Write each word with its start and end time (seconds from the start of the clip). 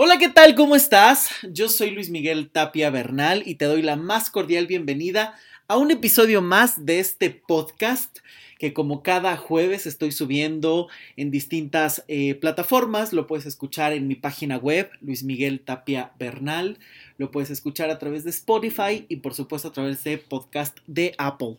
Hola, 0.00 0.16
¿qué 0.16 0.28
tal? 0.28 0.54
¿Cómo 0.54 0.76
estás? 0.76 1.28
Yo 1.50 1.68
soy 1.68 1.90
Luis 1.90 2.08
Miguel 2.08 2.50
Tapia 2.50 2.88
Bernal 2.88 3.42
y 3.44 3.56
te 3.56 3.64
doy 3.64 3.82
la 3.82 3.96
más 3.96 4.30
cordial 4.30 4.68
bienvenida 4.68 5.34
a 5.66 5.76
un 5.76 5.90
episodio 5.90 6.40
más 6.40 6.86
de 6.86 7.00
este 7.00 7.30
podcast 7.30 8.18
que 8.60 8.72
como 8.72 9.02
cada 9.02 9.36
jueves 9.36 9.88
estoy 9.88 10.12
subiendo 10.12 10.86
en 11.16 11.32
distintas 11.32 12.04
eh, 12.06 12.36
plataformas. 12.36 13.12
Lo 13.12 13.26
puedes 13.26 13.44
escuchar 13.44 13.92
en 13.92 14.06
mi 14.06 14.14
página 14.14 14.56
web, 14.56 14.88
Luis 15.00 15.24
Miguel 15.24 15.58
Tapia 15.58 16.12
Bernal. 16.16 16.78
Lo 17.16 17.32
puedes 17.32 17.50
escuchar 17.50 17.90
a 17.90 17.98
través 17.98 18.22
de 18.22 18.30
Spotify 18.30 19.04
y 19.08 19.16
por 19.16 19.34
supuesto 19.34 19.66
a 19.66 19.72
través 19.72 20.04
de 20.04 20.16
podcast 20.18 20.78
de 20.86 21.16
Apple. 21.18 21.56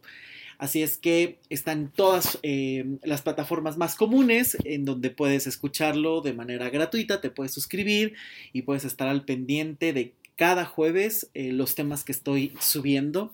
Así 0.59 0.83
es 0.83 0.97
que 0.97 1.39
están 1.49 1.89
todas 1.89 2.37
eh, 2.43 2.85
las 3.03 3.21
plataformas 3.21 3.77
más 3.77 3.95
comunes 3.95 4.57
en 4.65 4.83
donde 4.83 5.09
puedes 5.09 5.47
escucharlo 5.47 6.19
de 6.19 6.33
manera 6.33 6.69
gratuita, 6.69 7.21
te 7.21 7.31
puedes 7.31 7.53
suscribir 7.53 8.15
y 8.51 8.63
puedes 8.63 8.83
estar 8.83 9.07
al 9.07 9.23
pendiente 9.23 9.93
de 9.93 10.13
cada 10.35 10.65
jueves 10.65 11.31
eh, 11.33 11.53
los 11.53 11.75
temas 11.75 12.03
que 12.03 12.11
estoy 12.11 12.53
subiendo. 12.59 13.33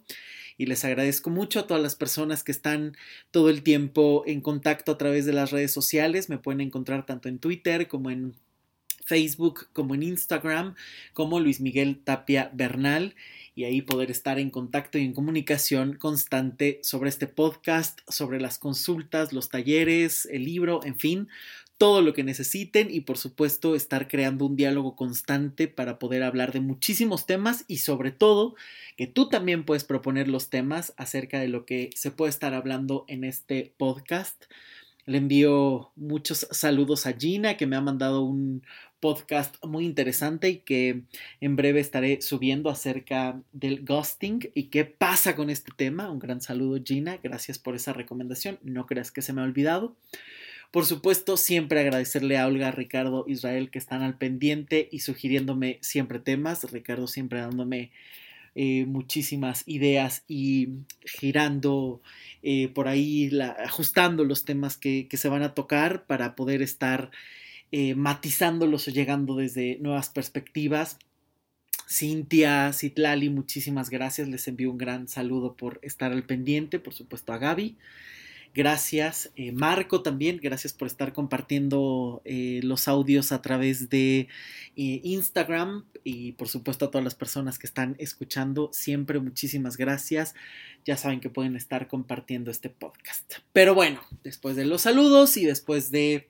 Y 0.58 0.68
les 0.68 0.86
agradezco 0.86 1.32
mucho 1.32 1.60
a 1.60 1.68
todas 1.68 1.82
las 1.82 1.96
personas 1.96 2.44
que 2.44 2.52
están 2.52 2.96
todo 3.32 3.50
el 3.50 3.64
tiempo 3.64 4.24
en 4.28 4.40
contacto 4.40 4.92
a 4.92 4.98
través 4.98 5.26
de 5.26 5.34
las 5.34 5.50
redes 5.50 5.72
sociales. 5.72 6.30
Me 6.30 6.38
pueden 6.38 6.62
encontrar 6.62 7.08
tanto 7.08 7.28
en 7.28 7.40
Twitter 7.40 7.88
como 7.88 8.12
en 8.12 8.36
Facebook, 9.06 9.68
como 9.72 9.96
en 9.96 10.04
Instagram, 10.04 10.76
como 11.14 11.40
Luis 11.40 11.62
Miguel 11.62 12.02
Tapia 12.04 12.50
Bernal 12.54 13.16
y 13.56 13.64
ahí 13.64 13.82
poder 13.82 14.12
estar 14.12 14.38
en 14.38 14.50
contacto 14.50 14.98
y 14.98 15.06
en 15.06 15.14
comunicación 15.14 15.96
constante 15.96 16.80
sobre 16.84 17.10
este 17.10 17.28
podcast, 17.28 18.02
sobre 18.10 18.42
las 18.42 18.60
consultas, 18.60 19.32
los 19.32 19.50
talleres, 19.50 20.28
el 20.30 20.44
libro, 20.44 20.82
en 20.84 21.00
fin, 21.00 21.30
todo 21.78 22.02
lo 22.02 22.14
que 22.14 22.24
necesiten 22.24 22.88
y 22.90 23.02
por 23.02 23.18
supuesto 23.18 23.76
estar 23.76 24.08
creando 24.08 24.46
un 24.46 24.56
diálogo 24.56 24.96
constante 24.96 25.68
para 25.68 26.00
poder 26.00 26.24
hablar 26.24 26.54
de 26.54 26.62
muchísimos 26.62 27.26
temas 27.26 27.66
y 27.68 27.78
sobre 27.78 28.12
todo 28.12 28.56
que 28.98 29.08
tú 29.08 29.30
también 29.30 29.66
puedes 29.66 29.84
proponer 29.84 30.28
los 30.28 30.50
temas 30.50 30.94
acerca 30.98 31.40
de 31.40 31.50
lo 31.50 31.66
que 31.66 31.90
se 31.96 32.12
puede 32.12 32.30
estar 32.30 32.54
hablando 32.54 33.06
en 33.08 33.24
este 33.24 33.74
podcast. 33.78 34.46
Le 35.06 35.20
envío 35.20 35.92
muchos 35.96 36.48
saludos 36.52 37.06
a 37.06 37.14
Gina 37.14 37.58
que 37.58 37.68
me 37.68 37.76
ha 37.76 37.82
mandado 37.82 38.24
un, 38.24 38.64
podcast 39.06 39.64
muy 39.64 39.86
interesante 39.86 40.50
y 40.50 40.58
que 40.58 41.04
en 41.40 41.56
breve 41.56 41.80
estaré 41.80 42.24
subiendo 42.24 42.72
acerca 42.72 43.40
del 43.52 43.86
ghosting 43.86 44.50
y 44.56 44.64
qué 44.70 44.84
pasa 44.84 45.36
con 45.36 45.52
este 45.52 45.72
tema. 45.76 46.10
Un 46.10 46.18
gran 46.18 46.42
saludo 46.42 46.82
Gina, 46.84 47.20
gracias 47.22 47.60
por 47.60 47.76
esa 47.76 47.94
recomendación, 47.94 48.58
no 48.64 48.88
creas 48.88 49.12
que 49.12 49.22
se 49.22 49.32
me 49.32 49.42
ha 49.42 49.44
olvidado. 49.44 49.96
Por 50.72 50.88
supuesto, 50.88 51.38
siempre 51.38 51.82
agradecerle 51.82 52.40
a 52.40 52.48
Olga, 52.48 52.72
Ricardo, 52.72 53.26
Israel 53.28 53.70
que 53.70 53.78
están 53.78 54.02
al 54.02 54.18
pendiente 54.18 54.90
y 54.92 55.02
sugiriéndome 55.02 55.78
siempre 55.82 56.18
temas. 56.18 56.72
Ricardo 56.72 57.06
siempre 57.06 57.42
dándome 57.42 57.92
eh, 58.56 58.86
muchísimas 58.86 59.64
ideas 59.68 60.24
y 60.28 60.70
girando 61.04 62.02
eh, 62.42 62.70
por 62.70 62.88
ahí, 62.88 63.30
ajustando 63.64 64.24
los 64.24 64.46
temas 64.46 64.78
que, 64.78 65.08
que, 65.10 65.18
se 65.18 65.28
van 65.28 65.44
a 65.44 65.54
tocar 65.54 66.06
para 66.06 66.36
poder 66.36 66.62
estar 66.62 67.12
eh, 67.72 67.96
matizándolos 67.96 68.88
o 68.88 68.92
llegando 68.92 69.36
desde 69.36 69.78
nuevas 69.82 70.10
perspectivas. 70.10 70.98
Cintia, 71.90 72.72
Citlali, 72.72 73.30
muchísimas 73.30 73.90
gracias. 73.90 74.30
Les 74.30 74.48
envío 74.48 74.72
un 74.72 74.78
gran 74.78 75.10
saludo 75.10 75.56
por 75.56 75.80
estar 75.82 76.14
al 76.14 76.24
pendiente, 76.24 76.80
por 76.80 76.94
supuesto 76.94 77.34
a 77.34 77.38
Gaby. 77.38 77.76
Gracias. 78.56 79.34
Eh, 79.36 79.52
Marco 79.52 80.02
también, 80.02 80.40
gracias 80.42 80.72
por 80.72 80.88
estar 80.88 81.12
compartiendo 81.12 82.22
eh, 82.24 82.62
los 82.64 82.88
audios 82.88 83.34
a 83.34 83.42
través 83.42 83.90
de 83.90 84.30
Instagram 84.78 85.84
y 86.06 86.32
por 86.34 86.48
supuesto 86.48 86.86
a 86.86 86.92
todas 86.92 87.04
las 87.04 87.16
personas 87.16 87.60
que 87.60 87.68
están 87.68 87.98
escuchando. 88.00 88.70
Siempre 88.72 89.20
muchísimas 89.20 89.76
gracias. 89.76 90.36
Ya 90.86 90.96
saben 90.96 91.20
que 91.20 91.30
pueden 91.30 91.58
estar 91.58 91.90
compartiendo 91.90 92.50
este 92.50 92.70
podcast. 92.70 93.34
Pero 93.52 93.76
bueno, 93.76 94.00
después 94.24 94.56
de 94.56 94.64
los 94.64 94.84
saludos 94.84 95.36
y 95.36 95.44
después 95.44 95.92
de 95.92 96.30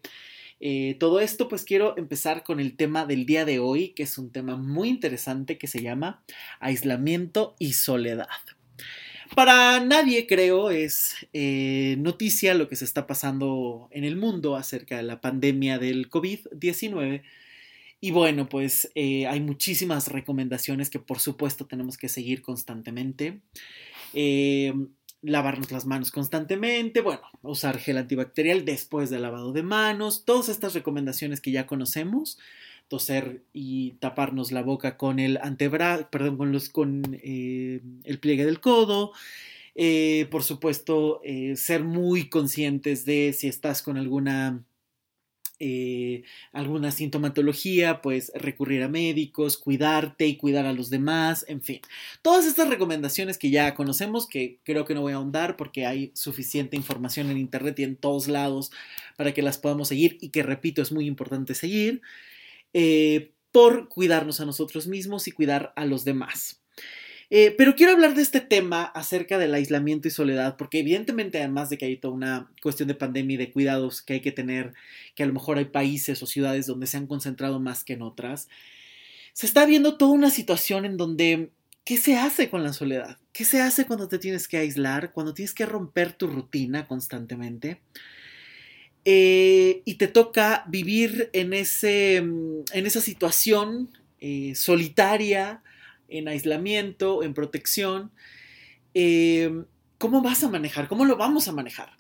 eh, 0.59 0.95
todo 0.99 1.19
esto, 1.19 1.47
pues 1.47 1.63
quiero 1.63 1.95
empezar 1.95 2.43
con 2.43 2.59
el 2.59 2.75
tema 2.75 3.05
del 3.05 3.27
día 3.27 3.45
de 3.45 3.59
hoy, 3.59 3.89
que 3.89 4.01
es 4.01 4.17
un 4.17 4.31
tema 4.31 4.57
muy 4.57 4.89
interesante 4.89 5.59
que 5.59 5.67
se 5.67 5.83
llama 5.83 6.23
aislamiento 6.59 7.55
y 7.59 7.73
soledad. 7.73 8.27
Para 9.33 9.79
nadie, 9.79 10.27
creo, 10.27 10.69
es 10.69 11.15
eh, 11.33 11.95
noticia 11.99 12.53
lo 12.53 12.67
que 12.67 12.75
se 12.75 12.85
está 12.85 13.07
pasando 13.07 13.87
en 13.91 14.03
el 14.03 14.15
mundo 14.15 14.55
acerca 14.55 14.97
de 14.97 15.03
la 15.03 15.19
pandemia 15.19 15.79
del 15.79 16.09
COVID-19. 16.09 17.23
Y 18.01 18.11
bueno, 18.11 18.47
pues 18.47 18.91
eh, 18.93 19.25
hay 19.25 19.39
muchísimas 19.39 20.09
recomendaciones 20.09 20.89
que 20.89 20.99
por 20.99 21.19
supuesto 21.19 21.65
tenemos 21.65 21.97
que 21.97 22.09
seguir 22.09 22.41
constantemente 22.43 23.41
lavarnos 25.25 25.71
las 25.71 25.85
manos 25.85 26.11
constantemente, 26.11 27.01
bueno, 27.01 27.21
usar 27.41 27.79
gel 27.79 27.97
antibacterial 27.97 28.63
después 28.63 29.09
del 29.09 29.23
lavado 29.23 29.51
de 29.51 29.63
manos, 29.63 30.23
todas 30.23 30.49
estas 30.49 30.73
recomendaciones 30.73 31.41
que 31.41 31.51
ya 31.51 31.65
conocemos, 31.65 32.37
toser 32.87 33.43
y 33.53 33.91
taparnos 33.93 34.51
la 34.51 34.61
boca 34.61 34.97
con 34.97 35.19
el 35.19 35.37
antebrazo, 35.41 36.07
perdón, 36.11 36.37
con, 36.37 36.51
los, 36.51 36.69
con 36.69 37.03
eh, 37.23 37.81
el 38.03 38.19
pliegue 38.19 38.45
del 38.45 38.59
codo, 38.59 39.11
eh, 39.75 40.27
por 40.31 40.43
supuesto, 40.43 41.21
eh, 41.23 41.55
ser 41.55 41.83
muy 41.83 42.29
conscientes 42.29 43.05
de 43.05 43.33
si 43.33 43.47
estás 43.47 43.81
con 43.81 43.97
alguna 43.97 44.63
alguna 46.51 46.91
sintomatología, 46.91 48.01
pues 48.01 48.29
recurrir 48.35 48.83
a 48.83 48.89
médicos, 48.89 49.57
cuidarte 49.57 50.27
y 50.27 50.35
cuidar 50.35 50.65
a 50.65 50.73
los 50.73 50.89
demás, 50.89 51.45
en 51.47 51.61
fin. 51.61 51.79
Todas 52.21 52.45
estas 52.45 52.67
recomendaciones 52.67 53.37
que 53.37 53.49
ya 53.49 53.73
conocemos, 53.73 54.27
que 54.27 54.59
creo 54.63 54.83
que 54.83 54.93
no 54.93 55.01
voy 55.01 55.13
a 55.13 55.15
ahondar 55.15 55.55
porque 55.55 55.85
hay 55.85 56.11
suficiente 56.13 56.75
información 56.75 57.29
en 57.31 57.37
Internet 57.37 57.79
y 57.79 57.83
en 57.83 57.95
todos 57.95 58.27
lados 58.27 58.71
para 59.15 59.33
que 59.33 59.41
las 59.41 59.57
podamos 59.57 59.87
seguir 59.87 60.17
y 60.19 60.27
que, 60.29 60.43
repito, 60.43 60.81
es 60.81 60.91
muy 60.91 61.07
importante 61.07 61.55
seguir, 61.55 62.01
eh, 62.77 63.31
por 63.53 63.87
cuidarnos 63.87 64.41
a 64.41 64.45
nosotros 64.45 64.85
mismos 64.85 65.29
y 65.29 65.31
cuidar 65.31 65.71
a 65.77 65.85
los 65.85 66.03
demás. 66.03 66.61
Eh, 67.29 67.55
pero 67.57 67.73
quiero 67.73 67.93
hablar 67.93 68.15
de 68.15 68.21
este 68.21 68.41
tema 68.41 68.83
acerca 68.83 69.37
del 69.37 69.53
aislamiento 69.53 70.09
y 70.09 70.11
soledad, 70.11 70.57
porque 70.57 70.79
evidentemente 70.79 71.37
además 71.37 71.69
de 71.69 71.77
que 71.77 71.85
hay 71.85 71.95
toda 71.95 72.13
una 72.13 72.51
cuestión 72.61 72.89
de 72.89 72.95
pandemia 72.95 73.35
y 73.35 73.37
de 73.37 73.53
cuidados 73.53 74.01
que 74.01 74.15
hay 74.15 74.19
que 74.19 74.33
tener, 74.33 74.73
que 75.15 75.23
a 75.23 75.25
lo 75.25 75.31
mejor 75.31 75.57
hay 75.57 75.65
países 75.65 76.21
o 76.21 76.25
ciudades 76.25 76.67
donde 76.67 76.85
se 76.85 76.97
han 76.97 77.07
concentrado 77.07 77.61
más 77.61 77.85
que 77.85 77.93
en 77.93 78.01
otras, 78.01 78.49
se 79.31 79.45
está 79.45 79.65
viendo 79.65 79.95
toda 79.95 80.11
una 80.11 80.29
situación 80.29 80.83
en 80.83 80.97
donde, 80.97 81.51
¿qué 81.85 81.95
se 81.95 82.17
hace 82.17 82.49
con 82.49 82.61
la 82.61 82.73
soledad? 82.73 83.19
¿Qué 83.31 83.45
se 83.45 83.61
hace 83.61 83.85
cuando 83.85 84.09
te 84.09 84.19
tienes 84.19 84.49
que 84.49 84.57
aislar, 84.57 85.13
cuando 85.13 85.33
tienes 85.33 85.53
que 85.53 85.65
romper 85.65 86.11
tu 86.11 86.27
rutina 86.27 86.89
constantemente? 86.89 87.79
Eh, 89.07 89.83
y 89.85 89.95
te 89.95 90.07
toca 90.07 90.65
vivir 90.67 91.29
en, 91.31 91.53
ese, 91.53 92.15
en 92.15 92.65
esa 92.73 93.01
situación 93.01 93.95
eh, 94.19 94.55
solitaria, 94.55 95.61
en 96.09 96.27
aislamiento, 96.27 97.21
en 97.21 97.35
protección, 97.35 98.11
eh, 98.95 99.63
¿cómo 99.99 100.23
vas 100.23 100.43
a 100.43 100.49
manejar? 100.49 100.87
¿Cómo 100.87 101.05
lo 101.05 101.17
vamos 101.17 101.47
a 101.47 101.51
manejar? 101.51 101.91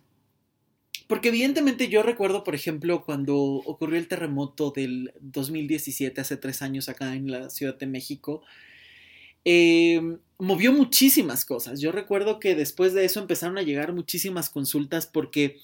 Porque 1.07 1.27
evidentemente 1.27 1.89
yo 1.89 2.01
recuerdo, 2.01 2.43
por 2.43 2.55
ejemplo, 2.55 3.05
cuando 3.05 3.35
ocurrió 3.37 3.99
el 3.99 4.07
terremoto 4.07 4.71
del 4.75 5.13
2017, 5.21 6.19
hace 6.19 6.37
tres 6.37 6.63
años 6.63 6.89
acá 6.89 7.13
en 7.13 7.29
la 7.29 7.51
Ciudad 7.51 7.77
de 7.77 7.85
México, 7.85 8.41
movió 10.39 10.73
muchísimas 10.73 11.45
cosas. 11.45 11.79
Yo 11.79 11.91
recuerdo 11.91 12.39
que 12.39 12.55
después 12.55 12.95
de 12.95 13.05
eso 13.05 13.19
empezaron 13.19 13.59
a 13.59 13.61
llegar 13.61 13.93
muchísimas 13.93 14.49
consultas 14.49 15.05
porque 15.05 15.59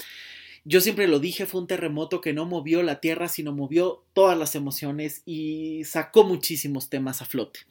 yo 0.63 0.81
siempre 0.81 1.07
lo 1.07 1.19
dije, 1.19 1.45
fue 1.45 1.61
un 1.61 1.67
terremoto 1.67 2.21
que 2.21 2.33
no 2.33 2.45
movió 2.45 2.83
la 2.83 2.99
tierra, 2.99 3.27
sino 3.27 3.51
movió 3.51 4.03
todas 4.13 4.37
las 4.37 4.55
emociones 4.55 5.23
y 5.25 5.83
sacó 5.85 6.23
muchísimos 6.23 6.89
temas 6.89 7.21
a 7.21 7.25
flote 7.25 7.61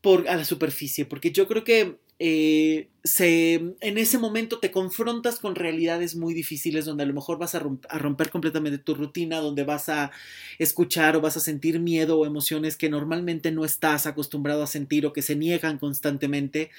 por, 0.00 0.28
a 0.28 0.36
la 0.36 0.44
superficie, 0.44 1.06
porque 1.06 1.32
yo 1.32 1.48
creo 1.48 1.64
que 1.64 1.96
eh, 2.20 2.90
se, 3.02 3.54
en 3.54 3.98
ese 3.98 4.18
momento 4.18 4.60
te 4.60 4.70
confrontas 4.70 5.40
con 5.40 5.56
realidades 5.56 6.14
muy 6.14 6.32
difíciles 6.32 6.84
donde 6.84 7.02
a 7.02 7.06
lo 7.06 7.12
mejor 7.12 7.38
vas 7.38 7.54
a, 7.54 7.62
a, 7.88 7.98
romper 7.98 8.30
completamente 8.30 8.78
tu 8.78 8.94
rutina, 8.94 9.40
donde 9.40 9.64
vas 9.64 9.88
a 9.88 10.12
escuchar 10.58 11.16
o 11.16 11.20
vas 11.20 11.36
a 11.36 11.40
sentir 11.40 11.80
miedo 11.80 12.18
o 12.18 12.26
emociones 12.26 12.76
que 12.76 12.88
normalmente 12.88 13.50
no 13.50 13.64
estás 13.64 14.06
acostumbrado 14.06 14.62
a 14.62 14.68
sentir 14.68 15.06
o 15.06 15.12
que 15.12 15.22
se 15.22 15.34
niegan 15.34 15.78
constantemente 15.78 16.70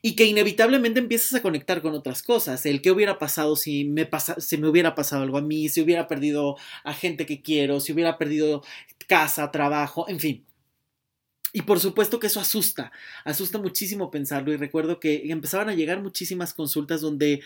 y 0.00 0.14
que 0.14 0.26
inevitablemente 0.26 1.00
empiezas 1.00 1.34
a 1.34 1.42
conectar 1.42 1.82
con 1.82 1.94
otras 1.94 2.22
cosas. 2.22 2.64
El 2.64 2.80
qué 2.80 2.90
hubiera 2.92 3.18
pasado 3.18 3.56
si 3.56 3.84
me, 3.84 4.06
pasa, 4.06 4.40
si 4.40 4.58
me 4.58 4.68
hubiera 4.68 4.94
pasado 4.94 5.22
algo 5.22 5.38
a 5.38 5.42
mí, 5.42 5.68
si 5.68 5.80
hubiera 5.80 6.06
perdido 6.06 6.56
a 6.84 6.94
gente 6.94 7.26
que 7.26 7.42
quiero, 7.42 7.80
si 7.80 7.92
hubiera 7.92 8.16
perdido 8.16 8.62
casa, 9.08 9.50
trabajo, 9.50 10.08
en 10.08 10.20
fin 10.20 10.47
y 11.58 11.62
por 11.62 11.80
supuesto 11.80 12.20
que 12.20 12.28
eso 12.28 12.38
asusta, 12.38 12.92
asusta 13.24 13.58
muchísimo 13.58 14.12
pensarlo 14.12 14.52
y 14.52 14.56
recuerdo 14.56 15.00
que 15.00 15.22
empezaban 15.28 15.68
a 15.68 15.74
llegar 15.74 16.00
muchísimas 16.00 16.54
consultas 16.54 17.00
donde 17.00 17.42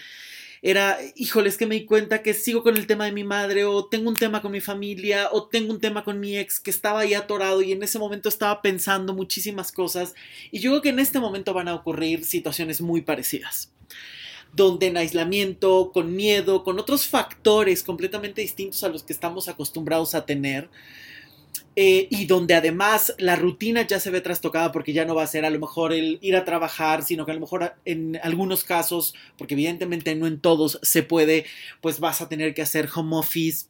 era, 0.60 0.98
híjole, 1.16 1.48
es 1.48 1.56
que 1.56 1.64
me 1.64 1.76
di 1.76 1.86
cuenta 1.86 2.22
que 2.22 2.34
sigo 2.34 2.62
con 2.62 2.76
el 2.76 2.86
tema 2.86 3.06
de 3.06 3.12
mi 3.12 3.24
madre, 3.24 3.64
o 3.64 3.86
tengo 3.86 4.10
un 4.10 4.16
tema 4.16 4.42
con 4.42 4.52
mi 4.52 4.60
familia, 4.60 5.30
o 5.32 5.48
tengo 5.48 5.72
un 5.72 5.80
tema 5.80 6.04
con 6.04 6.20
mi 6.20 6.36
ex 6.36 6.60
que 6.60 6.70
estaba 6.70 7.00
ahí 7.00 7.14
atorado 7.14 7.62
y 7.62 7.72
en 7.72 7.82
ese 7.82 7.98
momento 7.98 8.28
estaba 8.28 8.60
pensando 8.60 9.14
muchísimas 9.14 9.72
cosas. 9.72 10.14
Y 10.50 10.60
yo 10.60 10.72
creo 10.72 10.82
que 10.82 10.90
en 10.90 10.98
este 10.98 11.18
momento 11.18 11.54
van 11.54 11.68
a 11.68 11.74
ocurrir 11.74 12.22
situaciones 12.26 12.82
muy 12.82 13.00
parecidas 13.00 13.72
donde 14.54 14.88
en 14.88 14.98
aislamiento, 14.98 15.90
con 15.94 16.14
miedo, 16.14 16.62
con 16.62 16.78
otros 16.78 17.08
factores 17.08 17.82
completamente 17.82 18.42
distintos 18.42 18.84
a 18.84 18.90
los 18.90 19.02
que 19.02 19.14
estamos 19.14 19.48
acostumbrados 19.48 20.14
a 20.14 20.26
tener, 20.26 20.68
eh, 21.74 22.06
y 22.10 22.26
donde 22.26 22.54
además 22.54 23.14
la 23.18 23.36
rutina 23.36 23.86
ya 23.86 23.98
se 23.98 24.10
ve 24.10 24.20
trastocada 24.20 24.72
porque 24.72 24.92
ya 24.92 25.04
no 25.04 25.14
va 25.14 25.22
a 25.22 25.26
ser 25.26 25.44
a 25.44 25.50
lo 25.50 25.58
mejor 25.58 25.92
el 25.92 26.18
ir 26.20 26.36
a 26.36 26.44
trabajar, 26.44 27.02
sino 27.02 27.24
que 27.24 27.32
a 27.32 27.34
lo 27.34 27.40
mejor 27.40 27.74
en 27.84 28.18
algunos 28.22 28.64
casos, 28.64 29.14
porque 29.38 29.54
evidentemente 29.54 30.14
no 30.14 30.26
en 30.26 30.40
todos 30.40 30.78
se 30.82 31.02
puede, 31.02 31.46
pues 31.80 31.98
vas 31.98 32.20
a 32.20 32.28
tener 32.28 32.52
que 32.54 32.62
hacer 32.62 32.88
home 32.94 33.16
office 33.16 33.66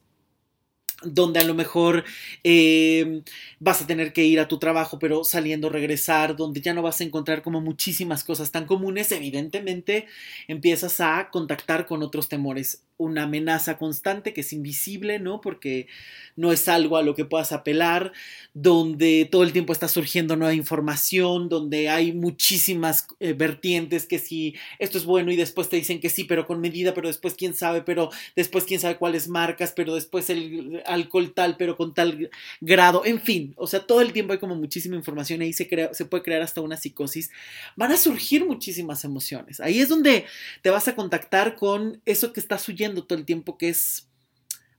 donde 1.05 1.39
a 1.39 1.43
lo 1.43 1.53
mejor 1.53 2.03
eh, 2.43 3.21
vas 3.59 3.81
a 3.81 3.87
tener 3.87 4.13
que 4.13 4.23
ir 4.25 4.39
a 4.39 4.47
tu 4.47 4.57
trabajo, 4.59 4.99
pero 4.99 5.23
saliendo 5.23 5.69
regresar, 5.69 6.35
donde 6.35 6.61
ya 6.61 6.73
no 6.73 6.81
vas 6.81 7.01
a 7.01 7.03
encontrar 7.03 7.41
como 7.41 7.61
muchísimas 7.61 8.23
cosas 8.23 8.51
tan 8.51 8.65
comunes, 8.65 9.11
evidentemente 9.11 10.07
empiezas 10.47 10.99
a 11.01 11.29
contactar 11.31 11.85
con 11.85 12.03
otros 12.03 12.29
temores 12.29 12.83
una 13.03 13.23
amenaza 13.23 13.77
constante 13.77 14.33
que 14.33 14.41
es 14.41 14.53
invisible, 14.53 15.19
¿no? 15.19 15.41
Porque 15.41 15.87
no 16.35 16.51
es 16.51 16.67
algo 16.67 16.97
a 16.97 17.03
lo 17.03 17.15
que 17.15 17.25
puedas 17.25 17.51
apelar, 17.51 18.11
donde 18.53 19.27
todo 19.31 19.43
el 19.43 19.53
tiempo 19.53 19.73
está 19.73 19.87
surgiendo 19.87 20.35
nueva 20.35 20.53
información, 20.53 21.49
donde 21.49 21.89
hay 21.89 22.11
muchísimas 22.11 23.07
eh, 23.19 23.33
vertientes 23.33 24.05
que 24.05 24.19
si 24.19 24.55
esto 24.79 24.97
es 24.97 25.05
bueno 25.05 25.31
y 25.31 25.35
después 25.35 25.69
te 25.69 25.75
dicen 25.75 25.99
que 25.99 26.09
sí, 26.09 26.23
pero 26.23 26.45
con 26.47 26.59
medida, 26.59 26.93
pero 26.93 27.07
después 27.07 27.35
quién 27.35 27.53
sabe, 27.53 27.81
pero 27.81 28.09
después 28.35 28.63
quién 28.65 28.79
sabe 28.79 28.97
cuáles 28.97 29.27
marcas, 29.27 29.73
pero 29.75 29.95
después 29.95 30.29
el 30.29 30.81
alcohol 30.85 31.33
tal, 31.33 31.57
pero 31.57 31.75
con 31.77 31.93
tal 31.93 32.29
grado, 32.61 33.05
en 33.05 33.19
fin, 33.19 33.53
o 33.57 33.67
sea, 33.67 33.81
todo 33.81 34.01
el 34.01 34.13
tiempo 34.13 34.33
hay 34.33 34.39
como 34.39 34.55
muchísima 34.55 34.95
información 34.95 35.41
y 35.41 35.45
ahí 35.45 35.53
se, 35.53 35.67
se 35.91 36.05
puede 36.05 36.23
crear 36.23 36.41
hasta 36.41 36.61
una 36.61 36.77
psicosis, 36.77 37.31
van 37.75 37.91
a 37.91 37.97
surgir 37.97 38.45
muchísimas 38.45 39.03
emociones. 39.03 39.59
Ahí 39.59 39.79
es 39.79 39.89
donde 39.89 40.25
te 40.61 40.69
vas 40.69 40.87
a 40.87 40.95
contactar 40.95 41.55
con 41.55 42.01
eso 42.05 42.33
que 42.33 42.39
estás 42.39 42.67
huyendo 42.67 42.92
todo 43.01 43.17
el 43.17 43.25
tiempo 43.25 43.57
que 43.57 43.69
es 43.69 44.07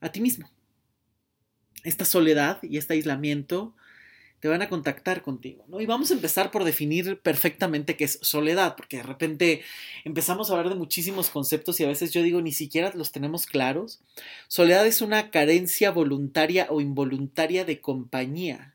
a 0.00 0.12
ti 0.12 0.20
mismo. 0.20 0.48
Esta 1.82 2.04
soledad 2.04 2.62
y 2.62 2.78
este 2.78 2.94
aislamiento 2.94 3.74
te 4.44 4.48
van 4.48 4.60
a 4.60 4.68
contactar 4.68 5.22
contigo. 5.22 5.64
Y 5.80 5.86
vamos 5.86 6.10
a 6.10 6.14
empezar 6.14 6.50
por 6.50 6.64
definir 6.64 7.18
perfectamente 7.20 7.96
qué 7.96 8.04
es 8.04 8.18
soledad, 8.20 8.76
porque 8.76 8.98
de 8.98 9.02
repente 9.02 9.62
empezamos 10.04 10.50
a 10.50 10.52
hablar 10.52 10.68
de 10.68 10.78
muchísimos 10.78 11.30
conceptos 11.30 11.80
y 11.80 11.84
a 11.84 11.88
veces 11.88 12.12
yo 12.12 12.22
digo 12.22 12.42
ni 12.42 12.52
siquiera 12.52 12.92
los 12.94 13.10
tenemos 13.10 13.46
claros. 13.46 14.02
Soledad 14.46 14.86
es 14.86 15.00
una 15.00 15.30
carencia 15.30 15.90
voluntaria 15.90 16.66
o 16.68 16.82
involuntaria 16.82 17.64
de 17.64 17.80
compañía. 17.80 18.74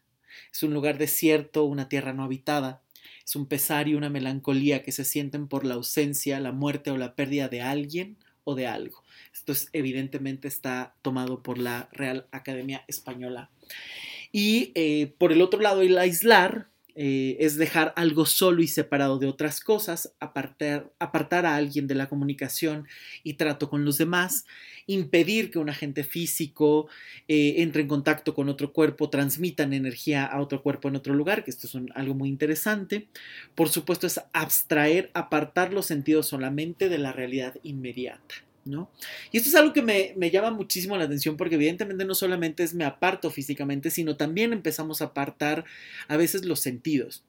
Es 0.52 0.64
un 0.64 0.74
lugar 0.74 0.98
desierto, 0.98 1.66
una 1.66 1.88
tierra 1.88 2.14
no 2.14 2.24
habitada. 2.24 2.82
Es 3.24 3.36
un 3.36 3.46
pesar 3.46 3.88
y 3.88 3.94
una 3.94 4.10
melancolía 4.10 4.82
que 4.82 4.92
se 4.92 5.06
sienten 5.06 5.48
por 5.48 5.66
la 5.66 5.76
ausencia, 5.76 6.40
la 6.40 6.52
muerte 6.52 6.90
o 6.90 6.98
la 6.98 7.14
pérdida 7.14 7.48
de 7.48 7.62
alguien 7.62 8.18
de 8.56 8.68
algo. 8.68 9.04
Esto 9.34 9.52
es, 9.52 9.70
evidentemente 9.74 10.48
está 10.48 10.96
tomado 11.02 11.44
por 11.44 11.58
la 11.58 11.90
Real 11.92 12.28
Academia 12.32 12.84
Española. 12.88 13.50
Y 14.32 14.72
eh, 14.76 15.14
por 15.18 15.32
el 15.32 15.42
otro 15.42 15.60
lado, 15.60 15.82
el 15.82 15.98
aislar 15.98 16.70
eh, 16.96 17.38
es 17.40 17.56
dejar 17.56 17.94
algo 17.96 18.26
solo 18.26 18.62
y 18.62 18.68
separado 18.68 19.20
de 19.20 19.28
otras 19.28 19.62
cosas, 19.62 20.14
apartar, 20.20 20.92
apartar 21.00 21.46
a 21.46 21.56
alguien 21.56 21.88
de 21.88 21.96
la 21.96 22.10
comunicación 22.10 22.88
y 23.24 23.36
trato 23.36 23.70
con 23.70 23.86
los 23.86 23.98
demás, 23.98 24.46
impedir 24.86 25.52
que 25.52 25.60
un 25.60 25.70
agente 25.70 26.04
físico 26.04 26.88
eh, 27.28 27.56
entre 27.58 27.84
en 27.84 27.88
contacto 27.88 28.34
con 28.34 28.50
otro 28.50 28.74
cuerpo, 28.74 29.10
transmitan 29.10 29.74
energía 29.74 30.26
a 30.26 30.42
otro 30.42 30.62
cuerpo 30.62 30.88
en 30.88 30.96
otro 30.96 31.14
lugar, 31.14 31.44
que 31.44 31.52
esto 31.52 31.68
es 31.68 31.78
algo 31.96 32.16
muy 32.16 32.30
interesante. 32.30 33.08
Por 33.56 33.70
supuesto, 33.70 34.08
es 34.08 34.20
abstraer, 34.34 35.12
apartar 35.14 35.74
los 35.74 35.86
sentidos 35.86 36.28
solamente 36.28 36.90
de 36.90 36.98
la 36.98 37.14
realidad 37.14 37.56
inmediata. 37.64 38.49
Y 39.32 39.38
esto 39.38 39.50
es 39.50 39.56
algo 39.56 39.74
que 39.74 39.82
me, 39.82 40.32
llama 40.32 40.52
muchísimo 40.52 40.98
la 40.98 41.06
atención 41.06 41.38
porque 41.38 41.56
evidentemente 41.56 42.06
no 42.06 42.16
solamente 42.16 42.64
es 42.64 42.74
me 42.74 42.86
aparto 42.86 43.32
físicamente, 43.32 43.90
sino 43.90 44.16
también 44.16 44.54
empezamos 44.54 45.02
a 45.02 45.06
apartar 45.06 45.66
a 46.08 46.18
veces 46.18 46.46
los 46.46 46.60
sentidos. 46.60 47.24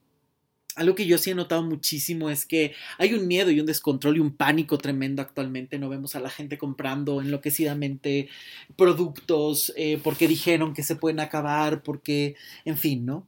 Algo 0.76 0.94
que 0.94 1.06
yo 1.06 1.18
sí 1.18 1.30
he 1.30 1.34
notado 1.34 1.62
muchísimo 1.62 2.30
es 2.30 2.46
que 2.46 2.74
hay 2.96 3.12
un 3.14 3.26
miedo 3.26 3.50
y 3.50 3.58
un 3.58 3.66
descontrol 3.66 4.16
y 4.16 4.20
un 4.20 4.36
pánico 4.36 4.78
tremendo 4.78 5.20
actualmente. 5.20 5.78
No 5.78 5.88
vemos 5.88 6.14
a 6.14 6.20
la 6.20 6.30
gente 6.30 6.58
comprando 6.58 7.20
enloquecidamente 7.20 8.28
productos 8.76 9.72
eh, 9.76 9.98
porque 10.02 10.28
dijeron 10.28 10.72
que 10.72 10.84
se 10.84 10.94
pueden 10.94 11.18
acabar, 11.18 11.82
porque, 11.82 12.36
en 12.64 12.78
fin, 12.78 13.04
¿no? 13.04 13.26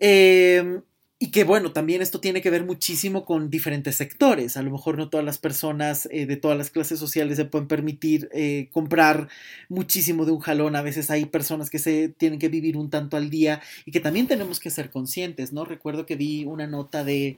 Eh, 0.00 0.80
y 1.20 1.32
que 1.32 1.42
bueno, 1.42 1.72
también 1.72 2.00
esto 2.00 2.20
tiene 2.20 2.40
que 2.40 2.50
ver 2.50 2.64
muchísimo 2.64 3.24
con 3.24 3.50
diferentes 3.50 3.96
sectores. 3.96 4.56
A 4.56 4.62
lo 4.62 4.70
mejor 4.70 4.96
no 4.96 5.08
todas 5.08 5.26
las 5.26 5.38
personas 5.38 6.08
eh, 6.12 6.26
de 6.26 6.36
todas 6.36 6.56
las 6.56 6.70
clases 6.70 7.00
sociales 7.00 7.36
se 7.36 7.44
pueden 7.44 7.66
permitir 7.66 8.28
eh, 8.32 8.68
comprar 8.70 9.28
muchísimo 9.68 10.24
de 10.24 10.30
un 10.30 10.38
jalón. 10.38 10.76
A 10.76 10.82
veces 10.82 11.10
hay 11.10 11.26
personas 11.26 11.70
que 11.70 11.80
se 11.80 12.08
tienen 12.08 12.38
que 12.38 12.48
vivir 12.48 12.76
un 12.76 12.88
tanto 12.88 13.16
al 13.16 13.30
día 13.30 13.60
y 13.84 13.90
que 13.90 13.98
también 13.98 14.28
tenemos 14.28 14.60
que 14.60 14.70
ser 14.70 14.90
conscientes, 14.90 15.52
¿no? 15.52 15.64
Recuerdo 15.64 16.06
que 16.06 16.14
vi 16.14 16.44
una 16.44 16.68
nota 16.68 17.02
de 17.02 17.36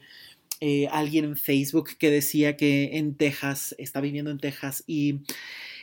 eh, 0.60 0.86
alguien 0.92 1.24
en 1.24 1.36
Facebook 1.38 1.90
que 1.98 2.10
decía 2.10 2.58
que 2.58 2.98
en 2.98 3.14
Texas, 3.14 3.74
está 3.78 4.02
viviendo 4.02 4.30
en 4.30 4.38
Texas 4.38 4.84
y 4.86 5.20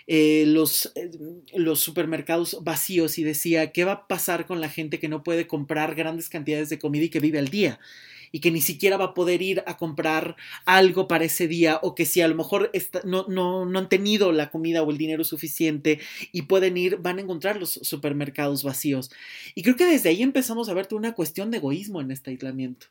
eh, 0.07 0.45
los, 0.47 0.91
eh, 0.95 1.11
los 1.53 1.81
supermercados 1.81 2.57
vacíos 2.63 3.17
y 3.17 3.23
decía, 3.23 3.71
¿qué 3.71 3.83
va 3.85 3.91
a 3.91 4.07
pasar 4.07 4.45
con 4.45 4.61
la 4.61 4.69
gente 4.69 4.99
que 4.99 5.09
no 5.09 5.23
puede 5.23 5.47
comprar 5.47 5.95
grandes 5.95 6.29
cantidades 6.29 6.69
de 6.69 6.79
comida 6.79 7.03
y 7.03 7.09
que 7.09 7.19
vive 7.19 7.39
al 7.39 7.49
día? 7.49 7.79
y 8.31 8.39
que 8.39 8.51
ni 8.51 8.59
siquiera 8.61 8.97
va 8.97 9.05
a 9.05 9.13
poder 9.13 9.41
ir 9.41 9.63
a 9.67 9.77
comprar 9.77 10.35
algo 10.65 11.07
para 11.07 11.23
ese 11.23 11.47
día 11.47 11.79
o 11.81 11.95
que 11.95 12.05
si 12.05 12.21
a 12.21 12.27
lo 12.27 12.35
mejor 12.35 12.71
no, 13.05 13.25
no, 13.29 13.65
no, 13.65 13.79
han 13.79 13.89
tenido 13.89 14.33
la 14.33 14.49
comida 14.49 14.83
o 14.83 14.91
el 14.91 14.97
dinero 14.97 15.23
suficiente 15.23 15.99
y 16.33 16.41
pueden 16.41 16.75
ir, 16.75 16.97
van 16.97 17.19
a 17.19 17.21
encontrar 17.21 17.57
los 17.57 17.79
supermercados 17.83 18.63
vacíos. 18.63 19.11
Y 19.55 19.63
creo 19.63 19.77
que 19.77 19.85
desde 19.85 20.09
ahí 20.09 20.21
empezamos 20.23 20.69
a 20.69 20.73
ver 20.73 20.87
una 20.91 21.13
cuestión 21.13 21.51
de 21.51 21.57
egoísmo 21.57 22.01
en 22.01 22.11
este 22.11 22.31
aislamiento 22.31 22.87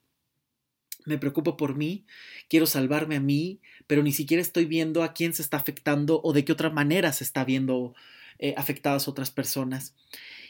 me 1.06 1.18
preocupo 1.18 1.56
por 1.56 1.76
mí, 1.76 2.04
quiero 2.48 2.66
salvarme 2.66 3.16
a 3.16 3.20
mí, 3.20 3.60
pero 3.86 4.02
ni 4.02 4.12
siquiera 4.12 4.40
estoy 4.40 4.66
viendo 4.66 5.02
a 5.02 5.14
quién 5.14 5.32
se 5.32 5.42
está 5.42 5.56
afectando 5.56 6.20
o 6.22 6.32
de 6.32 6.44
qué 6.44 6.52
otra 6.52 6.70
manera 6.70 7.12
se 7.12 7.24
está 7.24 7.44
viendo 7.44 7.94
eh, 8.38 8.54
afectadas 8.56 9.08
otras 9.08 9.30
personas. 9.30 9.94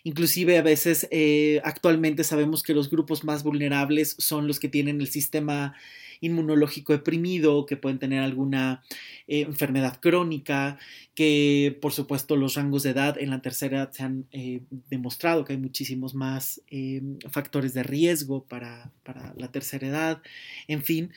Inclusive 0.02 0.58
a 0.58 0.62
veces 0.62 1.08
eh, 1.10 1.60
actualmente 1.64 2.24
sabemos 2.24 2.62
que 2.62 2.74
los 2.74 2.90
grupos 2.90 3.24
más 3.24 3.42
vulnerables 3.42 4.16
son 4.18 4.46
los 4.46 4.58
que 4.58 4.68
tienen 4.68 5.00
el 5.00 5.08
sistema 5.08 5.74
inmunológico 6.20 6.92
deprimido, 6.92 7.66
que 7.66 7.76
pueden 7.76 7.98
tener 7.98 8.22
alguna 8.22 8.82
eh, 9.26 9.40
enfermedad 9.40 9.98
crónica, 10.00 10.78
que 11.14 11.78
por 11.80 11.92
supuesto 11.92 12.36
los 12.36 12.54
rangos 12.54 12.82
de 12.82 12.90
edad 12.90 13.18
en 13.18 13.30
la 13.30 13.42
tercera 13.42 13.78
edad 13.78 13.92
se 13.92 14.02
han 14.02 14.26
eh, 14.32 14.60
demostrado 14.90 15.44
que 15.44 15.54
hay 15.54 15.58
muchísimos 15.58 16.14
más 16.14 16.60
eh, 16.70 17.02
factores 17.30 17.74
de 17.74 17.82
riesgo 17.82 18.44
para, 18.44 18.90
para 19.02 19.34
la 19.36 19.50
tercera 19.50 19.86
edad, 19.86 20.22
en 20.68 20.82
fin. 20.82 21.12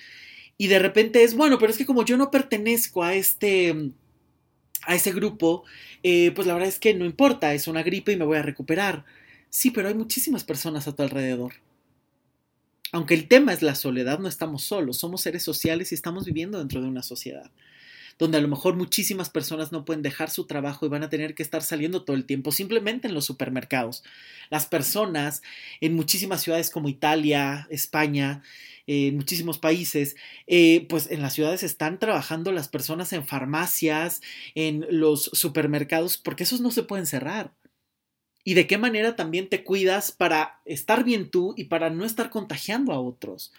Y 0.58 0.68
de 0.68 0.79
repente 0.79 1.24
es, 1.24 1.36
bueno, 1.36 1.58
pero 1.58 1.72
es 1.72 1.77
que 1.77 1.86
como 1.86 2.03
yo 2.03 2.18
no 2.18 2.32
pertenezco 2.32 3.03
a 3.03 3.15
este 3.15 3.91
a 4.88 4.96
ese 4.96 5.12
grupo, 5.12 5.65
pues 6.01 6.48
la 6.48 6.53
verdad 6.53 6.70
es 6.70 6.79
que 6.79 6.94
no 6.94 7.06
importa, 7.06 7.53
es 7.53 7.68
una 7.68 7.84
gripe 7.84 8.13
y 8.13 8.18
me 8.18 8.25
voy 8.25 8.38
a 8.38 8.41
recuperar. 8.41 9.06
Sí, 9.50 9.72
pero 9.72 9.89
hay 9.89 9.94
muchísimas 9.94 10.44
personas 10.44 10.88
a 10.88 10.96
tu 10.96 11.03
alrededor 11.03 11.53
aunque 12.91 13.13
el 13.13 13.27
tema 13.27 13.53
es 13.53 13.62
la 13.62 13.75
soledad, 13.75 14.19
no 14.19 14.27
estamos 14.27 14.63
solos, 14.63 14.98
somos 14.98 15.22
seres 15.22 15.43
sociales 15.43 15.91
y 15.91 15.96
estamos 15.96 16.25
viviendo 16.25 16.60
dentro 16.60 16.81
de 16.81 16.88
una 16.88 17.03
sociedad 17.03 17.51
donde 18.19 18.38
a 18.38 18.41
lo 18.41 18.50
mejor 18.50 18.75
muchísimas 18.75 19.29
personas 19.29 19.72
no 19.72 19.86
pueden 19.86 20.03
dejar 20.03 20.29
su 20.29 20.46
trabajo 20.46 20.86
y 20.86 20.89
van 20.89 21.03
a 21.03 21.10
tener 21.10 21.34
que 21.34 21.41
estar 21.41 21.63
saliendo 21.63 22.03
todo 22.03 22.17
el 22.17 22.25
tiempo, 22.25 22.51
simplemente 22.51 23.08
en 23.08 23.13
los 23.13 23.24
supermercados. 23.25 24.03
Las 24.50 24.65
personas 24.65 25.41
en 25.79 25.96
muchísimas 25.96 26.41
ciudades 26.41 26.69
como 26.69 26.89
Italia, 26.89 27.65
España, 27.72 28.43
en 28.88 29.15
muchísimos 29.15 29.58
países, 29.58 30.17
eh, 30.48 30.86
pues 30.89 31.10
en 31.10 31.22
las 31.22 31.34
ciudades 31.34 31.63
están 31.63 31.98
trabajando 31.98 32.51
las 32.51 32.67
personas 32.67 33.13
en 33.13 33.25
farmacias, 33.25 34.19
en 34.53 34.86
los 34.89 35.31
supermercados, 35.34 36.17
porque 36.17 36.43
esos 36.43 36.60
no 36.60 36.72
se 36.72 36.84
pueden 36.84 37.05
cerrar 37.05 37.53
y 38.43 38.53
de 38.53 38.67
qué 38.67 38.77
manera 38.77 39.15
también 39.15 39.50
te 39.50 39.63
cuidas 39.63 40.12
para 40.12 40.60
estar 40.65 41.03
bien 41.03 41.29
tú 41.29 41.53
y 41.58 41.65
para 41.65 41.89
no 41.89 42.05
estar 42.05 42.29
contagiando 42.29 42.93
a 42.93 43.00
otros. 43.00 43.51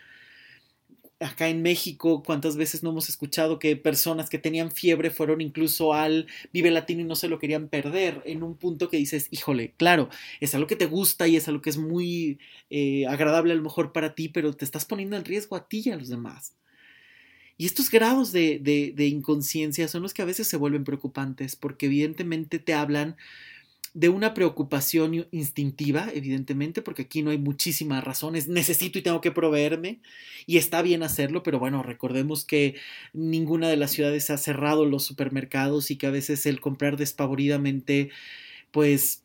Acá 1.22 1.49
en 1.49 1.60
México, 1.60 2.22
¿cuántas 2.25 2.56
veces 2.56 2.82
no 2.82 2.90
hemos 2.90 3.10
escuchado 3.10 3.58
que 3.58 3.76
personas 3.76 4.30
que 4.30 4.38
tenían 4.38 4.70
fiebre 4.70 5.10
fueron 5.10 5.42
incluso 5.42 5.92
al 5.92 6.26
Vive 6.50 6.70
Latino 6.70 7.02
y 7.02 7.04
no 7.04 7.14
se 7.14 7.28
lo 7.28 7.38
querían 7.38 7.68
perder? 7.68 8.22
En 8.25 8.42
un 8.42 8.56
punto 8.56 8.88
que 8.88 8.96
dices, 8.96 9.28
híjole, 9.30 9.75
claro, 9.76 10.08
es 10.40 10.54
algo 10.54 10.66
que 10.66 10.76
te 10.76 10.87
gusta 10.87 11.28
y 11.28 11.37
es 11.37 11.46
algo 11.46 11.60
que 11.60 11.68
es 11.68 11.76
muy 11.76 12.38
eh, 12.70 13.06
agradable 13.06 13.52
a 13.52 13.56
lo 13.56 13.62
mejor 13.62 13.92
para 13.92 14.14
ti, 14.14 14.30
pero 14.30 14.54
te 14.54 14.64
estás 14.64 14.87
poniendo 14.87 15.16
en 15.16 15.26
riesgo 15.26 15.56
a 15.56 15.68
ti 15.68 15.82
y 15.84 15.90
a 15.90 15.96
los 15.96 16.08
demás. 16.08 16.54
Y 17.60 17.66
estos 17.66 17.90
grados 17.90 18.32
de, 18.32 18.58
de, 18.58 19.06
inconsciencia 19.06 19.87
son 19.87 20.00
los 20.00 20.14
que 20.14 20.22
a 20.22 20.25
veces 20.25 20.49
se 20.49 20.56
vuelven 20.56 20.82
preocupantes 20.82 21.56
porque 21.56 21.84
evidentemente 21.84 22.58
te 22.58 22.72
hablan 22.72 23.18
de 23.92 24.09
una 24.09 24.35
preocupación 24.35 25.26
instintiva, 25.32 26.09
evidentemente, 26.14 26.80
porque 26.80 27.02
aquí 27.02 27.23
no 27.23 27.30
hay 27.30 27.38
muchísimas 27.38 28.04
razones, 28.04 28.47
necesito 28.49 28.99
y 28.99 29.02
tengo 29.02 29.20
que 29.20 29.32
proveerme, 29.32 30.00
y 30.47 30.59
está 30.59 30.80
bien 30.82 31.02
hacerlo, 31.02 31.42
pero 31.42 31.59
bueno, 31.59 31.82
recordemos 31.82 32.44
que 32.44 32.76
ninguna 33.12 33.68
de 33.68 33.76
las 33.76 33.90
ciudades 33.90 34.30
ha 34.30 34.38
cerrado 34.38 34.87
los 34.87 35.04
supermercados 35.04 35.90
y 35.90 35.97
que 35.97 36.06
a 36.06 36.11
veces 36.11 36.47
el 36.47 36.61
comprar 36.61 36.97
despavoridamente, 36.97 38.11
pues 38.70 39.23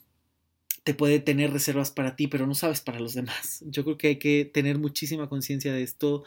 te 0.84 0.93
puede 0.93 1.19
tener 1.19 1.51
reservas 1.51 1.91
para 1.91 2.15
ti, 2.15 2.27
pero 2.27 2.45
no 2.48 2.53
sabes 2.53 2.81
para 2.81 3.00
los 3.00 3.13
demás. 3.15 3.63
Yo 3.67 3.84
creo 3.84 3.98
que 3.98 4.07
hay 4.07 4.19
que 4.19 4.45
tener 4.45 4.77
muchísima 4.77 5.29
conciencia 5.29 5.74
de 5.74 5.84
esto 5.84 6.24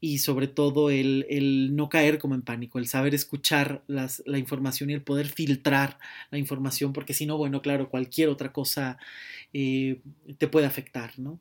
y 0.00 0.18
sobre 0.18 0.46
todo 0.46 0.90
el, 0.90 1.74
no 1.74 1.88
caer 1.88 2.18
como 2.18 2.34
en 2.34 2.42
pánico, 2.42 2.78
el 2.78 2.86
saber 2.86 3.14
escuchar 3.14 3.82
las, 3.86 4.22
la 4.26 4.38
información 4.38 4.90
y 4.90 4.92
el 4.92 5.02
poder 5.02 5.26
filtrar 5.26 5.98
la 6.30 6.38
información, 6.38 6.92
porque 6.92 7.14
si 7.14 7.26
no, 7.26 7.38
bueno, 7.38 7.62
claro, 7.62 7.88
cualquier 7.88 8.28
otra 8.28 8.52
cosa 8.52 8.98
eh, 9.52 10.00
te 10.38 10.48
puede 10.48 10.66
afectar, 10.66 11.18
¿no? 11.18 11.40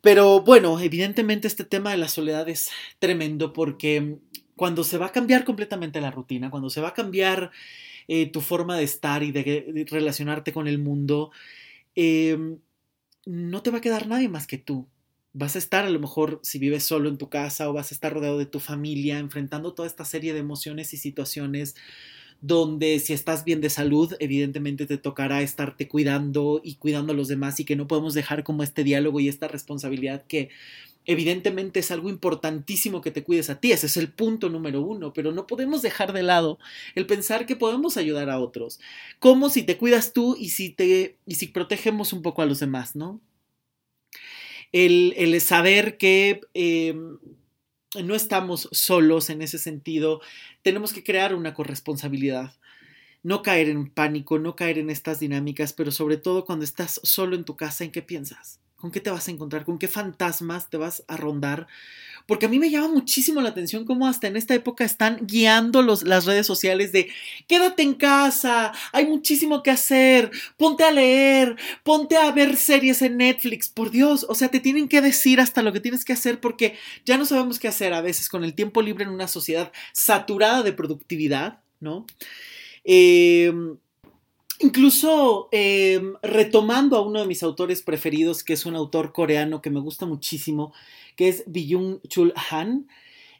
Pero 0.00 0.42
bueno, 0.42 0.78
evidentemente 0.80 1.48
este 1.48 1.64
tema 1.64 1.90
de 1.90 1.96
la 1.96 2.08
soledad 2.08 2.48
es 2.48 2.70
tremendo 2.98 3.52
porque 3.52 4.18
cuando 4.54 4.84
se 4.84 4.98
va 4.98 5.06
a 5.06 5.12
cambiar 5.12 5.44
completamente 5.44 6.00
la 6.00 6.10
rutina, 6.10 6.50
cuando 6.50 6.70
se 6.70 6.80
va 6.80 6.88
a 6.88 6.94
cambiar 6.94 7.50
eh, 8.06 8.26
tu 8.30 8.40
forma 8.42 8.76
de 8.76 8.84
estar 8.84 9.22
y 9.22 9.32
de, 9.32 9.86
relacionarte 9.90 10.52
con 10.52 10.68
el 10.68 10.78
mundo, 10.78 11.32
em, 11.94 12.58
no 13.26 13.62
te 13.62 13.70
va 13.70 13.78
a 13.78 13.80
quedar 13.80 14.06
nadie 14.06 14.28
más 14.28 14.46
que 14.46 14.58
tú 14.58 14.86
vas 15.34 15.56
a 15.56 15.58
estar 15.58 15.84
a 15.84 15.90
lo 15.90 16.00
mejor 16.00 16.40
si 16.42 16.58
vives 16.58 16.84
solo 16.84 17.08
en 17.08 17.18
tu 17.18 17.28
casa 17.28 17.68
o 17.68 17.72
vas 17.72 17.90
a 17.90 17.94
estar 17.94 18.14
rodeado 18.14 18.38
de 18.38 18.46
tu 18.46 18.60
familia, 18.60 19.18
enfrentando 19.18 19.74
toda 19.74 19.86
esta 19.86 20.04
serie 20.04 20.32
de 20.32 20.38
emociones 20.38 20.94
y 20.94 20.96
situaciones 20.96 21.74
donde 22.40 22.98
si 23.00 23.12
estás 23.12 23.44
bien 23.44 23.60
de 23.60 23.70
salud, 23.70 24.14
evidentemente 24.20 24.86
te 24.86 24.98
tocará 24.98 25.42
estarte 25.42 25.88
cuidando 25.88 26.60
y 26.62 26.76
cuidando 26.76 27.12
a 27.12 27.16
los 27.16 27.28
demás 27.28 27.58
y 27.58 27.64
que 27.64 27.76
no 27.76 27.88
podemos 27.88 28.14
dejar 28.14 28.44
como 28.44 28.62
este 28.62 28.84
diálogo 28.84 29.18
y 29.18 29.28
esta 29.28 29.48
responsabilidad 29.48 30.24
que 30.26 30.50
evidentemente 31.06 31.80
es 31.80 31.90
algo 31.90 32.10
importantísimo 32.10 33.00
que 33.00 33.10
te 33.10 33.24
cuides 33.24 33.50
a 33.50 33.60
ti, 33.60 33.72
ese 33.72 33.86
es 33.86 33.96
el 33.96 34.10
punto 34.12 34.48
número 34.50 34.82
uno, 34.82 35.12
pero 35.12 35.32
no 35.32 35.46
podemos 35.46 35.82
dejar 35.82 36.12
de 36.12 36.22
lado 36.22 36.58
el 36.94 37.06
pensar 37.06 37.44
que 37.46 37.56
podemos 37.56 37.96
ayudar 37.96 38.30
a 38.30 38.38
otros, 38.38 38.80
como 39.18 39.50
si 39.50 39.62
te 39.64 39.76
cuidas 39.76 40.12
tú 40.12 40.36
y 40.38 40.50
si 40.50 40.70
te 40.70 41.16
y 41.26 41.34
si 41.34 41.48
protegemos 41.48 42.12
un 42.12 42.22
poco 42.22 42.42
a 42.42 42.46
los 42.46 42.60
demás, 42.60 42.94
¿no? 42.94 43.20
El, 44.74 45.40
saber 45.40 45.96
que 45.98 46.40
em, 46.52 47.18
no 48.02 48.14
estamos 48.16 48.68
solos 48.72 49.30
en 49.30 49.40
ese 49.40 49.58
sentido, 49.58 50.20
tenemos 50.62 50.92
que 50.92 51.04
crear 51.04 51.32
una 51.34 51.54
corresponsabilidad. 51.54 52.54
No 53.22 53.40
caer 53.42 53.68
en 53.68 53.88
pánico, 53.88 54.38
no 54.38 54.56
caer 54.56 54.78
en 54.78 54.90
estas 54.90 55.20
dinámicas, 55.20 55.72
pero 55.72 55.92
sobre 55.92 56.16
todo 56.16 56.44
cuando 56.44 56.64
estás 56.64 57.00
solo 57.04 57.36
en 57.36 57.44
tu 57.44 57.56
casa, 57.56 57.84
¿en 57.84 57.92
qué 57.92 58.02
piensas? 58.02 58.60
¿Con 58.84 58.90
qué 58.90 59.00
te 59.00 59.08
vas 59.08 59.28
a 59.28 59.30
encontrar? 59.30 59.64
¿Con 59.64 59.78
qué 59.78 59.88
fantasmas 59.88 60.68
te 60.68 60.76
vas 60.76 61.04
a 61.08 61.16
rondar? 61.16 61.68
Porque 62.26 62.44
a 62.44 62.50
mí 62.50 62.58
me 62.58 62.68
llama 62.68 62.88
muchísimo 62.88 63.40
la 63.40 63.48
atención 63.48 63.86
cómo 63.86 64.06
hasta 64.06 64.26
en 64.26 64.36
esta 64.36 64.52
época 64.52 64.84
están 64.84 65.26
guiando 65.26 65.80
las 65.80 66.26
redes 66.26 66.46
sociales 66.46 66.92
de 66.92 67.08
quédate 67.48 67.82
en 67.82 67.94
casa, 67.94 68.74
hay 68.92 69.06
muchísimo 69.06 69.62
que 69.62 69.70
hacer, 69.70 70.30
ponte 70.58 70.84
a 70.84 70.90
leer, 70.90 71.56
ponte 71.82 72.18
a 72.18 72.30
ver 72.30 72.56
series 72.56 73.00
en 73.00 73.16
Netflix, 73.16 73.70
por 73.70 73.90
Dios, 73.90 74.26
o 74.28 74.34
sea, 74.34 74.48
te 74.48 74.60
tienen 74.60 74.86
que 74.86 75.00
decir 75.00 75.40
hasta 75.40 75.62
lo 75.62 75.72
que 75.72 75.80
tienes 75.80 76.04
que 76.04 76.12
hacer 76.12 76.38
porque 76.38 76.76
ya 77.06 77.16
no 77.16 77.24
sabemos 77.24 77.58
qué 77.58 77.68
hacer 77.68 77.94
a 77.94 78.02
veces 78.02 78.28
con 78.28 78.44
el 78.44 78.52
tiempo 78.52 78.82
libre 78.82 79.04
en 79.04 79.10
una 79.10 79.28
sociedad 79.28 79.72
saturada 79.94 80.62
de 80.62 80.74
productividad, 80.74 81.62
¿no? 81.80 82.04
Eh, 82.84 83.50
Incluso 84.64 85.50
em, 85.52 86.14
retomando 86.22 86.96
a 86.96 87.02
uno 87.02 87.20
de 87.20 87.26
mis 87.26 87.42
autores 87.42 87.82
preferidos, 87.82 88.42
que 88.42 88.54
es 88.54 88.64
un 88.64 88.74
autor 88.74 89.12
coreano 89.12 89.60
que 89.60 89.68
me 89.68 89.78
gusta 89.78 90.06
muchísimo, 90.06 90.72
que 91.16 91.28
es 91.28 91.44
Byung 91.46 92.00
Chul 92.08 92.32
Han, 92.50 92.88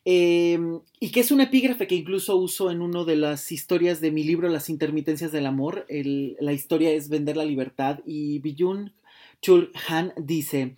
em, 0.04 0.80
y 1.00 1.10
que 1.12 1.20
es 1.20 1.30
un 1.30 1.40
epígrafe 1.40 1.86
que 1.86 1.94
incluso 1.94 2.36
uso 2.36 2.70
en 2.70 2.82
una 2.82 3.04
de 3.04 3.16
las 3.16 3.52
historias 3.52 4.02
de 4.02 4.10
mi 4.10 4.22
libro 4.22 4.50
Las 4.50 4.68
intermitencias 4.68 5.32
del 5.32 5.46
amor. 5.46 5.86
la 5.88 6.52
historia 6.52 6.90
es 6.90 7.08
Vender 7.08 7.38
la 7.38 7.46
libertad 7.46 8.00
y 8.04 8.40
Byung 8.40 8.92
Chul 9.40 9.72
Han 9.88 10.12
dice, 10.18 10.74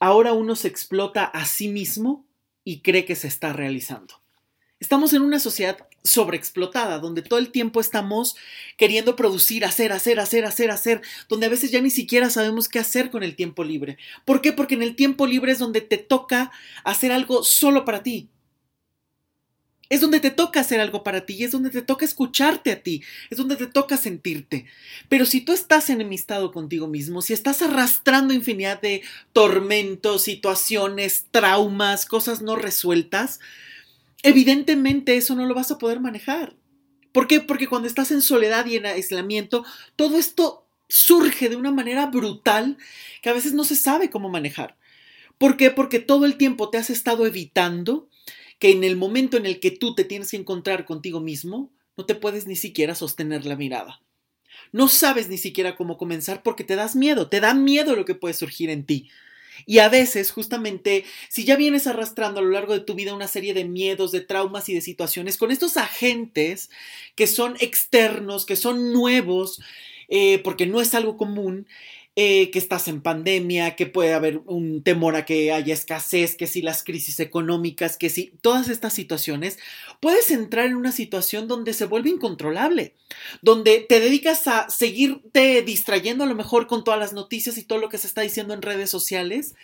ahora 0.00 0.32
uno 0.32 0.56
se 0.56 0.66
explota 0.66 1.24
a 1.24 1.44
sí 1.44 1.68
mismo 1.68 2.26
y 2.64 2.80
cree 2.80 3.04
que 3.04 3.14
se 3.14 3.28
está 3.28 3.52
realizando. 3.52 4.23
Estamos 4.80 5.12
en 5.12 5.22
una 5.22 5.38
sociedad 5.38 5.78
sobreexplotada, 6.02 6.98
donde 6.98 7.22
todo 7.22 7.38
el 7.38 7.50
tiempo 7.50 7.80
estamos 7.80 8.36
queriendo 8.76 9.16
producir, 9.16 9.64
hacer, 9.64 9.92
hacer, 9.92 10.20
hacer, 10.20 10.44
hacer, 10.44 10.70
hacer, 10.70 11.02
donde 11.28 11.46
a 11.46 11.48
veces 11.48 11.70
ya 11.70 11.80
ni 11.80 11.90
siquiera 11.90 12.28
sabemos 12.28 12.68
qué 12.68 12.78
hacer 12.78 13.10
con 13.10 13.22
el 13.22 13.36
tiempo 13.36 13.64
libre. 13.64 13.96
¿Por 14.24 14.42
qué? 14.42 14.52
Porque 14.52 14.74
en 14.74 14.82
el 14.82 14.96
tiempo 14.96 15.26
libre 15.26 15.52
es 15.52 15.58
donde 15.58 15.80
te 15.80 15.96
toca 15.96 16.52
hacer 16.84 17.12
algo 17.12 17.42
solo 17.42 17.84
para 17.84 18.02
ti. 18.02 18.28
Es 19.90 20.00
donde 20.00 20.18
te 20.18 20.30
toca 20.30 20.60
hacer 20.60 20.80
algo 20.80 21.04
para 21.04 21.24
ti 21.24 21.34
y 21.34 21.44
es 21.44 21.50
donde 21.50 21.70
te 21.70 21.82
toca 21.82 22.04
escucharte 22.04 22.72
a 22.72 22.82
ti, 22.82 23.02
es 23.30 23.38
donde 23.38 23.56
te 23.56 23.66
toca 23.66 23.96
sentirte. 23.96 24.66
Pero 25.08 25.24
si 25.26 25.40
tú 25.42 25.52
estás 25.52 25.88
enemistado 25.90 26.52
contigo 26.52 26.88
mismo, 26.88 27.22
si 27.22 27.32
estás 27.32 27.62
arrastrando 27.62 28.34
infinidad 28.34 28.80
de 28.80 29.02
tormentos, 29.32 30.22
situaciones, 30.22 31.26
traumas, 31.30 32.06
cosas 32.06 32.42
no 32.42 32.56
resueltas, 32.56 33.40
evidentemente 34.24 35.16
eso 35.16 35.36
no 35.36 35.46
lo 35.46 35.54
vas 35.54 35.70
a 35.70 35.78
poder 35.78 36.00
manejar. 36.00 36.56
¿Por 37.12 37.28
qué? 37.28 37.40
Porque 37.40 37.68
cuando 37.68 37.86
estás 37.86 38.10
en 38.10 38.22
soledad 38.22 38.66
y 38.66 38.76
en 38.76 38.86
aislamiento, 38.86 39.64
todo 39.94 40.18
esto 40.18 40.66
surge 40.88 41.48
de 41.48 41.56
una 41.56 41.70
manera 41.70 42.06
brutal 42.06 42.76
que 43.22 43.30
a 43.30 43.32
veces 43.32 43.52
no 43.52 43.62
se 43.62 43.76
sabe 43.76 44.10
cómo 44.10 44.28
manejar. 44.28 44.76
¿Por 45.38 45.56
qué? 45.56 45.70
Porque 45.70 46.00
todo 46.00 46.24
el 46.24 46.36
tiempo 46.36 46.70
te 46.70 46.78
has 46.78 46.90
estado 46.90 47.26
evitando 47.26 48.08
que 48.58 48.70
en 48.70 48.82
el 48.82 48.96
momento 48.96 49.36
en 49.36 49.46
el 49.46 49.60
que 49.60 49.70
tú 49.70 49.94
te 49.94 50.04
tienes 50.04 50.30
que 50.30 50.38
encontrar 50.38 50.86
contigo 50.86 51.20
mismo, 51.20 51.70
no 51.96 52.06
te 52.06 52.14
puedes 52.14 52.46
ni 52.46 52.56
siquiera 52.56 52.94
sostener 52.94 53.44
la 53.44 53.56
mirada. 53.56 54.00
No 54.72 54.88
sabes 54.88 55.28
ni 55.28 55.38
siquiera 55.38 55.76
cómo 55.76 55.98
comenzar 55.98 56.42
porque 56.42 56.64
te 56.64 56.76
das 56.76 56.96
miedo, 56.96 57.28
te 57.28 57.40
da 57.40 57.54
miedo 57.54 57.94
lo 57.94 58.04
que 58.04 58.14
puede 58.14 58.34
surgir 58.34 58.70
en 58.70 58.84
ti. 58.84 59.10
Y 59.66 59.78
a 59.78 59.88
veces, 59.88 60.30
justamente, 60.32 61.04
si 61.28 61.44
ya 61.44 61.56
vienes 61.56 61.86
arrastrando 61.86 62.40
a 62.40 62.42
lo 62.42 62.50
largo 62.50 62.72
de 62.74 62.80
tu 62.80 62.94
vida 62.94 63.14
una 63.14 63.28
serie 63.28 63.54
de 63.54 63.64
miedos, 63.64 64.12
de 64.12 64.20
traumas 64.20 64.68
y 64.68 64.74
de 64.74 64.80
situaciones, 64.80 65.36
con 65.36 65.50
estos 65.50 65.76
agentes 65.76 66.70
que 67.14 67.26
son 67.26 67.56
externos, 67.60 68.46
que 68.46 68.56
son 68.56 68.92
nuevos, 68.92 69.60
eh, 70.08 70.38
porque 70.44 70.66
no 70.66 70.80
es 70.80 70.94
algo 70.94 71.16
común, 71.16 71.66
eh, 72.16 72.52
que 72.52 72.60
estás 72.60 72.86
en 72.86 73.00
pandemia, 73.02 73.74
que 73.74 73.86
puede 73.86 74.14
haber 74.14 74.38
un 74.46 74.84
temor 74.84 75.16
a 75.16 75.24
que 75.24 75.50
haya 75.50 75.74
escasez, 75.74 76.36
que 76.36 76.46
si 76.46 76.62
las 76.62 76.84
crisis 76.84 77.18
económicas, 77.18 77.96
que 77.96 78.08
si 78.08 78.32
todas 78.40 78.68
estas 78.68 78.92
situaciones, 78.92 79.58
puedes 79.98 80.30
entrar 80.30 80.66
en 80.66 80.76
una 80.76 80.92
situación 80.92 81.48
donde 81.48 81.72
se 81.72 81.86
vuelve 81.86 82.10
incontrolable, 82.10 82.94
donde 83.42 83.80
te 83.80 83.98
dedicas 83.98 84.46
a 84.46 84.70
seguirte 84.70 85.62
distrayendo 85.62 86.22
a 86.22 86.28
lo 86.28 86.36
mejor 86.36 86.68
con 86.68 86.84
todas 86.84 87.00
las 87.00 87.14
noticias 87.14 87.58
y 87.58 87.64
todo 87.64 87.80
lo 87.80 87.88
que 87.88 87.98
se 87.98 88.06
está 88.06 88.20
diciendo 88.20 88.54
en 88.54 88.62
redes 88.62 88.90
sociales. 88.90 89.56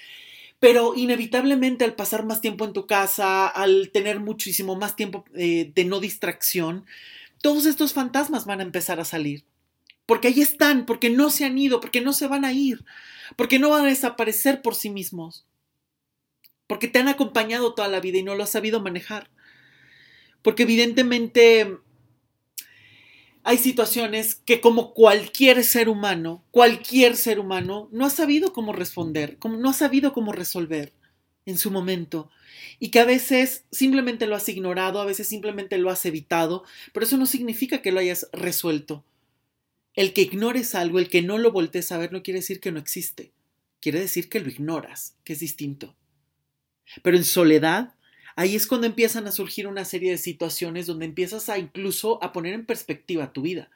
Pero 0.59 0.95
inevitablemente 0.97 1.85
al 1.85 1.95
pasar 1.95 2.25
más 2.25 2.40
tiempo 2.40 2.64
en 2.64 2.73
tu 2.73 2.87
casa, 2.88 3.47
al 3.47 3.90
tener 3.92 4.19
muchísimo 4.19 4.75
más 4.75 4.97
tiempo 4.97 5.25
eh, 5.37 5.71
de 5.73 5.85
no 5.85 6.00
distracción, 6.00 6.85
todos 7.40 7.64
estos 7.66 7.92
fantasmas 7.92 8.45
van 8.45 8.59
a 8.59 8.64
empezar 8.64 8.99
a 8.99 9.04
salir 9.04 9.45
porque 10.10 10.26
ahí 10.26 10.40
están, 10.40 10.86
porque 10.86 11.08
no 11.08 11.30
se 11.30 11.44
han 11.44 11.56
ido, 11.56 11.80
porque 11.80 12.00
no 12.00 12.12
se 12.12 12.26
van 12.26 12.44
a 12.44 12.52
ir, 12.52 12.84
porque 13.36 13.60
no 13.60 13.70
van 13.70 13.84
a 13.84 13.90
desaparecer 13.90 14.60
por 14.60 14.74
sí 14.74 14.90
mismos, 14.90 15.46
porque 16.66 16.88
te 16.88 16.98
han 16.98 17.06
acompañado 17.06 17.74
toda 17.74 17.86
la 17.86 18.00
vida 18.00 18.18
y 18.18 18.24
no 18.24 18.34
lo 18.34 18.42
has 18.42 18.50
sabido 18.50 18.80
manejar. 18.80 19.30
Porque 20.42 20.64
evidentemente 20.64 21.76
hay 23.44 23.56
situaciones 23.58 24.34
que 24.34 24.60
como 24.60 24.94
cualquier 24.94 25.62
ser 25.62 25.88
humano, 25.88 26.44
cualquier 26.50 27.16
ser 27.16 27.38
humano, 27.38 27.88
no 27.92 28.04
ha 28.04 28.10
sabido 28.10 28.52
cómo 28.52 28.72
responder, 28.72 29.38
no 29.44 29.70
ha 29.70 29.74
sabido 29.74 30.12
cómo 30.12 30.32
resolver 30.32 30.92
en 31.46 31.56
su 31.56 31.70
momento 31.70 32.32
y 32.80 32.90
que 32.90 32.98
a 32.98 33.04
veces 33.04 33.64
simplemente 33.70 34.26
lo 34.26 34.34
has 34.34 34.48
ignorado, 34.48 35.00
a 35.00 35.04
veces 35.04 35.28
simplemente 35.28 35.78
lo 35.78 35.88
has 35.88 36.04
evitado, 36.04 36.64
pero 36.92 37.06
eso 37.06 37.16
no 37.16 37.26
significa 37.26 37.80
que 37.80 37.92
lo 37.92 38.00
hayas 38.00 38.28
resuelto. 38.32 39.04
El 39.94 40.12
que 40.12 40.23
ignores 40.23 40.75
algo, 40.75 40.99
el 40.99 41.09
que 41.09 41.23
no 41.23 41.38
lo 41.38 41.52
voltees 41.52 41.90
a 41.92 41.99
ver, 41.99 42.12
no 42.12 42.23
quiere 42.23 42.40
decir 42.40 42.61
que 42.61 42.73
no 42.73 42.78
existe. 42.78 43.32
Quiere 43.80 44.00
decir 44.00 44.28
que 44.28 44.40
lo 44.40 44.49
ignoras, 44.49 45.16
que 45.25 45.32
es 45.32 45.40
distinto. 45.40 45.97
Pero 47.02 47.16
en 47.16 47.25
soledad, 47.25 47.94
ahí 48.37 48.54
es 48.54 48.66
cuando 48.66 48.87
empiezan 48.87 49.26
a 49.26 49.32
surgir 49.32 49.66
una 49.66 49.85
serie 49.85 50.11
de 50.11 50.18
situaciones 50.18 50.87
donde 50.87 51.06
empiezas 51.06 51.49
a 51.49 51.59
incluso 51.59 52.23
a 52.23 52.32
poner 52.32 52.54
en 52.54 52.66
perspectiva 52.66 53.32
tu 53.32 53.42
vida. 53.42 53.70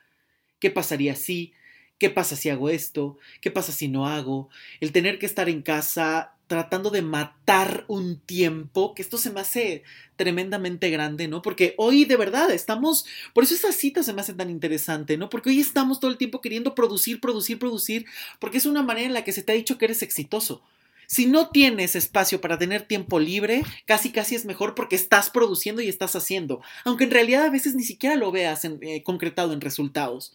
¿Qué 0.61 0.71
pasaría 0.71 1.14
si? 1.14 1.52
¿Qué 1.99 2.11
pasa 2.11 2.37
si 2.37 2.49
hago 2.49 2.68
esto? 2.71 3.18
¿Qué 3.40 3.50
pasa 3.50 3.73
si 3.73 3.88
no 3.88 4.06
hago? 4.06 4.50
El 4.80 4.92
tener 4.92 5.18
que 5.18 5.26
estar 5.26 5.49
en 5.49 5.62
casa 5.62 6.33
tratando 6.46 6.90
de 6.90 7.02
matar 7.02 7.84
un 7.88 8.18
tiempo, 8.18 8.94
que 8.94 9.02
esto 9.02 9.18
se 9.18 9.30
me 9.30 9.40
hace 9.40 9.82
tremendamente 10.16 10.90
grande, 10.90 11.26
¿no? 11.26 11.42
Porque 11.42 11.74
hoy 11.78 12.04
de 12.04 12.16
verdad 12.16 12.50
estamos, 12.50 13.06
por 13.32 13.44
eso 13.44 13.54
esas 13.54 13.74
citas 13.74 14.06
se 14.06 14.12
me 14.12 14.20
hacen 14.20 14.36
tan 14.36 14.50
interesante, 14.50 15.16
¿no? 15.16 15.30
Porque 15.30 15.50
hoy 15.50 15.60
estamos 15.60 16.00
todo 16.00 16.10
el 16.10 16.18
tiempo 16.18 16.40
queriendo 16.40 16.74
producir, 16.74 17.20
producir, 17.20 17.58
producir, 17.58 18.06
porque 18.38 18.58
es 18.58 18.66
una 18.66 18.82
manera 18.82 19.06
en 19.06 19.14
la 19.14 19.24
que 19.24 19.32
se 19.32 19.42
te 19.42 19.52
ha 19.52 19.56
dicho 19.56 19.78
que 19.78 19.86
eres 19.86 20.02
exitoso. 20.02 20.62
Si 21.06 21.26
no 21.26 21.50
tienes 21.50 21.96
espacio 21.96 22.40
para 22.40 22.58
tener 22.58 22.82
tiempo 22.82 23.20
libre, 23.20 23.62
casi 23.86 24.10
casi 24.10 24.34
es 24.34 24.44
mejor 24.44 24.74
porque 24.74 24.96
estás 24.96 25.30
produciendo 25.30 25.82
y 25.82 25.88
estás 25.88 26.16
haciendo, 26.16 26.62
aunque 26.84 27.04
en 27.04 27.10
realidad 27.10 27.44
a 27.44 27.50
veces 27.50 27.74
ni 27.74 27.84
siquiera 27.84 28.16
lo 28.16 28.32
veas 28.32 28.64
eh, 28.64 29.02
concretado 29.04 29.52
en 29.52 29.60
resultados. 29.60 30.34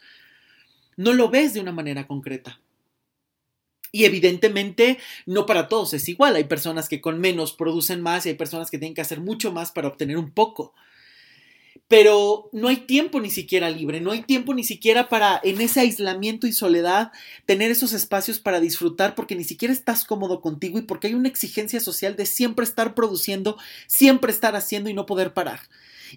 No 0.96 1.14
lo 1.14 1.30
ves 1.30 1.54
de 1.54 1.62
una 1.62 1.72
manera 1.72 2.08
concreta. 2.08 2.60
Y 3.92 4.06
evidentemente 4.06 5.00
no 5.26 5.46
para 5.46 5.68
todos 5.68 5.94
es 5.94 6.08
igual. 6.10 6.36
Hay 6.36 6.46
personas 6.46 6.90
que 6.90 7.02
con 7.02 7.20
menos 7.20 7.54
producen 7.54 8.02
más 8.02 8.26
y 8.26 8.30
hay 8.30 8.36
personas 8.36 8.70
que 8.70 8.78
tienen 8.78 8.96
que 8.96 9.02
hacer 9.02 9.20
mucho 9.20 9.52
más 9.52 9.72
para 9.72 9.88
obtener 9.88 10.18
un 10.18 10.32
poco. 10.32 10.74
Pero 11.88 12.50
no 12.52 12.68
hay 12.68 12.78
tiempo 12.78 13.20
ni 13.20 13.32
siquiera 13.32 13.68
libre, 13.72 14.00
no 14.00 14.12
hay 14.12 14.22
tiempo 14.22 14.54
ni 14.54 14.64
siquiera 14.64 15.10
para 15.10 15.42
en 15.44 15.60
ese 15.60 15.80
aislamiento 15.80 16.46
y 16.46 16.54
soledad 16.54 17.12
tener 17.48 17.72
esos 17.72 17.94
espacios 17.94 18.38
para 18.38 18.60
disfrutar 18.60 19.16
porque 19.16 19.36
ni 19.36 19.44
siquiera 19.44 19.74
estás 19.74 20.06
cómodo 20.06 20.40
contigo 20.40 20.78
y 20.78 20.84
porque 20.84 21.08
hay 21.08 21.16
una 21.16 21.30
exigencia 21.30 21.80
social 21.80 22.16
de 22.16 22.28
siempre 22.28 22.64
estar 22.64 22.94
produciendo, 22.94 23.58
siempre 23.88 24.32
estar 24.32 24.56
haciendo 24.56 24.92
y 24.92 24.94
no 24.94 25.08
poder 25.08 25.34
parar 25.34 25.62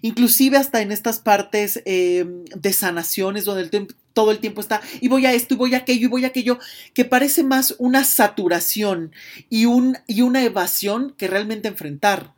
inclusive 0.01 0.57
hasta 0.57 0.81
en 0.81 0.91
estas 0.91 1.19
partes 1.19 1.81
eh, 1.85 2.25
de 2.55 2.73
sanaciones 2.73 3.45
donde 3.45 3.87
todo 4.13 4.31
el 4.31 4.39
tiempo 4.39 4.61
está 4.61 4.81
y 5.01 5.07
voy 5.07 5.25
a 5.25 5.33
esto 5.33 5.53
y 5.53 5.57
voy 5.57 5.73
a 5.73 5.79
aquello 5.79 6.07
y 6.07 6.09
voy 6.09 6.25
a 6.25 6.27
aquello, 6.27 6.59
que 6.93 7.05
parece 7.05 7.43
más 7.43 7.75
una 7.79 8.03
saturación 8.03 9.11
y, 9.49 9.65
un, 9.65 9.97
y 10.07 10.21
una 10.21 10.43
evasión 10.43 11.13
que 11.17 11.27
realmente 11.27 11.67
enfrentar 11.67 12.33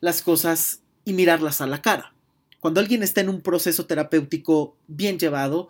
las 0.00 0.22
cosas 0.22 0.80
y 1.04 1.12
mirarlas 1.12 1.60
a 1.60 1.66
la 1.66 1.82
cara. 1.82 2.12
Cuando 2.60 2.80
alguien 2.80 3.02
está 3.02 3.20
en 3.20 3.28
un 3.28 3.40
proceso 3.40 3.86
terapéutico 3.86 4.76
bien 4.88 5.18
llevado, 5.18 5.68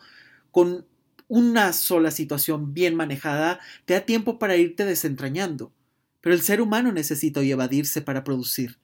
con 0.51 0.87
una 1.29 1.73
sola 1.75 2.11
situación 2.11 2.73
bien 2.73 2.95
manejada, 2.95 3.61
te 3.85 3.95
da 3.95 4.01
tiempo 4.01 4.39
para 4.39 4.57
irte 4.57 4.85
desentrañando. 4.85 5.73
Pero 6.21 6.35
el 6.35 6.43
ser 6.43 6.61
humano 6.61 6.91
necesita 6.91 7.41
evadirse 7.41 8.01
para 8.01 8.25
producir. 8.25 8.79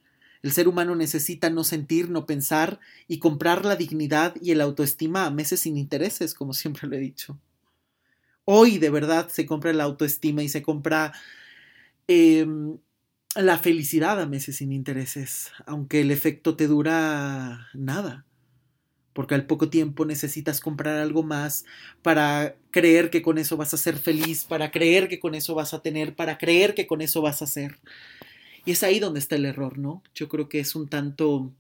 El 0.45 0.53
ser 0.53 0.69
humano 0.69 0.95
necesita 0.95 1.49
no 1.49 1.65
sentir, 1.65 2.11
no 2.11 2.27
pensar 2.27 2.79
y 3.09 3.19
comprar 3.19 3.65
la 3.65 3.77
dignidad 3.77 4.35
y 4.43 4.51
el 4.51 4.61
autoestima 4.61 5.25
a 5.25 5.31
meses 5.31 5.61
sin 5.61 5.79
intereses, 5.79 6.35
como 6.35 6.53
siempre 6.53 6.87
lo 6.87 6.97
he 6.97 7.01
dicho. 7.01 7.39
Hoy 8.45 8.77
de 8.77 8.91
verdad 8.91 9.31
se 9.31 9.47
compra 9.47 9.73
la 9.73 9.85
autoestima 9.85 10.43
y 10.43 10.51
se 10.51 10.61
compra 10.61 11.15
em, 12.09 12.77
la 13.35 13.57
felicidad 13.57 14.21
a 14.21 14.27
meses 14.27 14.57
sin 14.57 14.71
intereses, 14.71 15.51
aunque 15.65 16.03
el 16.03 16.11
efecto 16.11 16.57
te 16.57 16.67
dura 16.67 17.69
nada, 17.73 18.27
porque 19.15 19.35
al 19.35 19.47
poco 19.47 19.71
tiempo 19.71 20.05
necesitas 20.05 20.61
comprar 20.61 20.99
algo 20.99 21.23
más 21.23 21.65
para 22.03 22.55
creer 22.71 23.09
que 23.09 23.23
con 23.23 23.39
eso 23.39 23.57
vas 23.57 23.73
a 23.73 23.79
ser 23.79 23.97
feliz, 23.97 24.45
para 24.45 24.71
creer 24.71 25.09
que 25.09 25.21
con 25.21 25.35
eso 25.35 25.55
vas 25.55 25.73
a 25.73 25.81
tener, 25.81 26.15
para 26.15 26.37
creer 26.37 26.75
que 26.75 26.87
con 26.87 27.01
eso 27.01 27.23
vas 27.23 27.41
a 27.41 27.47
ser. 27.47 27.79
Y 28.65 28.73
es 28.73 28.83
ahí 28.83 28.99
donde 28.99 29.21
está 29.21 29.37
el 29.37 29.45
error, 29.45 29.79
¿no? 29.79 30.03
Yo 30.15 30.29
creo 30.29 30.49
que 30.49 30.61
es 30.61 30.75
un 30.75 30.89
tanto 30.89 31.53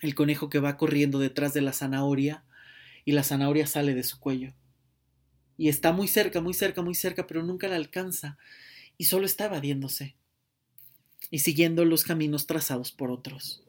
el 0.00 0.14
conejo 0.14 0.48
que 0.48 0.60
va 0.60 0.76
corriendo 0.76 1.18
detrás 1.18 1.52
de 1.52 1.60
la 1.60 1.72
zanahoria 1.72 2.44
y 3.04 3.12
la 3.12 3.24
zanahoria 3.24 3.66
sale 3.66 3.94
de 3.94 4.04
su 4.04 4.20
cuello. 4.20 4.52
Y 5.56 5.68
está 5.68 5.92
muy 5.92 6.08
cerca, 6.08 6.40
muy 6.40 6.54
cerca, 6.54 6.82
muy 6.82 6.94
cerca, 6.94 7.26
pero 7.26 7.42
nunca 7.42 7.68
la 7.68 7.76
alcanza 7.76 8.38
y 8.96 9.04
solo 9.04 9.26
está 9.26 9.46
evadiéndose 9.46 10.16
y 11.30 11.40
siguiendo 11.40 11.84
los 11.84 12.04
caminos 12.04 12.46
trazados 12.46 12.92
por 12.92 13.10
otros. 13.10 13.62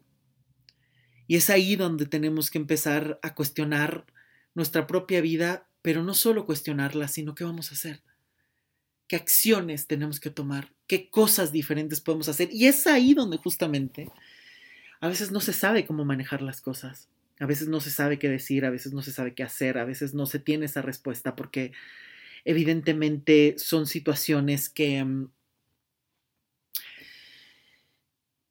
Y 1.28 1.36
es 1.38 1.50
ahí 1.50 1.76
donde 1.76 2.06
tenemos 2.06 2.50
que 2.50 2.60
empezar 2.60 3.20
a 3.22 3.34
cuestionar 3.34 4.06
nuestra 4.54 4.88
propia 4.88 5.22
vida, 5.22 5.68
pero 5.82 6.04
no 6.04 6.14
solo 6.14 6.46
cuestionarla, 6.46 7.08
sino 7.08 7.36
qué 7.36 7.44
vamos 7.44 7.72
a 7.72 7.76
hacer 7.76 8.04
qué 9.12 9.18
acciones 9.18 9.88
tenemos 9.88 10.22
que 10.22 10.30
tomar, 10.30 10.72
qué 10.92 11.10
cosas 11.10 11.54
diferentes 11.54 12.02
podemos 12.02 12.28
hacer. 12.28 12.50
Y 12.52 12.68
es 12.68 12.86
ahí 12.86 13.14
donde 13.14 13.38
justamente 13.38 14.10
a 15.00 15.08
veces 15.08 15.32
no 15.32 15.40
se 15.40 15.54
sabe 15.54 15.86
cómo 15.86 16.04
manejar 16.04 16.42
las 16.42 16.60
cosas. 16.60 17.08
A 17.40 17.46
veces 17.46 17.70
no 17.70 17.80
se 17.80 17.92
sabe 17.92 18.20
qué 18.20 18.28
decir, 18.28 18.66
a 18.66 18.70
veces 18.70 18.92
no 18.92 19.02
se 19.02 19.14
sabe 19.14 19.34
qué 19.34 19.42
hacer, 19.42 19.78
a 19.78 19.86
veces 19.86 20.14
no 20.14 20.26
se 20.26 20.40
tiene 20.40 20.66
esa 20.66 20.82
respuesta 20.82 21.34
porque 21.38 21.72
evidentemente 22.44 23.56
son 23.58 23.88
situaciones 23.88 24.68
que, 24.68 25.02
mm, 25.02 25.32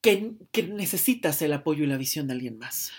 que, 0.00 0.33
que 0.50 0.62
necesitas 0.62 1.42
el 1.42 1.53
apoyo 1.53 1.85
y 1.85 1.88
la 1.88 1.98
visión 1.98 2.26
de 2.26 2.33
alguien 2.33 2.57
más 2.57 2.90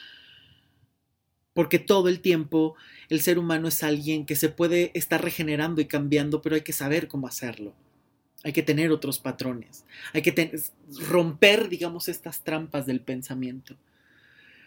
porque 1.53 1.79
todo 1.79 2.09
el 2.09 2.21
tiempo 2.21 2.75
el 3.09 3.21
ser 3.21 3.39
humano 3.39 3.69
es 3.69 3.81
alguien 3.83 4.27
que 4.27 4.35
se 4.35 4.49
puede 4.49 4.91
estar 4.93 5.21
regenerando 5.21 5.81
y 5.81 5.85
cambiando, 5.85 6.43
pero 6.43 6.55
hay 6.55 6.61
que 6.61 6.73
saber 6.73 7.07
cómo 7.07 7.27
hacerlo. 7.27 7.75
Hay 8.43 8.53
que 8.53 8.63
tener 8.63 8.91
otros 8.91 9.19
patrones, 9.19 9.85
hay 10.13 10.21
que 10.21 10.59
romper, 11.07 11.69
digamos, 11.69 12.07
estas 12.07 12.41
trampas 12.43 12.85
del 12.85 13.01
pensamiento. 13.01 13.75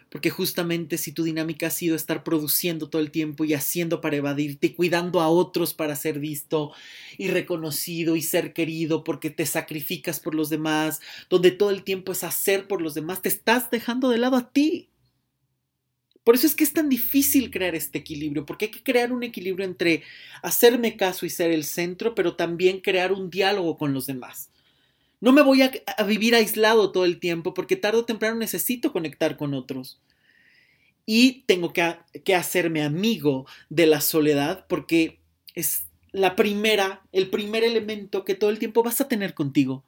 Porque 0.09 0.29
justamente 0.29 0.97
si 0.97 1.11
tu 1.11 1.23
dinámica 1.23 1.67
ha 1.67 1.71
sido 1.71 1.95
estar 1.95 2.23
produciendo 2.23 2.87
todo 2.89 3.01
el 3.01 3.11
tiempo 3.11 3.43
y 3.43 3.53
haciendo 3.53 4.01
para 4.01 4.15
evadirte 4.15 4.73
cuidando 4.73 5.19
a 5.19 5.27
otros 5.29 5.73
para 5.73 5.95
ser 5.95 6.19
visto 6.19 6.71
y 7.17 7.27
reconocido 7.27 8.15
y 8.15 8.21
ser 8.21 8.53
querido 8.53 9.03
porque 9.03 9.29
te 9.29 9.45
sacrificas 9.45 10.19
por 10.19 10.35
los 10.35 10.49
demás, 10.49 11.01
donde 11.29 11.51
todo 11.51 11.71
el 11.71 11.83
tiempo 11.83 12.11
es 12.11 12.23
hacer 12.23 12.67
por 12.67 12.81
los 12.81 12.93
demás, 12.93 13.21
te 13.21 13.29
estás 13.29 13.69
dejando 13.71 14.09
de 14.09 14.19
lado 14.19 14.37
a 14.37 14.51
ti. 14.51 14.89
Por 16.25 16.33
eso 16.33 16.47
es 16.47 16.55
que 16.55 16.63
es 16.63 16.73
tan 16.73 16.89
difícil 16.89 17.51
crear 17.51 17.75
este 17.75 17.99
equilibrio, 17.99 18.47
porque 18.47 18.65
hay 18.65 18.71
que 18.71 18.81
crear 18.81 19.13
un 19.13 19.21
equilibrio 19.21 19.63
entre 19.63 20.01
hacerme 20.41 20.97
caso 20.97 21.27
y 21.27 21.29
ser 21.29 21.51
el 21.51 21.63
centro, 21.63 22.15
pero 22.15 22.35
también 22.35 22.81
crear 22.81 23.13
un 23.13 23.29
diálogo 23.29 23.77
con 23.77 23.93
los 23.93 24.07
demás. 24.07 24.49
No 25.21 25.33
me 25.33 25.43
voy 25.43 25.61
a, 25.61 25.71
vivir 26.03 26.33
aislado 26.33 26.91
todo 26.91 27.05
el 27.05 27.19
tiempo, 27.19 27.53
porque 27.53 27.75
tarde 27.75 27.99
o 27.99 28.05
temprano 28.05 28.37
necesito 28.37 28.91
conectar 28.91 29.37
con 29.37 29.53
otros. 29.53 30.01
Y 31.05 31.43
tengo 31.45 31.73
que, 31.73 31.95
que 32.23 32.33
hacerme 32.33 32.83
amigo 32.83 33.45
de 33.69 33.85
la 33.85 34.01
soledad, 34.01 34.65
porque 34.67 35.19
es 35.53 35.85
la 36.11 36.35
primera, 36.35 37.03
el 37.11 37.29
primer 37.29 37.63
elemento 37.63 38.25
que 38.25 38.33
todo 38.33 38.49
el 38.49 38.57
tiempo 38.57 38.81
vas 38.81 38.99
a 38.99 39.07
tener 39.07 39.35
contigo. 39.35 39.83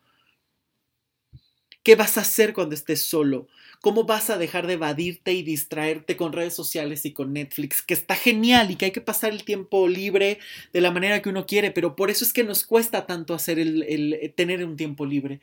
¿Qué 1.88 1.96
vas 1.96 2.18
a 2.18 2.22
hacer 2.22 2.52
cuando 2.52 2.76
estés 2.76 3.08
solo? 3.08 3.48
¿Cómo 3.80 4.04
vas 4.04 4.30
a 4.30 4.38
dejar 4.38 4.68
de 4.68 4.74
evadirte 4.74 5.32
y 5.32 5.42
distraerte 5.42 6.18
con 6.18 6.34
redes 6.34 6.54
sociales 6.54 7.06
y 7.06 7.14
con 7.14 7.32
Netflix? 7.32 7.82
Que 7.82 7.94
está 7.94 8.14
genial 8.14 8.70
y 8.70 8.76
que 8.76 8.84
hay 8.84 8.92
que 8.92 9.00
pasar 9.00 9.32
el 9.32 9.46
tiempo 9.46 9.88
libre 9.88 10.40
de 10.74 10.82
la 10.82 10.92
manera 10.92 11.22
que 11.22 11.30
uno 11.30 11.46
quiere, 11.46 11.72
pero 11.72 11.96
por 11.96 12.10
eso 12.10 12.26
es 12.26 12.34
que 12.34 12.44
nos 12.44 12.66
cuesta 12.66 13.06
tanto 13.06 13.34
hacer 13.34 13.58
el, 13.58 13.84
el 13.84 14.34
tener 14.36 14.66
un 14.66 14.76
tiempo 14.76 15.06
libre. 15.06 15.40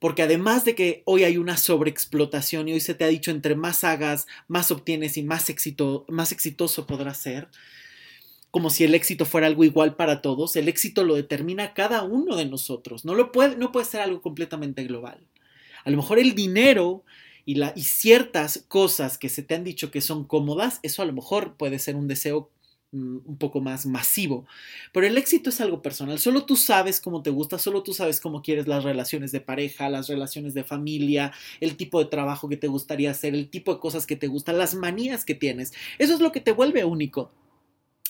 Porque 0.00 0.22
además 0.22 0.64
de 0.64 0.74
que 0.74 1.04
hoy 1.04 1.22
hay 1.22 1.36
una 1.36 1.56
sobreexplotación 1.56 2.66
y 2.66 2.72
hoy 2.72 2.80
se 2.80 2.94
te 2.94 3.04
ha 3.04 3.06
dicho 3.06 3.30
entre 3.30 3.54
más 3.54 3.84
hagas, 3.84 4.26
más 4.48 4.72
obtienes 4.72 5.16
y 5.18 5.22
más, 5.22 5.50
éxito, 5.50 6.04
más 6.08 6.32
exitoso 6.32 6.88
podrás 6.88 7.18
ser, 7.18 7.46
como 8.50 8.70
si 8.70 8.82
el 8.82 8.96
éxito 8.96 9.24
fuera 9.24 9.46
algo 9.46 9.62
igual 9.62 9.94
para 9.94 10.20
todos, 10.20 10.56
el 10.56 10.66
éxito 10.66 11.04
lo 11.04 11.14
determina 11.14 11.74
cada 11.74 12.02
uno 12.02 12.34
de 12.34 12.46
nosotros, 12.46 13.04
no, 13.04 13.14
lo 13.14 13.30
puede, 13.30 13.54
no 13.54 13.70
puede 13.70 13.86
ser 13.86 14.00
algo 14.00 14.20
completamente 14.20 14.82
global. 14.82 15.20
A 15.84 15.90
lo 15.90 15.96
mejor 15.96 16.18
el 16.18 16.34
dinero 16.34 17.04
y, 17.44 17.60
y 17.62 17.82
ciertas 17.82 18.64
cosas 18.68 19.18
que 19.18 19.28
se 19.28 19.42
te 19.42 19.54
han 19.54 19.64
dicho 19.64 19.90
que 19.90 20.00
son 20.00 20.24
cómodas, 20.24 20.80
eso 20.82 21.02
a 21.02 21.04
lo 21.04 21.12
mejor 21.12 21.56
puede 21.56 21.78
ser 21.78 21.96
un 21.96 22.08
deseo 22.08 22.50
mm, 22.92 23.18
un 23.24 23.36
poco 23.38 23.60
más 23.60 23.86
masivo. 23.86 24.46
Pero 24.92 25.06
el 25.06 25.18
éxito 25.18 25.50
es 25.50 25.60
algo 25.60 25.82
personal. 25.82 26.18
Solo 26.18 26.44
tú 26.44 26.56
sabes 26.56 27.00
cómo 27.00 27.22
te 27.22 27.30
gusta, 27.30 27.58
solo 27.58 27.82
tú 27.82 27.92
sabes 27.92 28.20
cómo 28.20 28.42
quieres 28.42 28.68
las 28.68 28.84
relaciones 28.84 29.32
de 29.32 29.40
pareja, 29.40 29.88
las 29.88 30.08
relaciones 30.08 30.54
de 30.54 30.64
familia, 30.64 31.32
el 31.60 31.76
tipo 31.76 31.98
de 31.98 32.10
trabajo 32.10 32.48
que 32.48 32.56
te 32.56 32.68
gustaría 32.68 33.10
hacer, 33.10 33.34
el 33.34 33.50
tipo 33.50 33.74
de 33.74 33.80
cosas 33.80 34.06
que 34.06 34.16
te 34.16 34.26
gustan, 34.28 34.58
las 34.58 34.74
manías 34.74 35.24
que 35.24 35.34
tienes. 35.34 35.72
Eso 35.98 36.14
es 36.14 36.20
lo 36.20 36.32
que 36.32 36.40
te 36.40 36.52
vuelve 36.52 36.84
único 36.84 37.32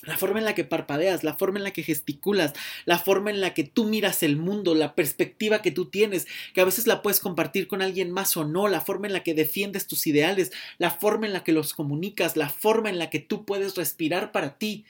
la 0.03 0.17
forma 0.17 0.39
en 0.39 0.45
la 0.45 0.55
que 0.55 0.65
parpadeas, 0.65 1.25
la 1.25 1.35
forma 1.35 1.59
en 1.59 1.65
la 1.65 1.73
que 1.73 1.83
gesticulas, 1.83 2.53
la 2.85 2.99
forma 2.99 3.31
en 3.31 3.41
la 3.41 3.55
que 3.55 3.65
tú 3.65 3.85
miras 3.85 4.23
el 4.23 4.37
mundo, 4.37 4.75
la 4.75 4.95
perspectiva 4.95 5.63
que 5.63 5.71
tú 5.71 5.87
tienes, 5.87 6.27
que 6.55 6.61
a 6.61 6.65
veces 6.65 6.87
la 6.87 7.03
puedes 7.03 7.21
compartir 7.21 7.69
con 7.69 7.83
alguien 7.83 8.11
más 8.11 8.37
o 8.37 8.45
no, 8.45 8.69
la 8.69 8.81
forma 8.81 9.07
en 9.07 9.13
la 9.13 9.23
que 9.23 9.35
defiendes 9.35 9.87
tus 9.87 10.07
ideales, 10.07 10.53
la 10.79 10.91
forma 10.91 11.27
en 11.27 11.33
la 11.33 11.45
que 11.45 11.53
los 11.53 11.75
comunicas, 11.75 12.37
la 12.37 12.49
forma 12.49 12.89
en 12.89 12.99
la 12.99 13.11
que 13.11 13.21
tú 13.21 13.45
puedes 13.45 13.77
respirar 13.77 14.33
para 14.33 14.57
ti, 14.59 14.87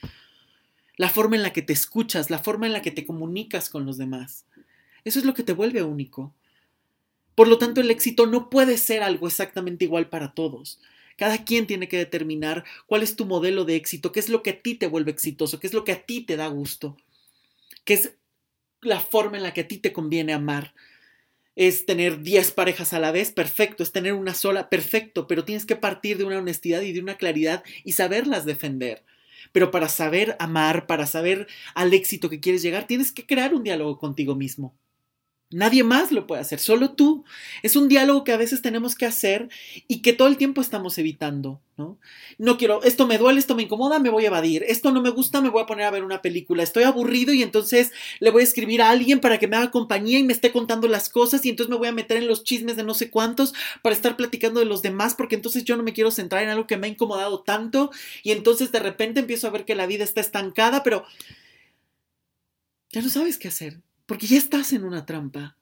la 0.97 1.09
forma 1.09 1.37
en 1.37 1.43
la 1.43 1.53
que 1.53 1.63
te 1.63 1.73
escuchas, 1.73 2.31
la 2.31 2.39
forma 2.39 2.67
en 2.67 2.73
la 2.73 2.83
que 2.83 2.91
te 2.91 3.07
comunicas 3.07 3.71
con 3.71 3.87
los 3.87 3.99
demás. 3.99 4.45
Eso 5.05 5.19
es 5.19 5.25
lo 5.25 5.35
que 5.35 5.43
te 5.43 5.53
vuelve 5.53 5.83
único. 5.83 6.35
Por 7.35 7.49
lo 7.49 7.59
tanto, 7.59 7.81
el 7.81 7.91
éxito 7.91 8.27
no 8.27 8.51
puede 8.51 8.77
ser 8.77 9.03
algo 9.03 9.27
exactamente 9.27 9.87
igual 9.87 10.09
para 10.09 10.35
todos. 10.35 10.79
Cada 11.21 11.45
quien 11.45 11.67
tiene 11.67 11.87
que 11.87 11.99
determinar 11.99 12.65
cuál 12.87 13.03
es 13.03 13.15
tu 13.15 13.27
modelo 13.27 13.67
de 13.67 13.77
éxito, 13.77 14.11
qué 14.11 14.21
es 14.21 14.31
lo 14.31 14.43
que 14.43 14.49
a 14.49 14.63
ti 14.63 14.75
te 14.75 14.87
vuelve 14.87 15.11
exitoso, 15.11 15.61
qué 15.61 15.67
es 15.67 15.75
lo 15.75 15.85
que 15.85 15.93
a 15.93 16.07
ti 16.07 16.23
te 16.23 16.39
da 16.39 16.47
gusto, 16.47 16.97
qué 17.85 17.93
es 17.93 18.15
la 18.81 19.01
forma 19.01 19.37
en 19.37 19.43
la 19.43 19.53
que 19.53 19.61
a 19.61 19.69
ti 19.69 19.77
te 19.77 19.93
conviene 19.93 20.33
amar. 20.33 20.73
es 21.57 21.85
tener 21.85 22.23
10 22.23 22.53
parejas 22.53 22.95
a 22.95 23.01
la 23.01 23.13
vez, 23.13 23.33
perfecto, 23.33 23.83
es 23.83 23.93
tener 23.93 24.15
una 24.15 24.33
sola, 24.33 24.71
perfecto, 24.71 25.27
pero 25.27 25.45
tienes 25.45 25.67
que 25.67 25.77
partir 25.77 26.17
de 26.17 26.25
una 26.25 26.39
honestidad 26.39 26.81
y 26.81 26.95
de 26.95 27.01
una 27.01 27.19
claridad 27.19 27.65
y 27.85 27.93
saberlas 27.93 28.47
defender. 28.47 29.05
Pero 29.53 29.71
para 29.71 29.91
saber 29.91 30.37
amar, 30.39 30.87
para 30.87 31.05
saber 31.05 31.49
al 31.75 31.93
éxito 31.93 32.31
que 32.31 32.41
quieres 32.41 32.63
llegar, 32.63 32.87
tienes 32.87 33.13
que 33.13 33.27
crear 33.27 33.53
un 33.53 33.63
diálogo 33.63 33.99
contigo 33.99 34.37
mismo. 34.37 34.75
Nadie 35.53 35.83
más 35.83 36.13
lo 36.13 36.29
puede 36.29 36.43
hacer, 36.43 36.61
solo 36.61 36.93
tú. 36.93 37.25
Es 37.65 37.75
un 37.75 37.89
diálogo 37.89 38.23
que 38.23 38.31
a 38.31 38.37
veces 38.37 38.63
tenemos 38.63 38.95
que 38.95 39.05
hacer 39.05 39.49
y 39.89 40.01
que 40.01 40.13
todo 40.13 40.29
el 40.29 40.37
tiempo 40.37 40.61
estamos 40.61 40.97
evitando, 40.97 41.61
¿no? 41.77 41.99
No 42.39 42.57
quiero, 42.57 42.85
esto 42.85 43.09
me 43.09 43.19
duele, 43.19 43.41
esto 43.41 43.57
me 43.57 43.65
incomoda, 43.65 43.99
me 43.99 44.11
voy 44.11 44.23
a 44.23 44.29
evadir, 44.29 44.63
esto 44.69 44.93
no 44.93 45.03
me 45.03 45.11
gusta, 45.11 45.41
me 45.41 45.49
voy 45.49 45.61
a 45.61 45.67
poner 45.67 45.87
a 45.87 45.91
ver 45.91 46.05
una 46.05 46.23
película, 46.23 46.63
estoy 46.63 46.85
aburrido 46.85 47.33
y 47.33 47.43
entonces 47.43 47.91
le 48.21 48.31
voy 48.31 48.43
a 48.43 48.45
escribir 48.45 48.81
a 48.81 48.91
alguien 48.91 49.19
para 49.19 49.41
que 49.41 49.49
me 49.49 49.57
haga 49.57 49.73
compañía 49.73 50.21
y 50.21 50.23
me 50.23 50.33
esté 50.33 50.53
contando 50.53 50.87
las 50.87 51.09
cosas 51.09 51.45
y 51.45 51.49
entonces 51.49 51.71
me 51.71 51.79
voy 51.79 51.89
a 51.89 51.93
meter 51.93 52.19
en 52.19 52.29
los 52.29 52.45
chismes 52.45 52.77
de 52.77 52.85
no 52.85 52.95
sé 52.95 53.11
cuántos 53.11 53.53
para 53.83 53.97
estar 53.97 54.17
platicando 54.17 54.61
de 54.61 54.67
los 54.67 54.83
demás 54.83 55.15
porque 55.17 55.35
entonces 55.35 55.65
yo 55.65 55.77
no 55.77 55.83
me 55.83 55.93
quiero 55.93 56.13
centrar 56.13 56.45
en 56.45 56.51
algo 56.51 56.69
que 56.69 56.77
me 56.77 56.87
ha 56.87 56.91
incomodado 56.91 57.43
tanto 57.43 57.91
y 58.23 58.31
entonces 58.31 58.71
de 58.71 58.79
repente 58.79 59.19
empiezo 59.19 59.49
a 59.49 59.51
ver 59.51 59.65
que 59.65 59.75
la 59.75 59.87
vida 59.87 60.05
está 60.05 60.21
estancada, 60.21 60.85
pero 60.85 61.05
ya 62.93 63.03
no 63.03 63.09
sabes 63.09 63.37
qué 63.37 63.49
hacer 63.49 63.81
porque 64.11 64.27
ya 64.27 64.39
estás 64.39 64.73
en 64.73 64.83
una 64.83 65.07
trampa. 65.07 65.57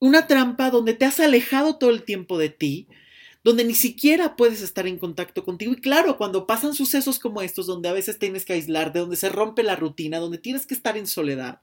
Una 0.00 0.26
trampa 0.26 0.68
donde 0.68 0.94
te 0.94 1.04
has 1.04 1.20
alejado 1.20 1.76
todo 1.76 1.90
el 1.90 2.02
tiempo 2.02 2.36
de 2.36 2.48
ti, 2.48 2.88
donde 3.44 3.64
ni 3.64 3.76
siquiera 3.76 4.34
puedes 4.34 4.62
estar 4.62 4.88
en 4.88 4.98
contacto 4.98 5.44
contigo. 5.44 5.74
Y 5.74 5.76
claro, 5.76 6.16
cuando 6.16 6.44
pasan 6.44 6.74
sucesos 6.74 7.20
como 7.20 7.40
estos, 7.40 7.68
donde 7.68 7.88
a 7.88 7.92
veces 7.92 8.18
tienes 8.18 8.44
que 8.44 8.54
aislarte, 8.54 8.98
donde 8.98 9.14
se 9.14 9.28
rompe 9.28 9.62
la 9.62 9.76
rutina, 9.76 10.18
donde 10.18 10.38
tienes 10.38 10.66
que 10.66 10.74
estar 10.74 10.96
en 10.96 11.06
soledad, 11.06 11.60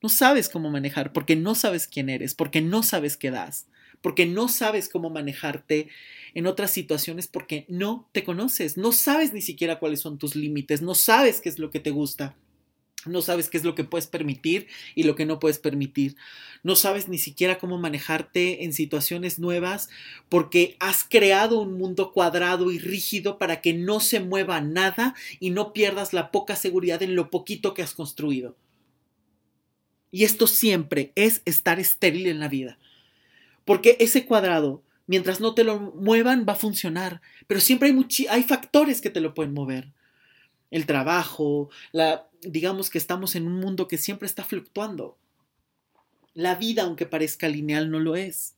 no 0.00 0.08
sabes 0.08 0.48
cómo 0.48 0.70
manejar, 0.70 1.12
porque 1.12 1.34
no 1.34 1.56
sabes 1.56 1.88
quién 1.88 2.08
eres, 2.08 2.36
porque 2.36 2.60
no 2.60 2.84
sabes 2.84 3.16
qué 3.16 3.32
das, 3.32 3.66
porque 4.02 4.26
no 4.26 4.46
sabes 4.46 4.88
cómo 4.88 5.10
manejarte 5.10 5.88
en 6.34 6.46
otras 6.46 6.70
situaciones, 6.70 7.26
porque 7.26 7.66
no 7.68 8.08
te 8.12 8.22
conoces, 8.22 8.76
no 8.76 8.92
sabes 8.92 9.32
ni 9.32 9.42
siquiera 9.42 9.80
cuáles 9.80 9.98
son 9.98 10.18
tus 10.18 10.36
límites, 10.36 10.82
no 10.82 10.94
sabes 10.94 11.40
qué 11.40 11.48
es 11.48 11.58
lo 11.58 11.70
que 11.70 11.80
te 11.80 11.90
gusta, 11.90 12.36
no 13.06 13.22
sabes 13.22 13.48
qué 13.48 13.56
es 13.56 13.64
lo 13.64 13.74
que 13.74 13.84
puedes 13.84 14.06
permitir 14.06 14.66
y 14.94 15.04
lo 15.04 15.14
que 15.14 15.24
no 15.24 15.38
puedes 15.38 15.58
permitir. 15.58 16.16
No 16.62 16.76
sabes 16.76 17.08
ni 17.08 17.18
siquiera 17.18 17.58
cómo 17.58 17.78
manejarte 17.78 18.64
en 18.64 18.72
situaciones 18.72 19.38
nuevas 19.38 19.88
porque 20.28 20.76
has 20.80 21.04
creado 21.04 21.60
un 21.60 21.78
mundo 21.78 22.12
cuadrado 22.12 22.70
y 22.70 22.78
rígido 22.78 23.38
para 23.38 23.60
que 23.60 23.72
no 23.72 24.00
se 24.00 24.20
mueva 24.20 24.60
nada 24.60 25.14
y 25.38 25.50
no 25.50 25.72
pierdas 25.72 26.12
la 26.12 26.30
poca 26.30 26.56
seguridad 26.56 27.02
en 27.02 27.14
lo 27.14 27.30
poquito 27.30 27.74
que 27.74 27.82
has 27.82 27.94
construido. 27.94 28.56
Y 30.10 30.24
esto 30.24 30.46
siempre 30.46 31.12
es 31.14 31.40
estar 31.44 31.78
estéril 31.78 32.26
en 32.26 32.40
la 32.40 32.48
vida. 32.48 32.78
Porque 33.64 33.96
ese 34.00 34.26
cuadrado, 34.26 34.82
mientras 35.06 35.40
no 35.40 35.54
te 35.54 35.64
lo 35.64 35.78
muevan, 35.78 36.44
va 36.48 36.54
a 36.54 36.56
funcionar. 36.56 37.20
Pero 37.46 37.60
siempre 37.60 37.88
hay, 37.88 38.26
hay 38.28 38.42
factores 38.42 39.00
que 39.00 39.10
te 39.10 39.20
lo 39.20 39.34
pueden 39.34 39.54
mover 39.54 39.92
el 40.70 40.86
trabajo, 40.86 41.70
la, 41.92 42.28
digamos 42.42 42.90
que 42.90 42.98
estamos 42.98 43.34
en 43.34 43.46
un 43.46 43.54
mundo 43.54 43.88
que 43.88 43.98
siempre 43.98 44.26
está 44.26 44.44
fluctuando. 44.44 45.18
La 46.34 46.54
vida, 46.54 46.82
aunque 46.82 47.06
parezca 47.06 47.48
lineal, 47.48 47.90
no 47.90 47.98
lo 47.98 48.16
es. 48.16 48.54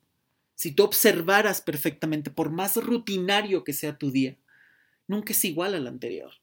Si 0.55 0.73
tú 0.73 0.85
observaras 0.85 1.61
perfectamente, 1.63 2.31
por 2.31 2.51
más 2.51 2.77
rutinario 2.77 3.65
que 3.65 3.73
sea 3.73 3.97
tu 3.97 4.11
día, 4.11 4.37
nunca 5.09 5.33
es 5.33 5.45
igual 5.45 5.75
al 5.75 5.87
anterior 5.87 6.42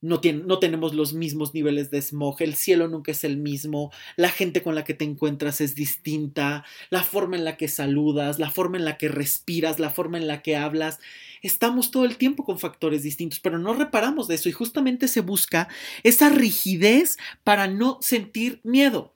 no, 0.00 0.20
no 0.22 0.58
tenemos 0.58 0.94
los 0.94 1.14
mismos 1.14 1.54
niveles 1.54 1.90
de 1.90 2.02
smog, 2.02 2.36
el 2.40 2.54
cielo 2.54 2.88
nunca 2.88 3.12
es 3.12 3.24
el 3.24 3.36
mismo, 3.36 3.90
la 4.16 4.30
gente 4.30 4.62
con 4.62 4.74
la 4.74 4.84
que 4.84 4.94
te 4.94 5.04
encuentras 5.04 5.60
es 5.60 5.74
distinta, 5.74 6.64
la 6.90 7.02
forma 7.02 7.36
en 7.36 7.44
la 7.44 7.56
que 7.56 7.68
saludas, 7.68 8.38
la 8.38 8.50
forma 8.50 8.76
en 8.76 8.84
la 8.84 8.98
que 8.98 9.08
respiras, 9.08 9.78
la 9.78 9.90
forma 9.90 10.18
en 10.18 10.28
la 10.28 10.42
que 10.42 10.56
hablas. 10.56 10.98
Estamos 11.42 11.90
todo 11.90 12.04
el 12.04 12.16
tiempo 12.16 12.44
con 12.44 12.58
factores 12.58 13.02
distintos, 13.02 13.40
pero 13.40 13.58
no 13.58 13.74
reparamos 13.74 14.28
de 14.28 14.34
eso 14.36 14.48
y 14.48 14.52
justamente 14.52 15.08
se 15.08 15.20
busca 15.20 15.68
esa 16.02 16.28
rigidez 16.28 17.16
para 17.44 17.66
no 17.66 17.98
sentir 18.00 18.60
miedo 18.62 19.15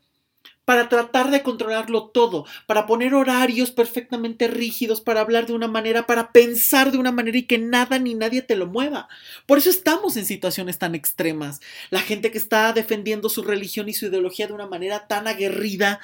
para 0.71 0.89
tratar 0.89 1.33
de 1.33 1.43
controlarlo 1.43 2.11
todo, 2.11 2.47
para 2.67 2.87
poner 2.87 3.13
horarios 3.13 3.73
perfectamente 3.73 4.47
rígidos, 4.47 5.01
para 5.01 5.21
hablar 5.21 5.47
de 5.47 5.53
una 5.53 5.67
manera, 5.67 6.07
para 6.07 6.31
pensar 6.31 6.93
de 6.93 6.99
una 6.99 7.11
manera 7.11 7.39
y 7.39 7.43
que 7.43 7.59
nada 7.59 7.99
ni 7.99 8.15
nadie 8.15 8.41
te 8.41 8.55
lo 8.55 8.69
mueva. 8.69 9.09
Por 9.47 9.59
eso 9.59 9.69
estamos 9.69 10.17
en 10.17 10.27
situaciones 10.27 10.79
tan 10.79 10.95
extremas. 10.95 11.59
La 11.91 11.99
gente 11.99 12.31
que 12.31 12.39
está 12.39 12.73
defendiendo 12.73 13.29
su 13.29 13.43
religión 13.43 13.89
y 13.89 13.95
su 13.95 14.07
ideología 14.07 14.47
de 14.47 14.53
una 14.53 14.69
manera 14.69 15.09
tan 15.09 15.27
aguerrida 15.27 15.99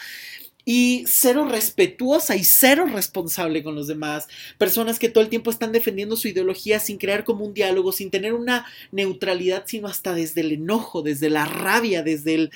y 0.65 1.05
cero 1.07 1.47
respetuosa 1.49 2.35
y 2.35 2.43
cero 2.43 2.87
responsable 2.93 3.63
con 3.63 3.77
los 3.77 3.87
demás. 3.87 4.27
Personas 4.59 4.99
que 4.99 5.09
todo 5.09 5.23
el 5.23 5.31
tiempo 5.31 5.53
están 5.53 5.71
defendiendo 5.71 6.17
su 6.17 6.27
ideología 6.27 6.81
sin 6.81 6.99
crear 6.99 7.23
como 7.23 7.45
un 7.45 7.55
diálogo, 7.55 7.93
sin 7.93 8.11
tener 8.11 8.35
una 8.35 8.67
neutralidad, 8.91 9.63
sino 9.69 9.87
hasta 9.87 10.13
desde 10.13 10.41
el 10.41 10.51
enojo, 10.51 11.03
desde 11.03 11.31
la 11.31 11.45
rabia, 11.45 12.03
desde 12.03 12.35
el 12.35 12.51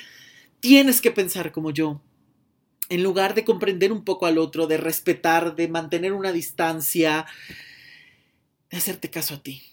tienes 0.61 1.01
que 1.01 1.11
pensar 1.11 1.51
como 1.51 1.71
yo. 1.71 2.01
En 2.89 3.03
lugar 3.03 3.35
de 3.35 3.43
comprender 3.43 3.91
un 3.91 4.03
poco 4.03 4.25
al 4.25 4.37
otro, 4.37 4.67
de 4.67 4.77
respetar, 4.77 5.55
de 5.55 5.67
mantener 5.67 6.13
una 6.13 6.31
distancia, 6.31 7.25
de 8.69 8.77
hacerte 8.77 9.09
caso 9.09 9.35
a 9.35 9.43
ti. 9.43 9.63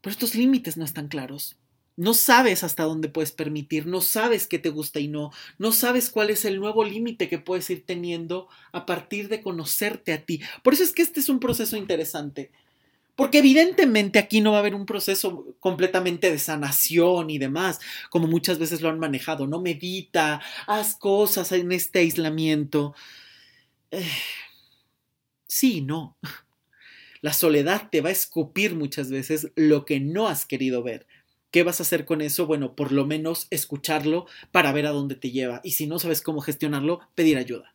Pero 0.00 0.12
estos 0.12 0.34
límites 0.34 0.76
no 0.76 0.84
están 0.84 1.08
claros. 1.08 1.56
No 1.96 2.14
sabes 2.14 2.64
hasta 2.64 2.84
dónde 2.84 3.08
puedes 3.08 3.32
permitir, 3.32 3.86
no 3.86 4.00
sabes 4.00 4.46
qué 4.46 4.58
te 4.58 4.70
gusta 4.70 4.98
y 4.98 5.08
no, 5.08 5.30
no 5.58 5.72
sabes 5.72 6.08
cuál 6.08 6.30
es 6.30 6.46
el 6.46 6.58
nuevo 6.58 6.84
límite 6.84 7.28
que 7.28 7.38
puedes 7.38 7.68
ir 7.68 7.84
teniendo 7.84 8.48
a 8.72 8.86
partir 8.86 9.28
de 9.28 9.42
conocerte 9.42 10.14
a 10.14 10.24
ti. 10.24 10.40
Por 10.62 10.72
eso 10.72 10.84
es 10.84 10.92
que 10.92 11.02
este 11.02 11.20
es 11.20 11.28
un 11.28 11.38
proceso 11.38 11.76
interesante. 11.76 12.50
Porque 13.22 13.38
evidentemente 13.38 14.18
aquí 14.18 14.40
no 14.40 14.50
va 14.50 14.56
a 14.56 14.60
haber 14.62 14.74
un 14.74 14.84
proceso 14.84 15.54
completamente 15.60 16.28
de 16.28 16.40
sanación 16.40 17.30
y 17.30 17.38
demás, 17.38 17.78
como 18.10 18.26
muchas 18.26 18.58
veces 18.58 18.80
lo 18.80 18.88
han 18.88 18.98
manejado. 18.98 19.46
No 19.46 19.60
medita, 19.60 20.42
haz 20.66 20.96
cosas 20.96 21.52
en 21.52 21.70
este 21.70 22.00
aislamiento. 22.00 22.96
Eh, 23.92 24.04
sí, 25.46 25.82
no. 25.82 26.18
La 27.20 27.32
soledad 27.32 27.90
te 27.92 28.00
va 28.00 28.08
a 28.08 28.12
escupir 28.12 28.74
muchas 28.74 29.08
veces 29.08 29.52
lo 29.54 29.84
que 29.84 30.00
no 30.00 30.26
has 30.26 30.44
querido 30.44 30.82
ver. 30.82 31.06
¿Qué 31.52 31.62
vas 31.62 31.78
a 31.78 31.84
hacer 31.84 32.04
con 32.04 32.22
eso? 32.22 32.48
Bueno, 32.48 32.74
por 32.74 32.90
lo 32.90 33.06
menos 33.06 33.46
escucharlo 33.50 34.26
para 34.50 34.72
ver 34.72 34.86
a 34.86 34.90
dónde 34.90 35.14
te 35.14 35.30
lleva. 35.30 35.60
Y 35.62 35.70
si 35.70 35.86
no 35.86 36.00
sabes 36.00 36.22
cómo 36.22 36.40
gestionarlo, 36.40 36.98
pedir 37.14 37.38
ayuda. 37.38 37.70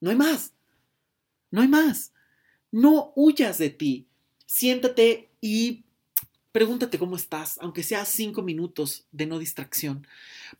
No 0.00 0.10
hay 0.10 0.16
más. 0.16 0.54
No 1.52 1.60
hay 1.60 1.68
más. 1.68 2.12
No 2.72 3.12
huyas 3.14 3.58
de 3.58 3.70
ti 3.70 4.07
siéntate 4.48 5.28
y 5.42 5.84
pregúntate 6.52 6.98
cómo 6.98 7.16
estás, 7.16 7.58
aunque 7.60 7.82
sea 7.82 8.06
cinco 8.06 8.42
minutos 8.42 9.06
de 9.12 9.26
no 9.26 9.38
distracción, 9.38 10.06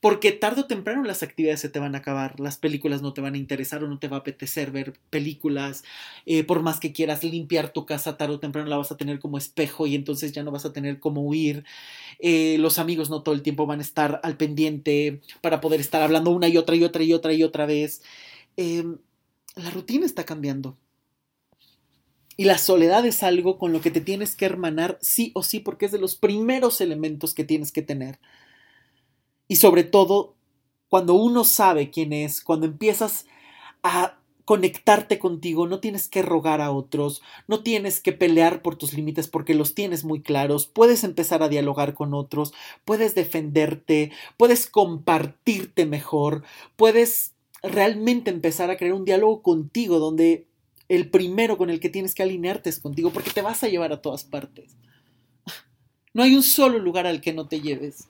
porque 0.00 0.30
tarde 0.30 0.60
o 0.60 0.66
temprano 0.66 1.02
las 1.02 1.22
actividades 1.22 1.60
se 1.60 1.70
te 1.70 1.78
van 1.78 1.94
a 1.94 1.98
acabar, 1.98 2.38
las 2.38 2.58
películas 2.58 3.00
no 3.00 3.14
te 3.14 3.22
van 3.22 3.34
a 3.34 3.38
interesar 3.38 3.82
o 3.82 3.88
no 3.88 3.98
te 3.98 4.06
va 4.06 4.18
a 4.18 4.20
apetecer 4.20 4.70
ver 4.70 4.92
películas, 5.08 5.84
eh, 6.26 6.44
por 6.44 6.62
más 6.62 6.78
que 6.80 6.92
quieras 6.92 7.24
limpiar 7.24 7.72
tu 7.72 7.86
casa, 7.86 8.18
tarde 8.18 8.34
o 8.34 8.40
temprano 8.40 8.68
la 8.68 8.76
vas 8.76 8.92
a 8.92 8.98
tener 8.98 9.18
como 9.18 9.38
espejo 9.38 9.86
y 9.86 9.94
entonces 9.94 10.32
ya 10.32 10.42
no 10.42 10.50
vas 10.50 10.66
a 10.66 10.72
tener 10.74 11.00
cómo 11.00 11.22
huir, 11.22 11.64
eh, 12.18 12.58
los 12.58 12.78
amigos 12.78 13.08
no 13.08 13.22
todo 13.22 13.34
el 13.34 13.42
tiempo 13.42 13.66
van 13.66 13.78
a 13.78 13.82
estar 13.82 14.20
al 14.22 14.36
pendiente 14.36 15.22
para 15.40 15.62
poder 15.62 15.80
estar 15.80 16.02
hablando 16.02 16.30
una 16.30 16.48
y 16.48 16.58
otra 16.58 16.76
y 16.76 16.84
otra 16.84 17.02
y 17.02 17.14
otra 17.14 17.32
y 17.32 17.42
otra 17.42 17.64
vez. 17.64 18.02
Em, 18.56 18.98
la 19.56 19.70
rutina 19.70 20.04
está 20.06 20.24
cambiando 20.24 20.76
y 22.38 22.44
la 22.44 22.56
soledad 22.56 23.04
es 23.04 23.24
algo 23.24 23.58
con 23.58 23.72
lo 23.72 23.80
que 23.80 23.90
te 23.90 24.00
tienes 24.00 24.36
que 24.36 24.44
hermanar 24.44 24.96
sí 25.02 25.32
o 25.34 25.42
sí, 25.42 25.58
porque 25.58 25.86
es 25.86 25.92
de 25.92 25.98
los 25.98 26.14
primeros 26.14 26.80
elementos 26.80 27.34
que 27.34 27.42
tienes 27.42 27.72
que 27.72 27.82
tener. 27.82 28.20
Y 29.48 29.56
sobre 29.56 29.82
todo, 29.82 30.36
cuando 30.88 31.14
uno 31.14 31.42
sabe 31.42 31.90
quién 31.90 32.12
es, 32.12 32.40
cuando 32.40 32.66
empiezas 32.66 33.26
a 33.82 34.20
conectarte 34.44 35.18
contigo, 35.18 35.66
no 35.66 35.80
tienes 35.80 36.06
que 36.06 36.22
rogar 36.22 36.60
a 36.60 36.70
otros, 36.70 37.22
no 37.48 37.64
tienes 37.64 38.00
que 38.00 38.12
pelear 38.12 38.62
por 38.62 38.76
tus 38.76 38.94
límites 38.94 39.26
porque 39.26 39.54
los 39.54 39.74
tienes 39.74 40.04
muy 40.04 40.22
claros, 40.22 40.68
puedes 40.68 41.02
empezar 41.02 41.42
a 41.42 41.48
dialogar 41.48 41.94
con 41.94 42.14
otros, 42.14 42.54
puedes 42.84 43.16
defenderte, 43.16 44.12
puedes 44.36 44.70
compartirte 44.70 45.86
mejor, 45.86 46.44
puedes 46.76 47.34
realmente 47.64 48.30
empezar 48.30 48.70
a 48.70 48.76
crear 48.76 48.94
un 48.94 49.04
diálogo 49.04 49.42
contigo 49.42 49.98
donde 49.98 50.46
el 50.88 51.10
primero 51.10 51.58
con 51.58 51.70
el 51.70 51.80
que 51.80 51.88
tienes 51.88 52.14
que 52.14 52.22
alinearte 52.22 52.70
es 52.70 52.80
contigo, 52.80 53.10
porque 53.12 53.30
te 53.30 53.42
vas 53.42 53.62
a 53.62 53.68
llevar 53.68 53.92
a 53.92 54.02
todas 54.02 54.24
partes. 54.24 54.76
No 56.14 56.22
hay 56.22 56.34
un 56.34 56.42
solo 56.42 56.78
lugar 56.78 57.06
al 57.06 57.20
que 57.20 57.32
no 57.32 57.46
te 57.46 57.60
lleves. 57.60 58.08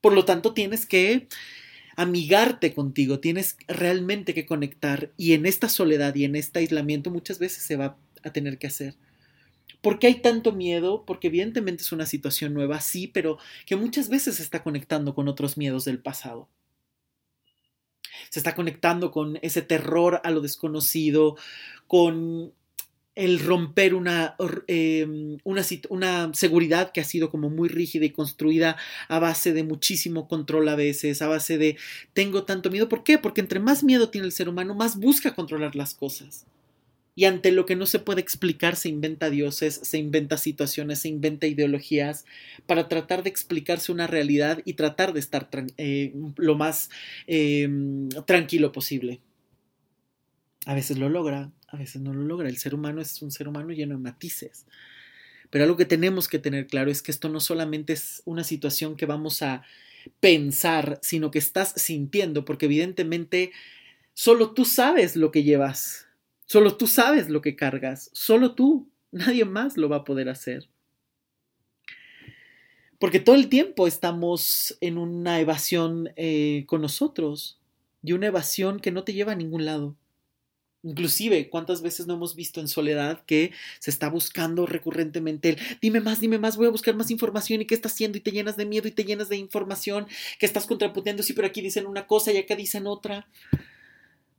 Por 0.00 0.12
lo 0.12 0.24
tanto, 0.24 0.52
tienes 0.52 0.86
que 0.86 1.28
amigarte 1.96 2.74
contigo, 2.74 3.20
tienes 3.20 3.56
realmente 3.68 4.34
que 4.34 4.46
conectar 4.46 5.12
y 5.16 5.34
en 5.34 5.46
esta 5.46 5.68
soledad 5.68 6.14
y 6.14 6.24
en 6.24 6.36
este 6.36 6.60
aislamiento 6.60 7.10
muchas 7.10 7.38
veces 7.38 7.62
se 7.62 7.76
va 7.76 7.96
a 8.22 8.32
tener 8.32 8.58
que 8.58 8.66
hacer. 8.66 8.94
¿Por 9.80 9.98
qué 9.98 10.08
hay 10.08 10.14
tanto 10.20 10.52
miedo? 10.52 11.04
Porque 11.06 11.28
evidentemente 11.28 11.82
es 11.82 11.92
una 11.92 12.06
situación 12.06 12.54
nueva, 12.54 12.80
sí, 12.80 13.06
pero 13.06 13.38
que 13.66 13.76
muchas 13.76 14.08
veces 14.08 14.36
se 14.36 14.42
está 14.42 14.62
conectando 14.62 15.14
con 15.14 15.28
otros 15.28 15.56
miedos 15.56 15.84
del 15.84 15.98
pasado. 15.98 16.48
Se 18.30 18.38
está 18.40 18.54
conectando 18.54 19.10
con 19.10 19.38
ese 19.42 19.60
terror 19.60 20.20
a 20.24 20.30
lo 20.30 20.40
desconocido, 20.40 21.36
con 21.86 22.52
el 23.16 23.40
romper 23.40 23.94
una, 23.94 24.36
em, 24.66 25.38
una, 25.44 26.32
seguridad 26.32 26.92
que 26.92 27.00
ha 27.00 27.04
sido 27.04 27.30
como 27.30 27.50
muy 27.50 27.68
rígida 27.68 28.06
y 28.06 28.10
construida 28.10 28.76
a 29.08 29.18
base 29.18 29.52
de 29.52 29.64
muchísimo 29.64 30.28
control 30.28 30.68
a 30.68 30.76
veces, 30.76 31.20
a 31.20 31.28
base 31.28 31.58
de 31.58 31.76
tengo 32.14 32.44
tanto 32.44 32.70
miedo. 32.70 32.88
¿Por 32.88 33.02
qué? 33.04 33.18
Porque 33.18 33.40
entre 33.42 33.60
más 33.60 33.82
miedo 33.84 34.08
tiene 34.08 34.26
el 34.26 34.32
ser 34.32 34.48
humano, 34.48 34.74
más 34.74 34.96
busca 34.96 35.34
controlar 35.34 35.74
las 35.74 35.94
cosas. 35.94 36.46
Y 37.20 37.26
ante 37.26 37.52
lo 37.52 37.66
que 37.66 37.76
no 37.76 37.84
se 37.84 37.98
puede 37.98 38.22
explicar, 38.22 38.76
se 38.76 38.88
inventa 38.88 39.28
dioses, 39.28 39.78
se 39.82 39.98
inventa 39.98 40.38
situaciones, 40.38 41.00
se 41.00 41.08
inventa 41.08 41.46
ideologías 41.46 42.24
para 42.64 42.88
tratar 42.88 43.22
de 43.22 43.28
explicarse 43.28 43.92
una 43.92 44.06
realidad 44.06 44.62
y 44.64 44.72
tratar 44.72 45.12
de 45.12 45.20
estar 45.20 45.50
eh, 45.76 46.14
lo 46.36 46.54
más 46.54 46.88
em, 47.26 48.08
tranquilo 48.26 48.72
posible. 48.72 49.20
A 50.64 50.72
veces 50.72 50.96
lo 50.96 51.10
logra, 51.10 51.52
a 51.68 51.76
veces 51.76 52.00
no 52.00 52.14
lo 52.14 52.22
logra. 52.22 52.48
El 52.48 52.56
ser 52.56 52.74
humano 52.74 53.02
es 53.02 53.20
un 53.20 53.30
ser 53.30 53.48
humano 53.48 53.68
lleno 53.68 53.96
de 53.96 54.00
matices. 54.00 54.64
Pero 55.50 55.64
algo 55.64 55.76
que 55.76 55.84
tenemos 55.84 56.26
que 56.26 56.38
tener 56.38 56.68
claro 56.68 56.90
es 56.90 57.02
que 57.02 57.10
esto 57.10 57.28
no 57.28 57.40
solamente 57.40 57.92
es 57.92 58.22
una 58.24 58.44
situación 58.44 58.96
que 58.96 59.04
vamos 59.04 59.42
a 59.42 59.62
pensar, 60.20 60.98
sino 61.02 61.30
que 61.30 61.38
estás 61.38 61.74
sintiendo, 61.76 62.46
porque 62.46 62.64
evidentemente 62.64 63.52
solo 64.14 64.54
tú 64.54 64.64
sabes 64.64 65.16
lo 65.16 65.30
que 65.30 65.42
llevas, 65.42 66.06
solo 66.50 66.76
tú 66.76 66.88
sabes 66.88 67.28
lo 67.28 67.42
que 67.42 67.54
cargas, 67.54 68.10
solo 68.12 68.56
tú, 68.56 68.90
nadie 69.12 69.44
más 69.44 69.76
lo 69.76 69.88
va 69.88 69.98
a 69.98 70.04
poder 70.04 70.28
hacer. 70.28 70.68
Porque 72.98 73.20
todo 73.20 73.36
el 73.36 73.48
tiempo 73.48 73.86
estamos 73.86 74.76
en 74.80 74.98
una 74.98 75.38
evasión 75.38 76.10
eh, 76.16 76.64
con 76.66 76.82
nosotros 76.82 77.60
y 78.02 78.14
una 78.14 78.26
evasión 78.26 78.80
que 78.80 78.90
no 78.90 79.04
te 79.04 79.12
lleva 79.12 79.30
a 79.30 79.36
ningún 79.36 79.64
lado. 79.64 79.94
Inclusive, 80.82 81.50
¿cuántas 81.50 81.82
veces 81.82 82.08
no 82.08 82.14
hemos 82.14 82.34
visto 82.34 82.60
en 82.60 82.66
soledad 82.66 83.22
que 83.26 83.52
se 83.78 83.92
está 83.92 84.08
buscando 84.08 84.66
recurrentemente 84.66 85.50
el 85.50 85.58
dime 85.80 86.00
más, 86.00 86.20
dime 86.20 86.40
más, 86.40 86.56
voy 86.56 86.66
a 86.66 86.70
buscar 86.70 86.96
más 86.96 87.12
información 87.12 87.60
y 87.60 87.66
qué 87.66 87.76
estás 87.76 87.92
haciendo 87.92 88.18
y 88.18 88.22
te 88.22 88.32
llenas 88.32 88.56
de 88.56 88.66
miedo 88.66 88.88
y 88.88 88.92
te 88.92 89.04
llenas 89.04 89.28
de 89.28 89.36
información 89.36 90.08
que 90.40 90.46
estás 90.46 90.66
contrapunteando, 90.66 91.22
sí, 91.22 91.32
pero 91.32 91.46
aquí 91.46 91.60
dicen 91.60 91.86
una 91.86 92.08
cosa 92.08 92.32
y 92.32 92.38
acá 92.38 92.56
dicen 92.56 92.88
otra. 92.88 93.28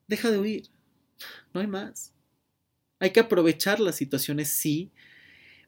Deja 0.07 0.29
de 0.29 0.39
huir, 0.39 0.69
no 1.53 1.61
hay 1.61 1.67
más. 1.67 2.13
Hay 2.99 3.11
que 3.11 3.19
aprovechar 3.19 3.79
las 3.79 3.95
situaciones, 3.95 4.49
sí, 4.49 4.91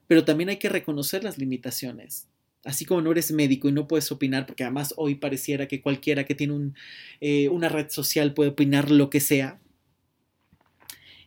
pero 0.06 0.24
también 0.24 0.50
hay 0.50 0.58
que 0.58 0.68
reconocer 0.68 1.24
las 1.24 1.38
limitaciones. 1.38 2.28
Así 2.64 2.84
como 2.84 3.02
no 3.02 3.10
eres 3.12 3.32
médico 3.32 3.68
y 3.68 3.72
no 3.72 3.88
puedes 3.88 4.10
opinar, 4.12 4.46
porque 4.46 4.64
además 4.64 4.94
hoy 4.96 5.16
pareciera 5.16 5.68
que 5.68 5.82
cualquiera 5.82 6.24
que 6.24 6.34
tiene 6.34 6.54
un, 6.54 6.74
eh, 7.20 7.48
una 7.48 7.68
red 7.68 7.90
social 7.90 8.32
puede 8.34 8.50
opinar 8.50 8.90
lo 8.90 9.10
que 9.10 9.20
sea, 9.20 9.60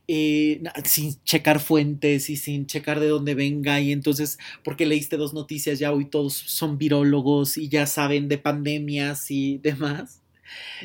eh, 0.10 0.62
sin 0.86 1.22
checar 1.26 1.60
fuentes 1.60 2.30
y 2.30 2.38
sin 2.38 2.66
checar 2.66 3.02
de 3.02 3.10
dónde 3.10 3.36
venga 3.36 3.82
y 3.82 3.92
entonces 3.92 4.38
porque 4.64 4.86
leíste 4.86 5.18
dos 5.18 5.34
noticias 5.34 5.80
ya 5.80 5.92
hoy 5.92 6.06
todos 6.06 6.34
son 6.34 6.78
virólogos 6.78 7.58
y 7.58 7.68
ya 7.68 7.86
saben 7.88 8.30
de 8.30 8.38
pandemias 8.38 9.30
y 9.32 9.58
demás. 9.58 10.22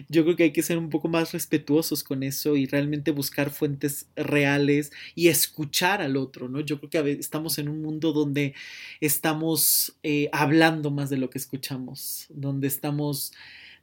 Yo 0.09 0.25
creo 0.25 0.37
que 0.37 0.45
hay 0.45 0.53
que 0.53 0.63
ser 0.63 0.79
un 0.79 0.91
poco 0.91 1.09
más 1.09 1.33
respetuosos 1.33 2.05
con 2.05 2.23
eso 2.23 2.57
y 2.57 2.67
realmente 2.67 3.11
buscar 3.11 3.51
fuentes 3.51 4.07
reales 4.17 4.93
y 5.15 5.29
escuchar 5.29 6.03
al 6.03 6.17
otro, 6.17 6.49
¿no? 6.49 6.61
Yo 6.61 6.79
creo 6.79 6.91
que 6.91 7.13
estamos 7.13 7.59
en 7.59 7.69
un 7.69 7.83
mundo 7.83 8.13
donde 8.13 8.55
estamos 9.01 9.97
eh, 10.03 10.29
hablando 10.33 10.91
más 10.91 11.11
de 11.11 11.19
lo 11.19 11.31
que 11.31 11.39
escuchamos, 11.39 12.27
donde 12.31 12.69
estamos 12.69 13.33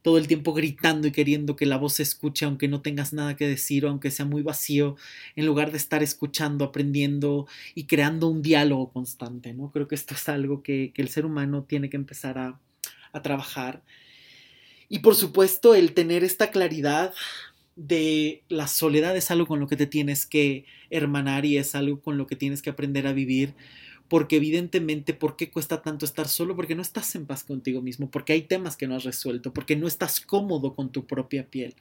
todo 0.01 0.17
el 0.17 0.27
tiempo 0.27 0.53
gritando 0.53 1.07
y 1.07 1.11
queriendo 1.11 1.55
que 1.55 1.65
la 1.65 1.77
voz 1.77 1.93
se 1.95 2.03
escuche 2.03 2.45
aunque 2.45 2.67
no 2.67 2.81
tengas 2.81 3.13
nada 3.13 3.35
que 3.35 3.47
decir 3.47 3.85
o 3.85 3.89
aunque 3.89 4.11
sea 4.11 4.25
muy 4.25 4.41
vacío, 4.41 4.95
en 5.35 5.45
lugar 5.45 5.71
de 5.71 5.77
estar 5.77 6.03
escuchando, 6.03 6.65
aprendiendo 6.65 7.47
y 7.75 7.85
creando 7.85 8.27
un 8.27 8.41
diálogo 8.41 8.91
constante, 8.91 9.53
¿no? 9.53 9.71
Creo 9.71 9.87
que 9.87 9.95
esto 9.95 10.13
es 10.13 10.29
algo 10.29 10.63
que, 10.63 10.93
el 10.95 11.09
ser 11.09 11.25
humano 11.25 11.63
tiene 11.63 11.89
que 11.89 11.97
empezar 11.97 12.37
a, 12.37 12.59
a 13.13 13.21
trabajar. 13.21 13.83
Y 14.89 14.99
por 14.99 15.15
supuesto, 15.15 15.75
el 15.75 15.93
tener 15.93 16.23
esta 16.23 16.51
claridad 16.51 17.13
de 17.75 18.43
la 18.49 18.67
soledad 18.67 19.15
es 19.15 19.31
algo 19.31 19.47
con 19.47 19.59
lo 19.59 19.67
que 19.67 19.77
te 19.77 19.87
tienes 19.87 20.25
que 20.25 20.65
hermanar 20.89 21.45
y 21.45 21.57
es 21.57 21.75
algo 21.75 22.01
con 22.01 22.17
lo 22.17 22.27
que 22.27 22.35
tienes 22.35 22.61
que 22.61 22.71
aprender 22.71 23.07
a 23.07 23.13
vivir 23.13 23.53
porque 24.09 24.37
evidentemente, 24.37 25.13
¿por 25.13 25.37
qué 25.37 25.51
cuesta 25.51 25.83
tanto 25.83 26.03
estar 26.03 26.27
solo? 26.27 26.55
Porque 26.55 26.75
no 26.75 26.81
estás 26.81 27.13
en 27.15 27.27
paz 27.27 27.43
contigo 27.43 27.81
mismo, 27.81 28.09
porque 28.09 28.33
hay 28.33 28.41
temas 28.41 28.75
que 28.75 28.87
no 28.87 28.95
has 28.95 29.03
resuelto, 29.03 29.53
porque 29.53 29.75
no 29.75 29.87
estás 29.87 30.19
cómodo 30.19 30.73
con 30.73 30.91
tu 30.91 31.05
propia 31.05 31.45
piel. 31.45 31.75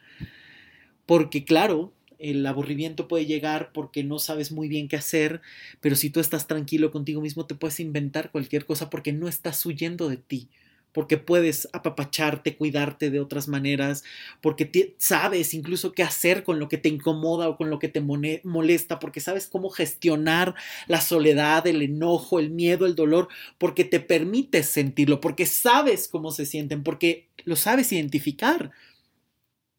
Porque 1.07 1.45
claro, 1.45 1.95
el 2.19 2.47
aburrimiento 2.47 3.09
puede 3.09 3.25
llegar 3.25 3.73
porque 3.73 4.05
no 4.05 4.19
sabes 4.19 4.53
muy 4.53 4.69
bien 4.69 4.89
qué 4.89 4.97
hacer, 4.97 5.41
pero 5.81 5.97
si 5.97 6.11
tú 6.11 6.21
estás 6.21 6.47
tranquilo 6.47 6.91
contigo 6.91 7.23
mismo, 7.23 7.47
te 7.47 7.55
puedes 7.55 7.81
inventar 7.81 8.31
cualquier 8.31 8.67
cosa 8.67 8.91
porque 8.91 9.15
no 9.15 9.27
estás 9.27 9.65
huyendo 9.65 10.11
de 10.11 10.19
ti, 10.19 10.51
porque 10.93 11.19
puedes 11.19 11.69
apapacharte, 11.73 12.57
cuidarte 12.57 13.11
de 13.11 13.21
otras 13.21 13.49
maneras, 13.49 14.05
porque 14.41 14.95
sabes 14.99 15.55
incluso 15.55 15.93
qué 15.93 16.03
hacer 16.03 16.45
con 16.45 16.59
lo 16.59 16.69
que 16.69 16.79
te 16.79 16.89
incomoda 16.89 17.49
o 17.49 17.57
con 17.57 17.71
lo 17.71 17.79
que 17.79 17.89
te 17.89 18.01
molesta, 18.01 18.99
porque 18.99 19.21
sabes 19.21 19.47
cómo 19.47 19.71
gestionar 19.71 20.55
la 20.87 21.01
soledad, 21.01 21.67
el 21.67 21.83
enojo, 21.83 22.39
el 22.39 22.51
miedo, 22.51 22.87
el 22.87 22.95
dolor, 22.95 23.29
porque 23.59 23.85
te 23.85 24.01
permites 24.01 24.69
sentirlo, 24.69 25.21
porque 25.21 25.47
sabes 25.47 26.09
cómo 26.09 26.33
se 26.33 26.47
sienten, 26.47 26.83
porque 26.83 27.29
lo 27.45 27.57
sabes 27.57 27.93
identificar. 27.93 28.73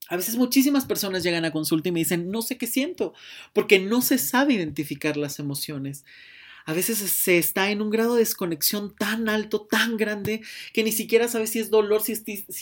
A 0.09 0.15
veces 0.15 0.37
muchísimas 0.37 0.85
personas 0.85 1.21
llegan 1.23 1.45
a 1.45 1.51
consulta 1.51 1.89
y 1.89 1.91
me 1.91 1.99
dicen, 1.99 2.31
no 2.31 2.41
sé 2.41 2.57
qué 2.57 2.65
siento, 2.65 3.13
porque 3.53 3.79
no 3.79 4.01
se 4.01 4.17
sabe 4.17 4.55
identificar 4.55 5.17
las 5.17 5.37
emociones 5.37 6.03
a 6.69 6.73
veces 6.73 6.99
se 6.99 7.39
está 7.39 7.71
en 7.71 7.81
un 7.81 7.89
grado 7.89 8.13
de 8.13 8.19
desconexión 8.19 8.93
tan 8.93 9.27
alto, 9.27 9.61
tan 9.61 9.97
grande, 9.97 10.41
que 10.71 10.83
ni 10.83 10.91
siquiera 10.91 11.27
sabes 11.27 11.49
si 11.49 11.57
es 11.57 11.71
dolor, 11.71 12.03
si 12.03 12.13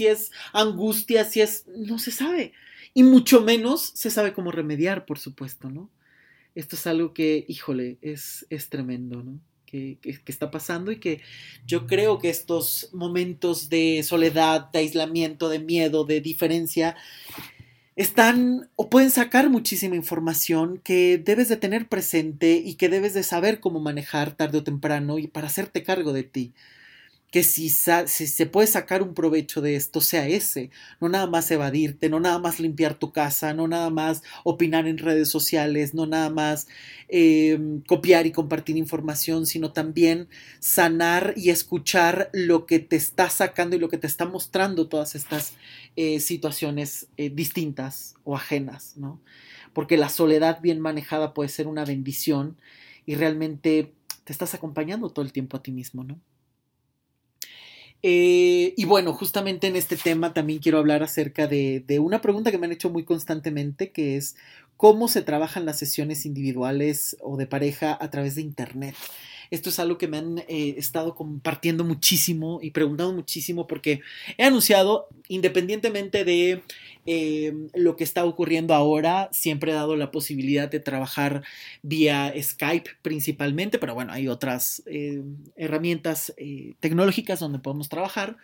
es, 0.06 0.32
angustia, 0.54 1.26
si 1.26 1.42
es... 1.42 1.66
no 1.76 2.00
se 2.00 2.12
sabe. 2.12 2.54
Y 2.94 3.04
mucho 3.04 3.42
menos 3.42 3.82
se 3.82 4.10
sabe 4.10 4.32
cómo 4.32 4.54
remediar, 4.54 5.06
por 5.06 5.20
supuesto, 5.20 5.70
¿no? 5.70 5.90
Esto 6.56 6.78
es 6.78 6.88
algo 6.88 7.14
que, 7.14 7.44
híjole, 7.50 7.98
es, 8.02 8.48
es 8.50 8.70
tremendo, 8.70 9.22
¿no? 9.24 9.42
Que, 9.66 9.98
que, 10.02 10.18
está 10.28 10.52
pasando 10.52 10.94
y 10.94 11.02
que 11.02 11.20
yo 11.66 11.86
creo 11.86 12.18
que 12.18 12.30
estos 12.30 12.90
momentos 12.94 13.68
de 13.68 14.04
soledad, 14.04 14.72
de 14.72 14.80
aislamiento, 14.80 15.50
de 15.50 15.60
miedo, 15.60 16.06
de 16.06 16.22
diferencia, 16.22 16.96
están 17.98 18.70
o 18.76 18.90
pueden 18.90 19.12
sacar 19.12 19.50
muchísima 19.50 19.96
información 19.96 20.80
que 20.84 21.18
debes 21.18 21.50
de 21.50 21.58
tener 21.58 21.90
presente 21.90 22.54
y 22.64 22.76
que 22.76 22.90
debes 22.90 23.14
de 23.16 23.24
saber 23.24 23.60
cómo 23.60 23.80
manejar 23.80 24.36
tarde 24.36 24.60
o 24.60 24.64
temprano 24.64 25.18
y 25.20 25.28
para 25.28 25.48
hacerte 25.48 25.84
cargo 25.84 26.14
de 26.14 26.24
ti 26.24 26.54
que 27.38 27.44
si, 27.44 27.70
se 27.70 28.46
puede 28.48 28.66
sacar 28.66 29.04
un 29.04 29.14
provecho 29.14 29.62
de 29.62 29.76
esto 29.76 30.02
sea 30.02 30.28
ese, 30.28 30.72
no 31.00 31.08
nada 31.08 31.28
más 31.28 31.52
evadirte, 31.52 32.10
no 32.10 32.20
nada 32.20 32.40
más 32.40 32.60
limpiar 32.60 32.96
tu 32.96 33.12
casa, 33.12 33.54
no 33.54 33.68
nada 33.68 33.92
más 33.92 34.24
opinar 34.44 34.88
en 34.88 34.98
redes 34.98 35.30
sociales, 35.30 35.94
no 35.94 36.08
nada 36.08 36.32
más 36.32 36.68
em, 37.10 37.82
copiar 37.82 38.26
y 38.26 38.32
compartir 38.32 38.76
información, 38.76 39.46
sino 39.46 39.72
también 39.72 40.30
sanar 40.60 41.36
y 41.38 41.52
escuchar 41.52 42.32
lo 42.34 42.66
que 42.66 42.80
te 42.80 42.96
está 42.96 43.30
sacando 43.30 43.76
y 43.76 43.80
lo 43.80 43.90
que 43.90 44.00
te 44.00 44.08
está 44.08 44.26
mostrando 44.26 44.88
todas 44.88 45.14
estas 45.14 45.54
eh, 45.96 46.20
situaciones 46.20 47.06
eh, 47.18 47.30
distintas 47.30 48.16
o 48.24 48.36
ajenas, 48.36 48.98
¿no? 48.98 49.22
Porque 49.74 49.96
la 49.96 50.10
soledad 50.10 50.60
bien 50.60 50.80
manejada 50.80 51.36
puede 51.36 51.50
ser 51.50 51.68
una 51.68 51.86
bendición 51.86 52.58
y 53.06 53.14
realmente 53.14 53.94
te 54.24 54.34
estás 54.34 54.56
acompañando 54.56 55.12
todo 55.12 55.24
el 55.24 55.32
tiempo 55.32 55.58
a 55.58 55.62
ti 55.62 55.72
mismo, 55.72 56.04
¿no? 56.04 56.20
Eh, 58.04 58.74
y 58.78 58.86
bueno, 58.86 59.14
justamente 59.14 59.68
en 59.68 59.76
este 59.76 59.98
tema 59.98 60.34
también 60.34 60.60
quiero 60.60 60.78
hablar 60.78 61.04
acerca 61.04 61.48
de, 61.48 61.84
de, 61.86 62.00
una 62.00 62.22
pregunta 62.22 62.52
que 62.52 62.58
me 62.58 62.68
han 62.68 62.72
hecho 62.72 62.90
muy 62.90 63.04
constantemente, 63.04 63.92
que 63.92 64.18
es 64.18 64.36
cómo 64.78 65.08
se 65.08 65.24
trabajan 65.24 65.66
las 65.66 65.80
sesiones 65.80 66.26
individuales 66.26 67.18
o 67.22 67.38
de 67.38 67.48
pareja 67.48 67.98
a 68.00 68.10
través 68.10 68.36
de 68.36 68.42
Internet. 68.42 68.96
Esto 69.52 69.70
es 69.70 69.80
algo 69.80 69.98
que 69.98 70.08
me 70.08 70.18
han 70.18 70.40
eh, 70.48 70.76
estado 70.78 71.16
compartiendo 71.16 71.84
muchísimo 71.84 72.60
y 72.62 72.72
preguntando 72.72 73.14
muchísimo 73.14 73.68
porque 73.68 74.02
he 74.38 74.44
anunciado, 74.44 75.08
independientemente 75.28 76.26
de 76.26 76.64
eh, 77.06 77.54
lo 77.74 77.96
que 77.96 78.04
está 78.04 78.26
ocurriendo 78.26 78.74
ahora, 78.74 79.30
siempre 79.32 79.72
he 79.72 79.76
dado 79.76 79.96
la 79.96 80.12
posibilidad 80.12 80.70
de 80.70 80.80
trabajar 80.80 81.44
vía 81.82 82.34
Skype 82.40 82.92
principalmente, 83.02 83.80
pero 83.80 83.94
bueno, 83.94 84.12
hay 84.12 84.28
otras 84.28 84.84
eh, 84.86 85.22
herramientas 85.56 86.34
tecnológicas 86.80 87.40
donde 87.40 87.60
podemos 87.60 87.90
trabajar. 87.90 88.38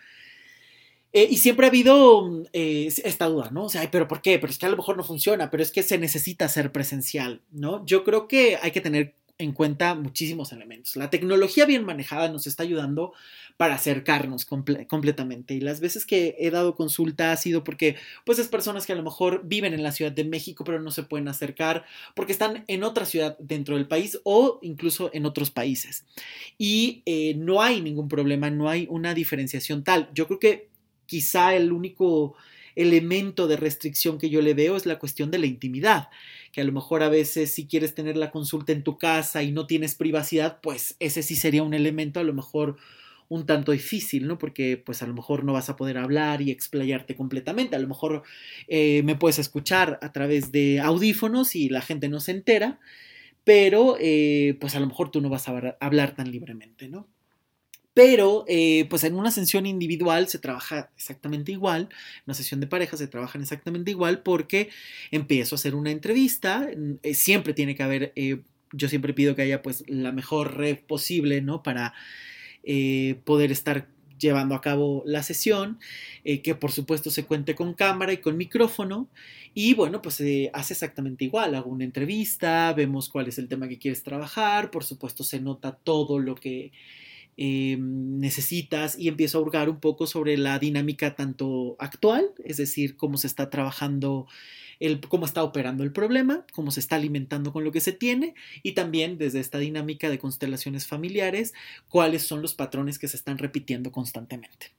y 1.12 1.36
siempre 1.36 1.66
ha 1.66 1.68
habido 1.68 2.42
esta 2.52 3.26
duda, 3.26 3.50
¿no? 3.52 3.66
O 3.66 3.68
sea, 3.68 3.88
pero 3.90 4.08
¿por 4.08 4.20
qué? 4.20 4.38
Pero 4.38 4.50
es 4.50 4.58
que 4.58 4.66
a 4.66 4.68
lo 4.68 4.76
mejor 4.76 4.96
no 4.96 5.04
funciona, 5.04 5.48
pero 5.50 5.62
es 5.62 5.70
que 5.70 5.84
se 5.84 5.96
necesita 5.96 6.48
ser 6.48 6.72
presencial, 6.72 7.42
¿no? 7.52 7.86
Yo 7.86 8.02
creo 8.02 8.26
que 8.26 8.58
hay 8.60 8.72
que 8.72 8.80
tener 8.80 9.14
en 9.38 9.52
cuenta 9.52 9.94
muchísimos 9.94 10.52
elementos. 10.52 10.94
La 10.96 11.10
tecnología 11.10 11.66
bien 11.66 11.84
manejada 11.84 12.28
nos 12.28 12.46
está 12.46 12.62
ayudando 12.62 13.12
para 13.56 13.74
acercarnos 13.74 14.44
completamente. 14.44 15.54
Y 15.54 15.60
las 15.60 15.80
veces 15.80 16.06
que 16.06 16.36
he 16.38 16.50
dado 16.50 16.74
consulta 16.76 17.32
ha 17.32 17.36
sido 17.36 17.64
porque, 17.64 17.96
pues, 18.24 18.38
es 18.38 18.48
personas 18.48 18.86
que 18.86 18.92
a 18.92 18.96
lo 18.96 19.02
mejor 19.02 19.42
viven 19.44 19.74
en 19.74 19.82
la 19.82 19.92
Ciudad 19.92 20.12
de 20.12 20.24
México, 20.24 20.64
pero 20.64 20.80
no 20.80 20.90
se 20.90 21.02
pueden 21.02 21.28
acercar 21.28 21.84
porque 22.14 22.32
están 22.32 22.64
en 22.68 22.84
otra 22.84 23.06
ciudad 23.06 23.36
dentro 23.38 23.76
del 23.76 23.88
país 23.88 24.20
o 24.24 24.58
incluso 24.62 25.10
en 25.12 25.26
otros 25.26 25.50
países. 25.50 26.04
Y 26.58 27.02
eh, 27.06 27.34
no 27.36 27.62
hay 27.62 27.80
ningún 27.80 28.08
problema, 28.08 28.50
no 28.50 28.68
hay 28.68 28.86
una 28.88 29.14
diferenciación 29.14 29.82
tal. 29.84 30.10
Yo 30.14 30.26
creo 30.26 30.38
que 30.38 30.68
quizá 31.06 31.54
el 31.54 31.72
único 31.72 32.36
elemento 32.76 33.46
de 33.46 33.56
restricción 33.56 34.18
que 34.18 34.30
yo 34.30 34.42
le 34.42 34.54
veo 34.54 34.76
es 34.76 34.86
la 34.86 34.98
cuestión 34.98 35.30
de 35.30 35.38
la 35.38 35.46
intimidad, 35.46 36.08
que 36.52 36.60
a 36.60 36.64
lo 36.64 36.72
mejor 36.72 37.02
a 37.02 37.08
veces 37.08 37.54
si 37.54 37.66
quieres 37.66 37.94
tener 37.94 38.16
la 38.16 38.30
consulta 38.30 38.72
en 38.72 38.82
tu 38.82 38.98
casa 38.98 39.42
y 39.42 39.52
no 39.52 39.66
tienes 39.66 39.94
privacidad, 39.94 40.60
pues 40.60 40.96
ese 41.00 41.22
sí 41.22 41.36
sería 41.36 41.62
un 41.62 41.74
elemento 41.74 42.20
a 42.20 42.24
lo 42.24 42.34
mejor 42.34 42.76
un 43.28 43.46
tanto 43.46 43.72
difícil, 43.72 44.26
¿no? 44.26 44.38
Porque 44.38 44.76
pues 44.76 45.02
a 45.02 45.06
lo 45.06 45.14
mejor 45.14 45.44
no 45.44 45.52
vas 45.52 45.68
a 45.68 45.76
poder 45.76 45.98
hablar 45.98 46.42
y 46.42 46.50
explayarte 46.50 47.16
completamente, 47.16 47.76
a 47.76 47.78
lo 47.78 47.88
mejor 47.88 48.22
eh, 48.68 49.02
me 49.02 49.16
puedes 49.16 49.38
escuchar 49.38 49.98
a 50.02 50.12
través 50.12 50.52
de 50.52 50.80
audífonos 50.80 51.56
y 51.56 51.68
la 51.68 51.80
gente 51.80 52.08
no 52.08 52.20
se 52.20 52.32
entera, 52.32 52.78
pero 53.44 53.96
eh, 54.00 54.56
pues 54.60 54.74
a 54.74 54.80
lo 54.80 54.86
mejor 54.86 55.10
tú 55.10 55.20
no 55.20 55.28
vas 55.28 55.48
a 55.48 55.76
hablar 55.80 56.14
tan 56.14 56.30
libremente, 56.30 56.88
¿no? 56.88 57.08
Pero, 57.94 58.44
eh, 58.48 58.86
pues 58.90 59.04
en 59.04 59.14
una 59.14 59.30
sesión 59.30 59.66
individual 59.66 60.26
se 60.28 60.40
trabaja 60.40 60.90
exactamente 60.96 61.52
igual, 61.52 61.82
en 61.82 62.22
una 62.26 62.34
sesión 62.34 62.58
de 62.60 62.66
pareja 62.66 62.96
se 62.96 63.06
trabajan 63.06 63.42
exactamente 63.42 63.92
igual 63.92 64.22
porque 64.22 64.68
empiezo 65.12 65.54
a 65.54 65.58
hacer 65.58 65.76
una 65.76 65.92
entrevista, 65.92 66.68
eh, 67.04 67.14
siempre 67.14 67.54
tiene 67.54 67.76
que 67.76 67.84
haber, 67.84 68.12
eh, 68.16 68.42
yo 68.72 68.88
siempre 68.88 69.14
pido 69.14 69.36
que 69.36 69.42
haya 69.42 69.62
pues 69.62 69.84
la 69.86 70.10
mejor 70.10 70.56
red 70.56 70.78
posible, 70.78 71.40
¿no? 71.40 71.62
Para 71.62 71.94
poder 73.24 73.52
estar 73.52 73.88
llevando 74.18 74.54
a 74.54 74.60
cabo 74.62 75.02
la 75.06 75.22
sesión, 75.22 75.78
que 76.24 76.54
por 76.54 76.72
supuesto 76.72 77.10
se 77.10 77.24
cuente 77.26 77.54
con 77.54 77.74
cámara 77.74 78.12
y 78.12 78.18
con 78.18 78.36
micrófono. 78.38 79.08
Y 79.52 79.74
bueno, 79.74 80.00
pues 80.02 80.16
se 80.16 80.50
hace 80.54 80.72
exactamente 80.72 81.24
igual. 81.24 81.54
Hago 81.54 81.70
una 81.70 81.84
entrevista, 81.84 82.72
vemos 82.72 83.08
cuál 83.10 83.28
es 83.28 83.38
el 83.38 83.48
tema 83.48 83.68
que 83.68 83.78
quieres 83.78 84.02
trabajar, 84.02 84.70
por 84.70 84.82
supuesto 84.84 85.24
se 85.24 85.40
nota 85.40 85.72
todo 85.76 86.18
lo 86.18 86.34
que 86.34 86.72
eh, 87.36 87.76
necesitas 87.80 88.98
y 88.98 89.08
empiezo 89.08 89.38
a 89.38 89.40
hurgar 89.42 89.68
un 89.68 89.80
poco 89.80 90.06
sobre 90.06 90.36
la 90.36 90.58
dinámica 90.58 91.14
tanto 91.14 91.76
actual, 91.78 92.30
es 92.44 92.56
decir, 92.58 92.96
cómo 92.96 93.16
se 93.16 93.26
está 93.26 93.50
trabajando, 93.50 94.26
el, 94.80 95.00
cómo 95.00 95.26
está 95.26 95.42
operando 95.42 95.84
el 95.84 95.92
problema, 95.92 96.46
cómo 96.52 96.70
se 96.70 96.80
está 96.80 96.96
alimentando 96.96 97.52
con 97.52 97.64
lo 97.64 97.72
que 97.72 97.80
se 97.80 97.92
tiene 97.92 98.34
y 98.62 98.72
también 98.72 99.18
desde 99.18 99.40
esta 99.40 99.58
dinámica 99.58 100.10
de 100.10 100.18
constelaciones 100.18 100.86
familiares, 100.86 101.54
cuáles 101.88 102.22
son 102.22 102.42
los 102.42 102.54
patrones 102.54 102.98
que 102.98 103.08
se 103.08 103.16
están 103.16 103.38
repitiendo 103.38 103.90
constantemente. 103.90 104.72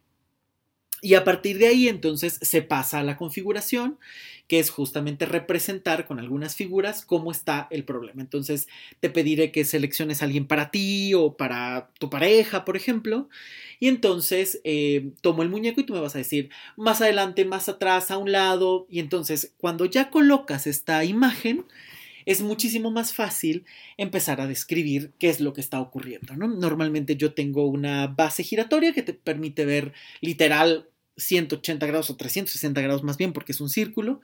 Y 1.06 1.14
a 1.14 1.24
partir 1.24 1.60
de 1.60 1.68
ahí 1.68 1.88
entonces 1.88 2.40
se 2.42 2.64
pasa 2.64 2.98
a 2.98 3.04
la 3.04 3.16
configuración, 3.16 4.00
que 4.48 4.58
es 4.58 4.72
justamente 4.72 5.28
representar 5.28 6.08
con 6.08 6.18
algunas 6.18 6.56
figuras 6.56 7.06
cómo 7.06 7.32
está 7.32 7.68
el 7.70 7.84
problema. 7.84 8.24
Entonces 8.24 8.68
te 9.02 9.12
pediré 9.12 9.52
que 9.52 9.66
selecciones 9.66 10.24
a 10.24 10.26
alguien 10.26 10.48
para 10.48 10.72
ti 10.72 11.14
o 11.14 11.38
para 11.38 11.92
tu 12.00 12.10
pareja, 12.10 12.66
por 12.66 12.76
ejemplo. 12.76 13.30
Y 13.80 13.88
entonces 13.88 14.62
eh, 14.64 15.12
tomo 15.22 15.44
el 15.44 15.50
muñeco 15.50 15.80
y 15.80 15.84
tú 15.84 15.94
me 15.94 16.00
vas 16.00 16.16
a 16.16 16.18
decir 16.18 16.50
más 16.76 17.02
adelante, 17.02 17.46
más 17.46 17.70
atrás, 17.70 18.10
a 18.10 18.18
un 18.18 18.32
lado. 18.32 18.88
Y 18.90 18.98
entonces 18.98 19.54
cuando 19.60 19.86
ya 19.86 20.10
colocas 20.10 20.66
esta 20.66 21.06
imagen, 21.06 21.66
es 22.26 22.42
muchísimo 22.42 22.90
más 22.90 23.14
fácil 23.14 23.64
empezar 23.98 24.42
a 24.42 24.48
describir 24.48 25.12
qué 25.20 25.30
es 25.30 25.40
lo 25.40 25.54
que 25.54 25.62
está 25.62 25.80
ocurriendo. 25.80 26.36
Normalmente 26.36 27.16
yo 27.16 27.36
tengo 27.36 27.68
una 27.68 28.08
base 28.08 28.42
giratoria 28.42 28.92
que 28.92 29.04
te 29.04 29.14
permite 29.14 29.66
ver 29.66 29.94
literal 30.22 30.90
180 31.18 31.86
grados 31.86 32.10
o 32.10 32.16
360 32.16 32.82
grados 32.82 33.04
más 33.04 33.18
bien, 33.18 33.34
porque 33.34 33.52
es 33.52 33.62
un 33.62 33.70
círculo, 33.70 34.22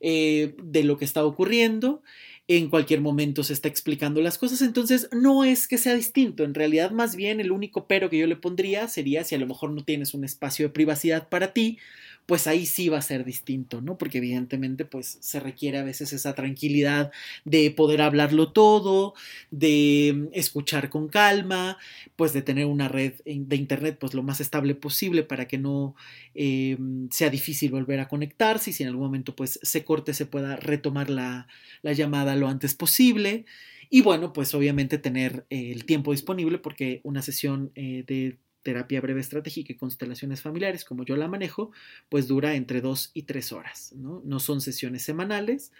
eh, 0.00 0.54
de 0.62 0.84
lo 0.84 0.98
que 0.98 1.04
está 1.04 1.24
ocurriendo. 1.24 2.02
En 2.48 2.68
cualquier 2.68 3.00
momento 3.00 3.42
se 3.42 3.52
está 3.52 3.66
explicando 3.68 4.20
las 4.20 4.38
cosas, 4.38 4.62
entonces 4.62 5.08
no 5.10 5.42
es 5.42 5.66
que 5.66 5.78
sea 5.78 5.94
distinto, 5.94 6.44
en 6.44 6.54
realidad 6.54 6.92
más 6.92 7.16
bien 7.16 7.40
el 7.40 7.50
único 7.50 7.88
pero 7.88 8.08
que 8.08 8.18
yo 8.18 8.28
le 8.28 8.36
pondría 8.36 8.86
sería 8.86 9.24
si 9.24 9.34
a 9.34 9.38
lo 9.38 9.48
mejor 9.48 9.70
no 9.72 9.82
tienes 9.82 10.14
un 10.14 10.22
espacio 10.22 10.66
de 10.66 10.72
privacidad 10.72 11.28
para 11.28 11.52
ti, 11.52 11.78
pues 12.26 12.48
ahí 12.48 12.66
sí 12.66 12.88
va 12.88 12.98
a 12.98 13.02
ser 13.02 13.24
distinto, 13.24 13.80
¿no? 13.80 13.96
Porque 13.96 14.18
evidentemente 14.18 14.84
pues 14.84 15.18
se 15.20 15.38
requiere 15.40 15.78
a 15.78 15.84
veces 15.84 16.12
esa 16.12 16.34
tranquilidad 16.34 17.12
de 17.44 17.70
poder 17.70 18.02
hablarlo 18.02 18.52
todo, 18.52 19.14
de 19.52 20.12
mm, 20.14 20.28
escuchar 20.32 20.90
con 20.90 21.08
calma, 21.08 21.78
pues 22.16 22.32
de 22.32 22.42
tener 22.42 22.66
una 22.66 22.88
red 22.88 23.14
de 23.24 23.56
internet 23.56 23.98
pues 24.00 24.12
lo 24.14 24.24
más 24.24 24.40
estable 24.40 24.74
posible 24.74 25.22
para 25.22 25.46
que 25.46 25.58
no 25.58 25.94
eh, 26.34 26.76
sea 27.10 27.30
difícil 27.30 27.70
volver 27.70 28.00
a 28.00 28.08
conectarse 28.08 28.70
y 28.70 28.72
si 28.72 28.82
en 28.82 28.88
algún 28.88 29.04
momento 29.04 29.36
pues 29.36 29.60
se 29.62 29.84
corte 29.84 30.12
se 30.12 30.26
pueda 30.26 30.56
retomar 30.56 31.10
la, 31.10 31.46
llamada 31.82 32.34
lo 32.36 32.48
antes 32.48 32.74
posible. 32.74 33.44
Y 33.88 34.00
bueno, 34.02 34.32
pues 34.32 34.52
obviamente 34.54 34.98
tener 34.98 35.46
eh, 35.50 35.70
el 35.72 35.84
tiempo 35.84 36.10
disponible 36.10 36.58
porque 36.58 37.00
una 37.04 37.22
sesión 37.22 37.70
eh, 37.76 38.02
de 38.06 38.36
terapia 38.66 39.00
breve 39.00 39.20
estratégica 39.20 39.72
y 39.72 39.76
constelaciones 39.76 40.40
familiares, 40.42 40.84
como 40.84 41.04
yo 41.04 41.16
la 41.16 41.28
manejo, 41.28 41.70
pues 42.08 42.26
dura 42.26 42.56
entre 42.56 42.80
dos 42.80 43.12
y 43.14 43.22
tres 43.22 43.52
horas. 43.52 43.92
No, 43.94 44.22
no 44.24 44.40
son 44.40 44.60
sesiones 44.60 45.02
semanales, 45.02 45.70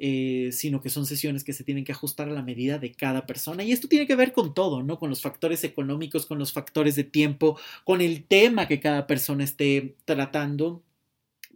eh, 0.00 0.50
sino 0.50 0.80
que 0.80 0.90
son 0.90 1.06
sesiones 1.06 1.44
que 1.44 1.52
se 1.52 1.62
tienen 1.62 1.84
que 1.84 1.92
ajustar 1.92 2.28
a 2.28 2.32
la 2.32 2.42
medida 2.42 2.80
de 2.80 2.90
cada 2.90 3.26
persona. 3.26 3.62
Y 3.62 3.70
esto 3.70 3.86
tiene 3.86 4.08
que 4.08 4.16
ver 4.16 4.32
con 4.32 4.54
todo, 4.54 4.82
¿no? 4.82 4.98
Con 4.98 5.08
los 5.08 5.22
factores 5.22 5.62
económicos, 5.62 6.26
con 6.26 6.40
los 6.40 6.52
factores 6.52 6.96
de 6.96 7.04
tiempo, 7.04 7.56
con 7.84 8.00
el 8.00 8.24
tema 8.24 8.66
que 8.66 8.80
cada 8.80 9.06
persona 9.06 9.44
esté 9.44 9.94
tratando 10.04 10.82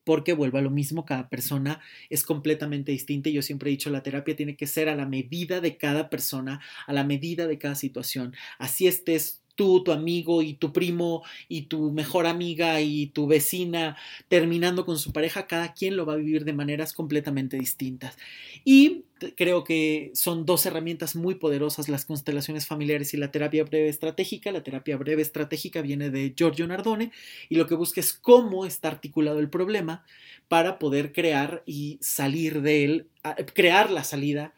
porque 0.04 0.34
vuelva 0.34 0.60
a 0.60 0.62
lo 0.62 0.70
mismo, 0.70 1.04
cada 1.04 1.28
persona 1.30 1.80
es 2.10 2.22
completamente 2.22 2.92
distinta 2.92 3.30
yo 3.30 3.42
siempre 3.42 3.70
he 3.70 3.72
dicho, 3.72 3.88
la 3.90 4.02
terapia 4.02 4.36
tiene 4.36 4.54
que 4.54 4.66
ser 4.66 4.90
a 4.90 4.94
la 4.94 5.06
medida 5.06 5.62
de 5.62 5.78
cada 5.78 6.10
persona, 6.10 6.60
a 6.86 6.92
la 6.92 7.04
medida 7.04 7.46
de 7.46 7.58
cada 7.58 7.74
situación. 7.74 8.34
Así 8.58 8.86
estés 8.86 9.43
tú, 9.54 9.82
tu 9.84 9.92
amigo 9.92 10.42
y 10.42 10.54
tu 10.54 10.72
primo 10.72 11.22
y 11.48 11.62
tu 11.62 11.92
mejor 11.92 12.26
amiga 12.26 12.80
y 12.80 13.06
tu 13.06 13.26
vecina 13.26 13.96
terminando 14.28 14.84
con 14.84 14.98
su 14.98 15.12
pareja, 15.12 15.46
cada 15.46 15.72
quien 15.72 15.96
lo 15.96 16.06
va 16.06 16.14
a 16.14 16.16
vivir 16.16 16.44
de 16.44 16.52
maneras 16.52 16.92
completamente 16.92 17.56
distintas. 17.58 18.16
Y 18.64 19.04
creo 19.36 19.64
que 19.64 20.10
son 20.14 20.44
dos 20.44 20.66
herramientas 20.66 21.16
muy 21.16 21.36
poderosas 21.36 21.88
las 21.88 22.04
constelaciones 22.04 22.66
familiares 22.66 23.14
y 23.14 23.16
la 23.16 23.30
terapia 23.30 23.64
breve 23.64 23.88
estratégica. 23.88 24.52
La 24.52 24.62
terapia 24.62 24.96
breve 24.96 25.22
estratégica 25.22 25.82
viene 25.82 26.10
de 26.10 26.34
Giorgio 26.36 26.66
Nardone 26.66 27.12
y 27.48 27.56
lo 27.56 27.66
que 27.66 27.74
busca 27.74 28.00
es 28.00 28.12
cómo 28.12 28.66
está 28.66 28.88
articulado 28.88 29.38
el 29.38 29.48
problema 29.48 30.04
para 30.48 30.78
poder 30.78 31.12
crear 31.12 31.62
y 31.66 31.98
salir 32.00 32.60
de 32.62 32.84
él, 32.84 33.06
crear 33.54 33.90
la 33.90 34.04
salida 34.04 34.52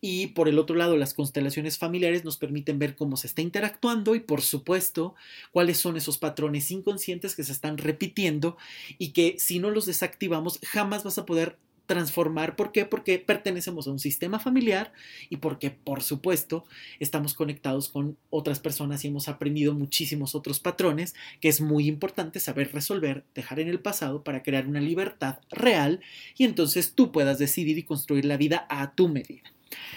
y 0.00 0.28
por 0.28 0.48
el 0.48 0.58
otro 0.58 0.76
lado, 0.76 0.96
las 0.96 1.14
constelaciones 1.14 1.78
familiares 1.78 2.24
nos 2.24 2.38
permiten 2.38 2.78
ver 2.78 2.96
cómo 2.96 3.16
se 3.16 3.26
está 3.26 3.42
interactuando 3.42 4.14
y 4.14 4.20
por 4.20 4.40
supuesto 4.40 5.14
cuáles 5.52 5.78
son 5.78 5.96
esos 5.96 6.18
patrones 6.18 6.70
inconscientes 6.70 7.36
que 7.36 7.44
se 7.44 7.52
están 7.52 7.76
repitiendo 7.76 8.56
y 8.98 9.12
que 9.12 9.36
si 9.38 9.58
no 9.58 9.70
los 9.70 9.86
desactivamos 9.86 10.58
jamás 10.62 11.04
vas 11.04 11.18
a 11.18 11.26
poder 11.26 11.58
transformar. 11.90 12.54
¿Por 12.54 12.70
qué? 12.70 12.84
Porque 12.86 13.18
pertenecemos 13.18 13.88
a 13.88 13.90
un 13.90 13.98
sistema 13.98 14.38
familiar 14.38 14.92
y 15.28 15.38
porque, 15.38 15.72
por 15.72 16.04
supuesto, 16.04 16.64
estamos 17.00 17.34
conectados 17.34 17.88
con 17.88 18.16
otras 18.30 18.60
personas 18.60 19.04
y 19.04 19.08
hemos 19.08 19.26
aprendido 19.26 19.74
muchísimos 19.74 20.36
otros 20.36 20.60
patrones 20.60 21.16
que 21.40 21.48
es 21.48 21.60
muy 21.60 21.88
importante 21.88 22.38
saber 22.38 22.72
resolver, 22.72 23.24
dejar 23.34 23.58
en 23.58 23.66
el 23.66 23.80
pasado 23.80 24.22
para 24.22 24.44
crear 24.44 24.68
una 24.68 24.80
libertad 24.80 25.40
real 25.50 26.00
y 26.38 26.44
entonces 26.44 26.94
tú 26.94 27.10
puedas 27.10 27.40
decidir 27.40 27.76
y 27.76 27.82
construir 27.82 28.24
la 28.24 28.36
vida 28.36 28.68
a 28.70 28.94
tu 28.94 29.08
medida. 29.08 29.50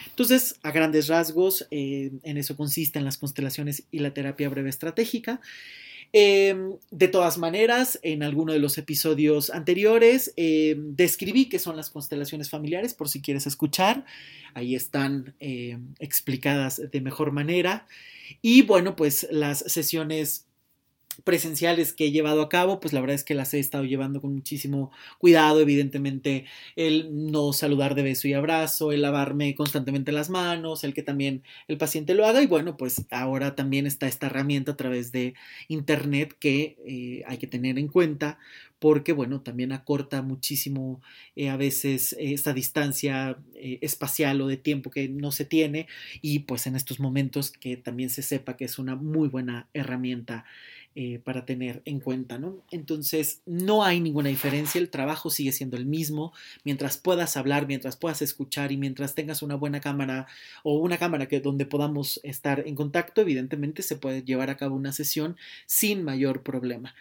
Entonces, 0.07 0.55
a 0.61 0.71
grandes 0.71 1.07
rasgos, 1.07 1.67
eh, 1.71 2.11
en 2.23 2.37
eso 2.37 2.55
consisten 2.55 3.05
las 3.05 3.17
constelaciones 3.17 3.83
y 3.91 3.99
la 3.99 4.13
terapia 4.13 4.49
breve 4.49 4.69
estratégica. 4.69 5.41
Em, 6.15 6.75
de 6.91 7.07
todas 7.07 7.39
maneras, 7.39 7.99
en 8.03 8.21
alguno 8.21 8.53
de 8.53 8.59
los 8.59 8.77
episodios 8.77 9.49
anteriores 9.49 10.31
em, 10.35 10.95
describí 10.95 11.49
qué 11.49 11.57
son 11.57 11.75
las 11.75 11.89
constelaciones 11.89 12.51
familiares, 12.51 12.93
por 12.93 13.09
si 13.09 13.19
quieres 13.19 13.47
escuchar. 13.47 14.05
Ahí 14.53 14.75
están 14.75 15.33
em, 15.39 15.95
explicadas 15.97 16.79
de 16.91 17.01
mejor 17.01 17.31
manera. 17.31 17.87
Y 18.43 18.61
bueno, 18.61 18.95
pues 18.95 19.27
las 19.31 19.59
sesiones 19.59 20.45
presenciales 21.23 21.93
que 21.93 22.05
he 22.05 22.11
llevado 22.11 22.41
a 22.41 22.49
cabo, 22.49 22.79
pues 22.79 22.93
la 22.93 23.01
verdad 23.01 23.15
es 23.15 23.23
que 23.23 23.35
las 23.35 23.53
he 23.53 23.59
estado 23.59 23.83
llevando 23.83 24.21
con 24.21 24.33
muchísimo 24.33 24.91
cuidado, 25.17 25.59
evidentemente 25.61 26.45
el 26.75 27.31
no 27.31 27.53
saludar 27.53 27.95
de 27.95 28.03
beso 28.03 28.27
y 28.27 28.33
abrazo, 28.33 28.91
el 28.91 29.01
lavarme 29.01 29.55
constantemente 29.55 30.11
las 30.11 30.29
manos, 30.29 30.83
el 30.83 30.93
que 30.93 31.03
también 31.03 31.43
el 31.67 31.77
paciente 31.77 32.13
lo 32.13 32.25
haga 32.25 32.41
y 32.41 32.47
bueno, 32.47 32.77
pues 32.77 33.05
ahora 33.11 33.55
también 33.55 33.85
está 33.85 34.07
esta 34.07 34.27
herramienta 34.27 34.73
a 34.73 34.77
través 34.77 35.11
de 35.11 35.33
internet 35.67 36.35
que 36.39 36.77
eh, 36.85 37.23
hay 37.27 37.37
que 37.37 37.47
tener 37.47 37.77
en 37.79 37.87
cuenta 37.87 38.37
porque, 38.83 39.13
bueno, 39.13 39.39
también 39.39 39.71
acorta 39.71 40.21
muchísimo 40.21 41.01
eh, 41.37 41.47
a 41.47 41.55
veces 41.55 42.13
esta 42.19 42.51
distancia 42.51 43.37
eh, 43.55 43.79
espacial 43.81 44.41
o 44.41 44.47
de 44.47 44.57
tiempo 44.57 44.91
que 44.91 45.07
no 45.07 45.31
se 45.31 45.45
tiene 45.45 45.87
y 46.21 46.39
pues 46.39 46.67
en 46.67 46.75
estos 46.75 46.99
momentos 46.99 47.49
que 47.49 47.77
también 47.77 48.09
se 48.09 48.23
sepa 48.23 48.57
que 48.57 48.65
es 48.65 48.79
una 48.79 48.97
muy 48.97 49.29
buena 49.29 49.69
herramienta 49.73 50.43
eh, 50.95 51.21
para 51.23 51.45
tener 51.45 51.81
en 51.85 52.01
cuenta, 52.01 52.37
¿no? 52.39 52.61
Entonces, 52.71 53.41
no 53.45 53.85
hay 53.85 54.01
ninguna 54.01 54.27
diferencia, 54.27 54.81
el 54.81 54.89
trabajo 54.89 55.29
sigue 55.29 55.53
siendo 55.53 55.77
el 55.77 55.85
mismo, 55.85 56.33
mientras 56.65 56.97
puedas 56.97 57.37
hablar, 57.37 57.67
mientras 57.67 57.95
puedas 57.95 58.21
escuchar 58.21 58.73
y 58.73 58.77
mientras 58.77 59.15
tengas 59.15 59.41
una 59.41 59.55
buena 59.55 59.79
cámara 59.79 60.27
o 60.61 60.77
una 60.77 60.97
cámara 60.97 61.29
que 61.29 61.39
donde 61.39 61.65
podamos 61.65 62.19
estar 62.23 62.67
en 62.67 62.75
contacto, 62.75 63.21
evidentemente 63.21 63.81
se 63.81 63.95
puede 63.95 64.23
llevar 64.23 64.49
a 64.49 64.57
cabo 64.57 64.75
una 64.75 64.91
sesión 64.91 65.37
sin 65.67 66.03
mayor 66.03 66.43
problema. 66.43 66.93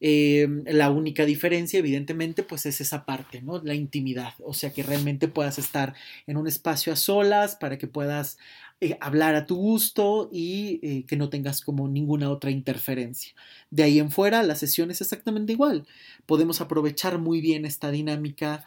Eh, 0.00 0.46
la 0.66 0.90
única 0.90 1.24
diferencia, 1.24 1.78
evidentemente, 1.78 2.42
pues 2.42 2.66
es 2.66 2.80
esa 2.80 3.06
parte, 3.06 3.40
¿no? 3.40 3.62
La 3.62 3.74
intimidad, 3.74 4.34
o 4.40 4.52
sea, 4.52 4.72
que 4.72 4.82
realmente 4.82 5.28
puedas 5.28 5.58
estar 5.58 5.94
en 6.26 6.36
un 6.36 6.46
espacio 6.46 6.92
a 6.92 6.96
solas 6.96 7.56
para 7.56 7.78
que 7.78 7.86
puedas 7.86 8.36
eh, 8.80 8.98
hablar 9.00 9.34
a 9.36 9.46
tu 9.46 9.56
gusto 9.56 10.28
y 10.30 10.80
eh, 10.82 11.04
que 11.06 11.16
no 11.16 11.30
tengas 11.30 11.62
como 11.62 11.88
ninguna 11.88 12.30
otra 12.30 12.50
interferencia. 12.50 13.32
De 13.70 13.84
ahí 13.84 13.98
en 13.98 14.10
fuera, 14.10 14.42
la 14.42 14.54
sesión 14.54 14.90
es 14.90 15.00
exactamente 15.00 15.52
igual. 15.52 15.86
Podemos 16.26 16.60
aprovechar 16.60 17.18
muy 17.18 17.40
bien 17.40 17.64
esta 17.64 17.90
dinámica 17.90 18.66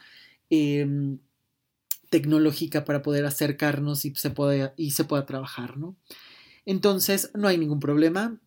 em, 0.50 1.20
tecnológica 2.10 2.86
para 2.86 3.02
poder 3.04 3.26
acercarnos 3.26 4.06
y 4.06 4.16
se, 4.16 4.34
y 4.78 4.92
se 4.92 5.04
pueda 5.04 5.26
trabajar, 5.28 5.78
¿no? 5.78 5.96
Entonces, 6.66 7.32
no 7.36 7.48
hay 7.48 7.58
ningún 7.58 7.80
problema. 7.80 8.40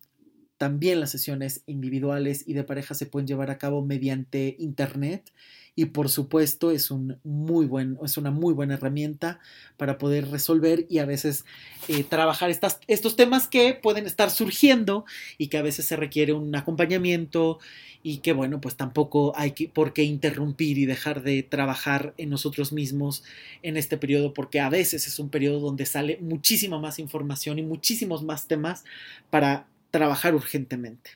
También 0.63 1.01
las 1.01 1.11
sesiones 1.11 1.61
individuales 1.65 2.45
y 2.47 2.53
de 2.53 2.63
pareja 2.63 2.93
se 2.93 3.05
pueden 3.05 3.27
llevar 3.27 3.51
a 3.51 3.57
cabo 3.57 3.85
mediante 3.85 4.55
Internet 4.59 5.33
y 5.75 5.87
por 5.87 6.07
supuesto 6.07 6.71
es, 6.71 6.89
un 6.89 7.19
muy 7.25 7.65
buen, 7.65 7.97
es 8.01 8.15
una 8.15 8.31
muy 8.31 8.53
buena 8.53 8.75
herramienta 8.75 9.41
para 9.75 9.97
poder 9.97 10.29
resolver 10.29 10.85
y 10.89 10.99
a 10.99 11.05
veces 11.05 11.43
eh, 11.89 12.05
trabajar 12.05 12.49
estas, 12.49 12.79
estos 12.87 13.17
temas 13.17 13.49
que 13.49 13.73
pueden 13.73 14.05
estar 14.05 14.31
surgiendo 14.31 15.03
y 15.37 15.47
que 15.47 15.57
a 15.57 15.63
veces 15.63 15.83
se 15.83 15.97
requiere 15.97 16.31
un 16.31 16.55
acompañamiento 16.55 17.59
y 18.01 18.19
que 18.19 18.31
bueno, 18.31 18.61
pues 18.61 18.77
tampoco 18.77 19.33
hay 19.35 19.51
que, 19.51 19.67
por 19.67 19.91
qué 19.91 20.03
interrumpir 20.03 20.77
y 20.77 20.85
dejar 20.85 21.23
de 21.23 21.43
trabajar 21.43 22.13
en 22.17 22.29
nosotros 22.29 22.71
mismos 22.71 23.25
en 23.63 23.75
este 23.75 23.97
periodo 23.97 24.33
porque 24.33 24.61
a 24.61 24.69
veces 24.69 25.07
es 25.07 25.19
un 25.19 25.27
periodo 25.27 25.59
donde 25.59 25.85
sale 25.85 26.19
muchísima 26.21 26.79
más 26.79 26.99
información 26.99 27.59
y 27.59 27.63
muchísimos 27.63 28.23
más 28.23 28.47
temas 28.47 28.85
para 29.29 29.67
trabajar 29.93 30.33
urgentemente. 30.33 31.11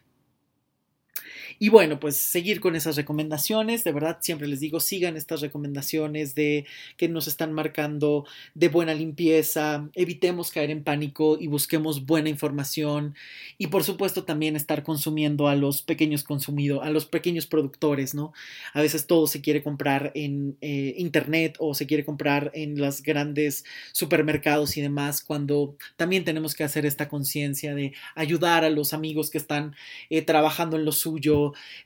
Y 1.60 1.70
bueno, 1.70 2.00
pues 2.00 2.18
seguir 2.18 2.60
con 2.60 2.76
esas 2.76 2.96
recomendaciones, 2.96 3.84
de 3.84 3.92
verdad 3.92 4.18
siempre 4.22 4.48
les 4.48 4.60
digo, 4.60 4.80
sigan 4.80 5.18
estas 5.18 5.42
recomendaciones 5.42 6.36
de 6.36 6.66
que 6.98 7.08
nos 7.08 7.28
están 7.28 7.54
marcando 7.54 8.26
de 8.54 8.70
buena 8.70 8.94
limpieza, 8.94 9.90
evitemos 9.94 10.52
caer 10.52 10.72
en 10.72 10.84
pánico 10.84 11.38
y 11.40 11.48
busquemos 11.48 12.06
buena 12.06 12.30
información. 12.30 13.16
Y 13.58 13.68
por 13.68 13.84
supuesto 13.84 14.24
también 14.24 14.56
estar 14.56 14.84
consumiendo 14.84 15.48
a 15.48 15.56
los 15.56 15.82
pequeños 15.82 16.24
consumidos, 16.24 16.84
a 16.84 16.90
los 16.90 17.06
pequeños 17.06 17.48
productores, 17.48 18.14
¿no? 18.14 18.34
A 18.74 18.82
veces 18.82 19.08
todo 19.08 19.28
se 19.28 19.42
quiere 19.42 19.64
comprar 19.64 20.12
en 20.16 20.58
eh, 20.62 20.94
internet 20.98 21.56
o 21.60 21.74
se 21.74 21.88
quiere 21.88 22.06
comprar 22.06 22.52
en 22.54 22.80
los 22.80 23.02
grandes 23.02 23.66
supermercados 23.92 24.78
y 24.78 24.82
demás, 24.82 25.24
cuando 25.24 25.76
también 25.96 26.24
tenemos 26.24 26.56
que 26.56 26.64
hacer 26.64 26.86
esta 26.86 27.10
conciencia 27.10 27.76
de 27.76 27.94
ayudar 28.16 28.64
a 28.64 28.70
los 28.70 28.94
amigos 28.94 29.30
que 29.30 29.38
están 29.38 29.76
eh, 30.10 30.22
trabajando 30.22 30.78
en 30.78 30.86
lo 30.86 30.92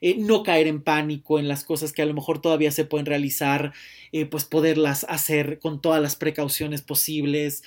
eh, 0.01 0.15
no 0.17 0.43
caer 0.43 0.67
en 0.67 0.82
pánico 0.82 1.39
en 1.39 1.47
las 1.47 1.63
cosas 1.63 1.93
que 1.93 2.01
a 2.01 2.05
lo 2.05 2.13
mejor 2.13 2.41
todavía 2.41 2.71
se 2.71 2.86
pueden 2.86 3.05
realizar, 3.05 3.73
eh, 4.11 4.25
pues 4.25 4.45
poderlas 4.45 5.05
hacer 5.09 5.59
con 5.59 5.82
todas 5.82 6.01
las 6.01 6.15
precauciones 6.15 6.82
posibles. 6.82 7.63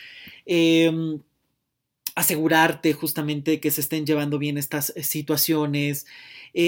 Em, 0.46 1.20
asegurarte 2.16 2.92
justamente 2.92 3.60
que 3.60 3.70
se 3.72 3.80
estén 3.80 4.06
llevando 4.06 4.38
bien 4.38 4.56
estas 4.58 4.92
eh, 4.96 5.02
situaciones, 5.02 6.06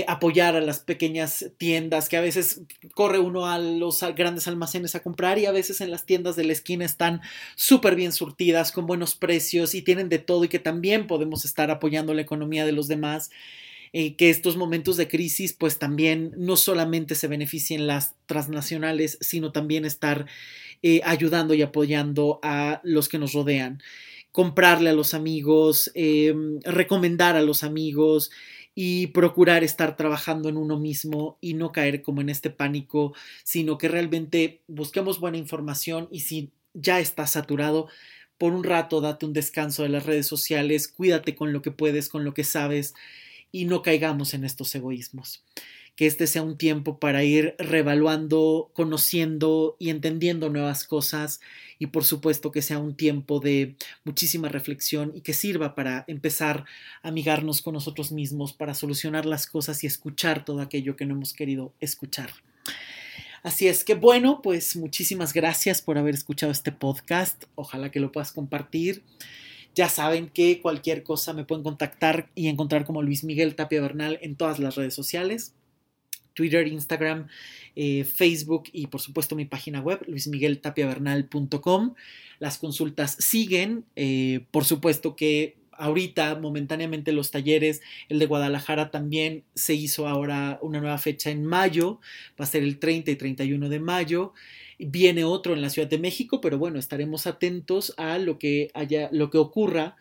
apoyar 0.09 0.57
a 0.57 0.61
las 0.61 0.81
pequeñas 0.81 1.53
tiendas 1.59 2.09
que 2.09 2.17
a 2.17 2.21
veces 2.21 2.63
corre 2.93 3.21
uno 3.21 3.47
a 3.47 3.61
los 3.61 4.01
grandes 4.17 4.49
almacenes 4.49 4.97
a 4.97 5.03
comprar 5.03 5.39
y 5.39 5.47
a 5.47 5.53
veces 5.53 5.81
en 5.81 5.93
las 5.93 6.05
tiendas 6.05 6.35
de 6.35 6.43
la 6.43 6.53
esquina 6.53 6.85
están 6.85 7.21
súper 7.55 7.95
bien 7.95 8.11
surtidas, 8.11 8.73
con 8.73 8.87
buenos 8.87 9.15
precios 9.15 9.77
y 9.77 9.83
tienen 9.83 10.09
de 10.09 10.19
todo 10.19 10.43
y 10.43 10.49
que 10.49 10.59
también 10.59 11.07
podemos 11.07 11.45
estar 11.45 11.71
apoyando 11.71 12.15
la 12.15 12.23
economía 12.23 12.67
de 12.67 12.73
los 12.73 12.89
demás. 12.89 13.31
Eh, 13.93 14.17
que 14.17 14.31
estos 14.31 14.57
momentos 14.57 14.97
de 14.97 15.09
crisis 15.09 15.53
pues 15.53 15.79
también 15.79 16.33
no 16.37 16.57
solamente 16.57 17.15
se 17.15 17.29
beneficien 17.29 17.87
las 17.87 18.15
transnacionales, 18.27 19.19
sino 19.21 19.53
también 19.53 19.85
estar 19.85 20.27
eh, 20.83 21.01
ayudando 21.05 21.55
y 21.55 21.63
apoyando 21.63 22.39
a 22.43 22.81
los 22.85 23.09
que 23.09 23.19
nos 23.19 23.33
rodean, 23.33 23.83
comprarle 24.33 24.91
a 24.91 24.93
los 24.93 25.15
amigos, 25.15 25.91
em, 25.95 26.61
recomendar 26.63 27.37
a 27.37 27.43
los 27.43 27.63
amigos 27.63 28.31
y 28.75 29.09
procurar 29.09 29.65
estar 29.65 29.97
trabajando 29.97 30.49
en 30.51 30.59
uno 30.59 30.79
mismo 30.79 31.39
y 31.41 31.55
no 31.55 31.73
caer 31.73 32.03
como 32.03 32.21
en 32.21 32.29
este 32.29 32.51
pánico, 32.51 33.15
sino 33.43 33.79
que 33.79 33.89
realmente 33.89 34.61
busquemos 34.67 35.19
buena 35.19 35.39
información 35.39 36.09
y 36.11 36.21
si 36.21 36.51
ya 36.75 37.01
estás 37.01 37.31
saturado, 37.31 37.89
por 38.39 38.53
un 38.53 38.65
rato 38.65 39.01
date 39.01 39.25
un 39.25 39.33
descanso 39.33 39.83
de 39.83 39.89
las 39.89 40.05
redes 40.05 40.27
sociales, 40.27 40.89
cuídate 40.89 41.35
con 41.35 41.55
lo 41.55 41.63
que 41.63 41.71
puedes, 41.71 42.11
con 42.11 42.25
lo 42.25 42.35
que 42.35 42.45
sabes 42.45 42.95
y 43.53 43.65
no 43.65 43.83
caigamos 43.83 44.35
en 44.35 44.45
estos 44.45 44.75
egoísmos. 44.75 45.43
Que 45.95 46.07
este 46.07 46.27
sea 46.27 46.43
un 46.43 46.59
tiempo 46.59 46.99
para 46.99 47.25
ir 47.25 47.55
revaluando, 47.59 48.71
conociendo 48.75 49.77
y 49.79 49.89
entendiendo 49.89 50.51
nuevas 50.51 50.85
cosas 50.85 51.41
y 51.79 51.87
por 51.87 52.05
supuesto 52.05 52.53
que 52.53 52.61
sea 52.61 52.79
un 52.79 52.95
tiempo 52.95 53.41
de 53.41 53.77
muchísima 54.05 54.49
reflexión 54.49 55.13
y 55.15 55.23
que 55.23 55.33
sirva 55.33 55.75
para 55.75 56.05
empezar 56.07 56.67
a 57.03 57.09
amigarnos 57.09 57.63
con 57.63 57.75
nosotros 57.75 58.13
mismos, 58.13 58.53
para 58.53 58.75
solucionar 58.75 59.25
las 59.25 59.47
cosas 59.47 59.83
y 59.85 59.87
escuchar 59.87 60.45
todo 60.45 60.61
aquello 60.61 60.97
que 60.97 61.07
no 61.07 61.15
hemos 61.15 61.33
querido 61.33 61.73
escuchar. 61.81 62.31
Así 63.43 63.69
es 63.69 63.85
que 63.85 63.95
bueno, 63.95 64.43
pues 64.43 64.75
muchísimas 64.77 65.33
gracias 65.33 65.81
por 65.81 65.99
haber 65.99 66.15
escuchado 66.15 66.51
este 66.51 66.73
podcast. 66.73 67.45
Ojalá 67.55 67.91
que 67.91 68.01
lo 68.01 68.11
puedas 68.11 68.33
compartir. 68.33 69.03
Ya 69.77 69.91
saben 69.91 70.31
que 70.31 70.63
cualquier 70.63 71.03
cosa 71.03 71.35
me 71.35 71.45
pueden 71.45 71.63
contactar 71.63 72.31
y 72.35 72.49
encontrar 72.49 72.87
como 72.87 73.03
Luis 73.03 73.25
Miguel 73.25 73.55
Tapia 73.55 73.83
Bernal 73.83 74.19
en 74.23 74.35
todas 74.35 74.59
las 74.59 74.75
redes 74.75 74.95
sociales. 74.95 75.55
Twitter, 76.33 76.67
Instagram, 76.67 77.29
eh, 77.77 78.05
Facebook 78.05 78.65
y 78.73 78.87
por 78.87 79.03
supuesto 79.03 79.37
mi 79.37 79.45
página 79.45 79.81
web, 79.81 80.01
luismigueltapiavernal.com. 80.07 81.95
Las 82.39 82.57
consultas 82.57 83.17
siguen. 83.21 83.85
Eh, 83.97 84.47
por 84.51 84.65
supuesto 84.65 85.15
que 85.15 85.57
ahorita 85.79 86.37
momentáneamente 86.37 87.13
los 87.13 87.31
talleres, 87.31 87.83
el 88.09 88.19
de 88.19 88.27
Guadalajara 88.27 88.91
también 88.91 89.45
se 89.55 89.75
hizo 89.75 90.07
ahora 90.07 90.59
una 90.63 90.81
nueva 90.81 90.99
fecha 90.99 91.31
en 91.31 91.45
mayo, 91.45 92.01
va 92.41 92.45
a 92.45 92.49
ser 92.49 92.63
el 92.63 92.79
30 92.79 93.11
y 93.11 93.17
31 93.17 93.69
de 93.69 93.81
mayo. 93.81 94.33
Viene 94.79 95.25
otro 95.25 95.55
en 95.55 95.63
la 95.63 95.71
Ciudad 95.71 95.89
de 95.89 95.99
México, 95.99 96.41
pero 96.41 96.59
bueno, 96.59 96.79
estaremos 96.79 97.27
atentos 97.27 97.95
a 97.97 98.19
lo 98.19 98.39
que 98.39 98.71
haya, 98.75 99.09
lo 99.11 99.31
que 99.31 99.39
ocurra 99.39 99.97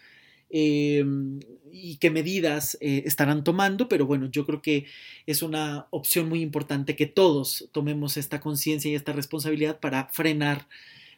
em, 0.49 1.39
y 1.71 1.97
qué 1.97 2.09
medidas 2.09 2.77
eh, 2.81 3.03
estarán 3.05 3.43
tomando, 3.43 3.87
pero 3.87 4.05
bueno, 4.05 4.29
yo 4.29 4.45
creo 4.45 4.61
que 4.61 4.85
es 5.25 5.41
una 5.43 5.87
opción 5.91 6.27
muy 6.29 6.41
importante 6.41 6.95
que 6.95 7.05
todos 7.05 7.69
tomemos 7.71 8.17
esta 8.17 8.39
conciencia 8.39 8.91
y 8.91 8.95
esta 8.95 9.13
responsabilidad 9.13 9.79
para 9.79 10.09
frenar 10.09 10.67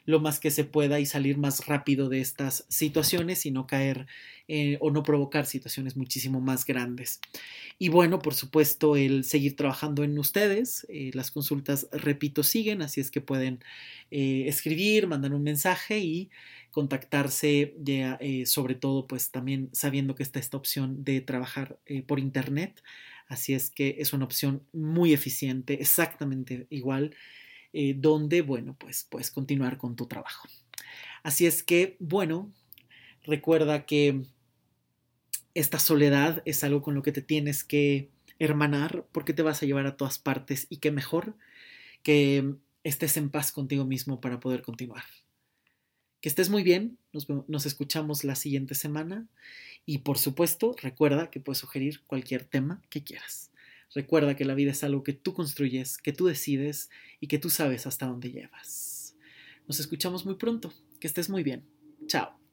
lo 0.07 0.21
más 0.21 0.39
que 0.39 0.51
se 0.51 0.63
pueda 0.63 1.01
y 1.01 1.05
salir 1.05 1.37
más 1.37 1.67
rápido 1.67 2.07
de 2.07 2.21
estas 2.21 2.65
situaciones 2.69 3.45
y 3.45 3.51
no 3.51 3.67
caer 3.67 4.07
eh, 4.47 4.77
o 4.79 4.89
no 4.89 5.03
provocar 5.03 5.45
situaciones 5.45 5.97
muchísimo 5.97 6.39
más 6.39 6.65
grandes. 6.65 7.19
Y 7.77 7.89
bueno, 7.89 8.19
por 8.19 8.33
supuesto, 8.33 8.95
el 8.95 9.25
seguir 9.25 9.57
trabajando 9.57 10.05
en 10.05 10.17
ustedes. 10.17 10.87
Eh, 10.87 11.11
las 11.13 11.29
consultas, 11.29 11.89
repito, 11.91 12.43
siguen, 12.43 12.81
así 12.81 13.01
es 13.01 13.11
que 13.11 13.19
pueden 13.19 13.59
eh, 14.09 14.45
escribir, 14.47 15.07
mandar 15.07 15.33
un 15.33 15.43
mensaje 15.43 15.99
y 15.99 16.29
contactarse 16.71 17.73
sobre 18.45 18.75
todo 18.75 19.07
pues 19.07 19.31
también 19.31 19.69
sabiendo 19.73 20.13
que 20.13 20.21
está 20.21 20.37
esta 20.37 20.57
opción 20.57 21.03
de 21.03 21.21
trabajar 21.21 21.79
por 22.05 22.19
internet 22.19 22.83
así 23.27 23.55
es 23.55 23.71
que 23.71 23.95
es 23.97 24.13
una 24.13 24.25
opción 24.25 24.61
muy 24.73 25.11
eficiente 25.11 25.81
exactamente 25.81 26.67
igual 26.69 27.15
eh, 27.79 27.93
donde, 27.95 28.41
bueno, 28.41 28.75
pues 28.79 29.05
puedes 29.07 29.29
continuar 29.29 29.77
con 29.77 29.95
tu 29.95 30.07
trabajo. 30.07 30.47
Así 31.21 31.45
es 31.45 31.61
que, 31.61 31.95
bueno, 31.99 32.51
recuerda 33.21 33.85
que 33.85 34.23
esta 35.53 35.77
soledad 35.77 36.41
es 36.45 36.63
algo 36.63 36.81
con 36.81 36.95
lo 36.95 37.03
que 37.03 37.11
te 37.11 37.21
tienes 37.21 37.63
que 37.63 38.09
hermanar 38.39 39.05
porque 39.11 39.31
te 39.33 39.43
vas 39.43 39.61
a 39.61 39.67
llevar 39.67 39.85
a 39.85 39.95
todas 39.95 40.17
partes 40.17 40.65
y 40.71 40.77
qué 40.77 40.89
mejor 40.89 41.35
que 42.01 42.55
estés 42.83 43.15
en 43.15 43.29
paz 43.29 43.51
contigo 43.51 43.85
mismo 43.85 44.21
para 44.21 44.39
poder 44.39 44.63
continuar. 44.63 45.03
Que 46.19 46.29
estés 46.29 46.49
muy 46.49 46.63
bien, 46.63 46.97
nos, 47.13 47.27
nos, 47.29 47.67
escuchamos 47.67 48.23
la 48.23 48.33
siguiente 48.33 48.73
semana 48.73 49.27
y 49.85 49.99
por 49.99 50.17
supuesto 50.17 50.75
recuerda 50.81 51.29
que 51.29 51.41
puedes 51.41 51.59
sugerir 51.59 52.01
cualquier 52.07 52.43
tema 52.43 52.81
que 52.89 53.03
quieras. 53.03 53.51
Recuerda 53.93 54.35
que 54.35 54.45
la 54.45 54.53
vida 54.53 54.71
es 54.71 54.83
algo 54.83 55.03
que 55.03 55.13
tú 55.13 55.33
construyes, 55.33 55.97
que 55.97 56.13
tú 56.13 56.27
decides 56.27 56.89
y 57.19 57.27
que 57.27 57.39
tú 57.39 57.49
sabes 57.49 57.87
hasta 57.87 58.05
dónde 58.07 58.31
llevas. 58.31 59.15
Nos 59.67 59.79
escuchamos 59.79 60.25
muy 60.25 60.35
pronto. 60.35 60.73
Que 60.99 61.07
estés 61.07 61.29
muy 61.29 61.43
bien. 61.43 61.63
Chao. 62.07 62.46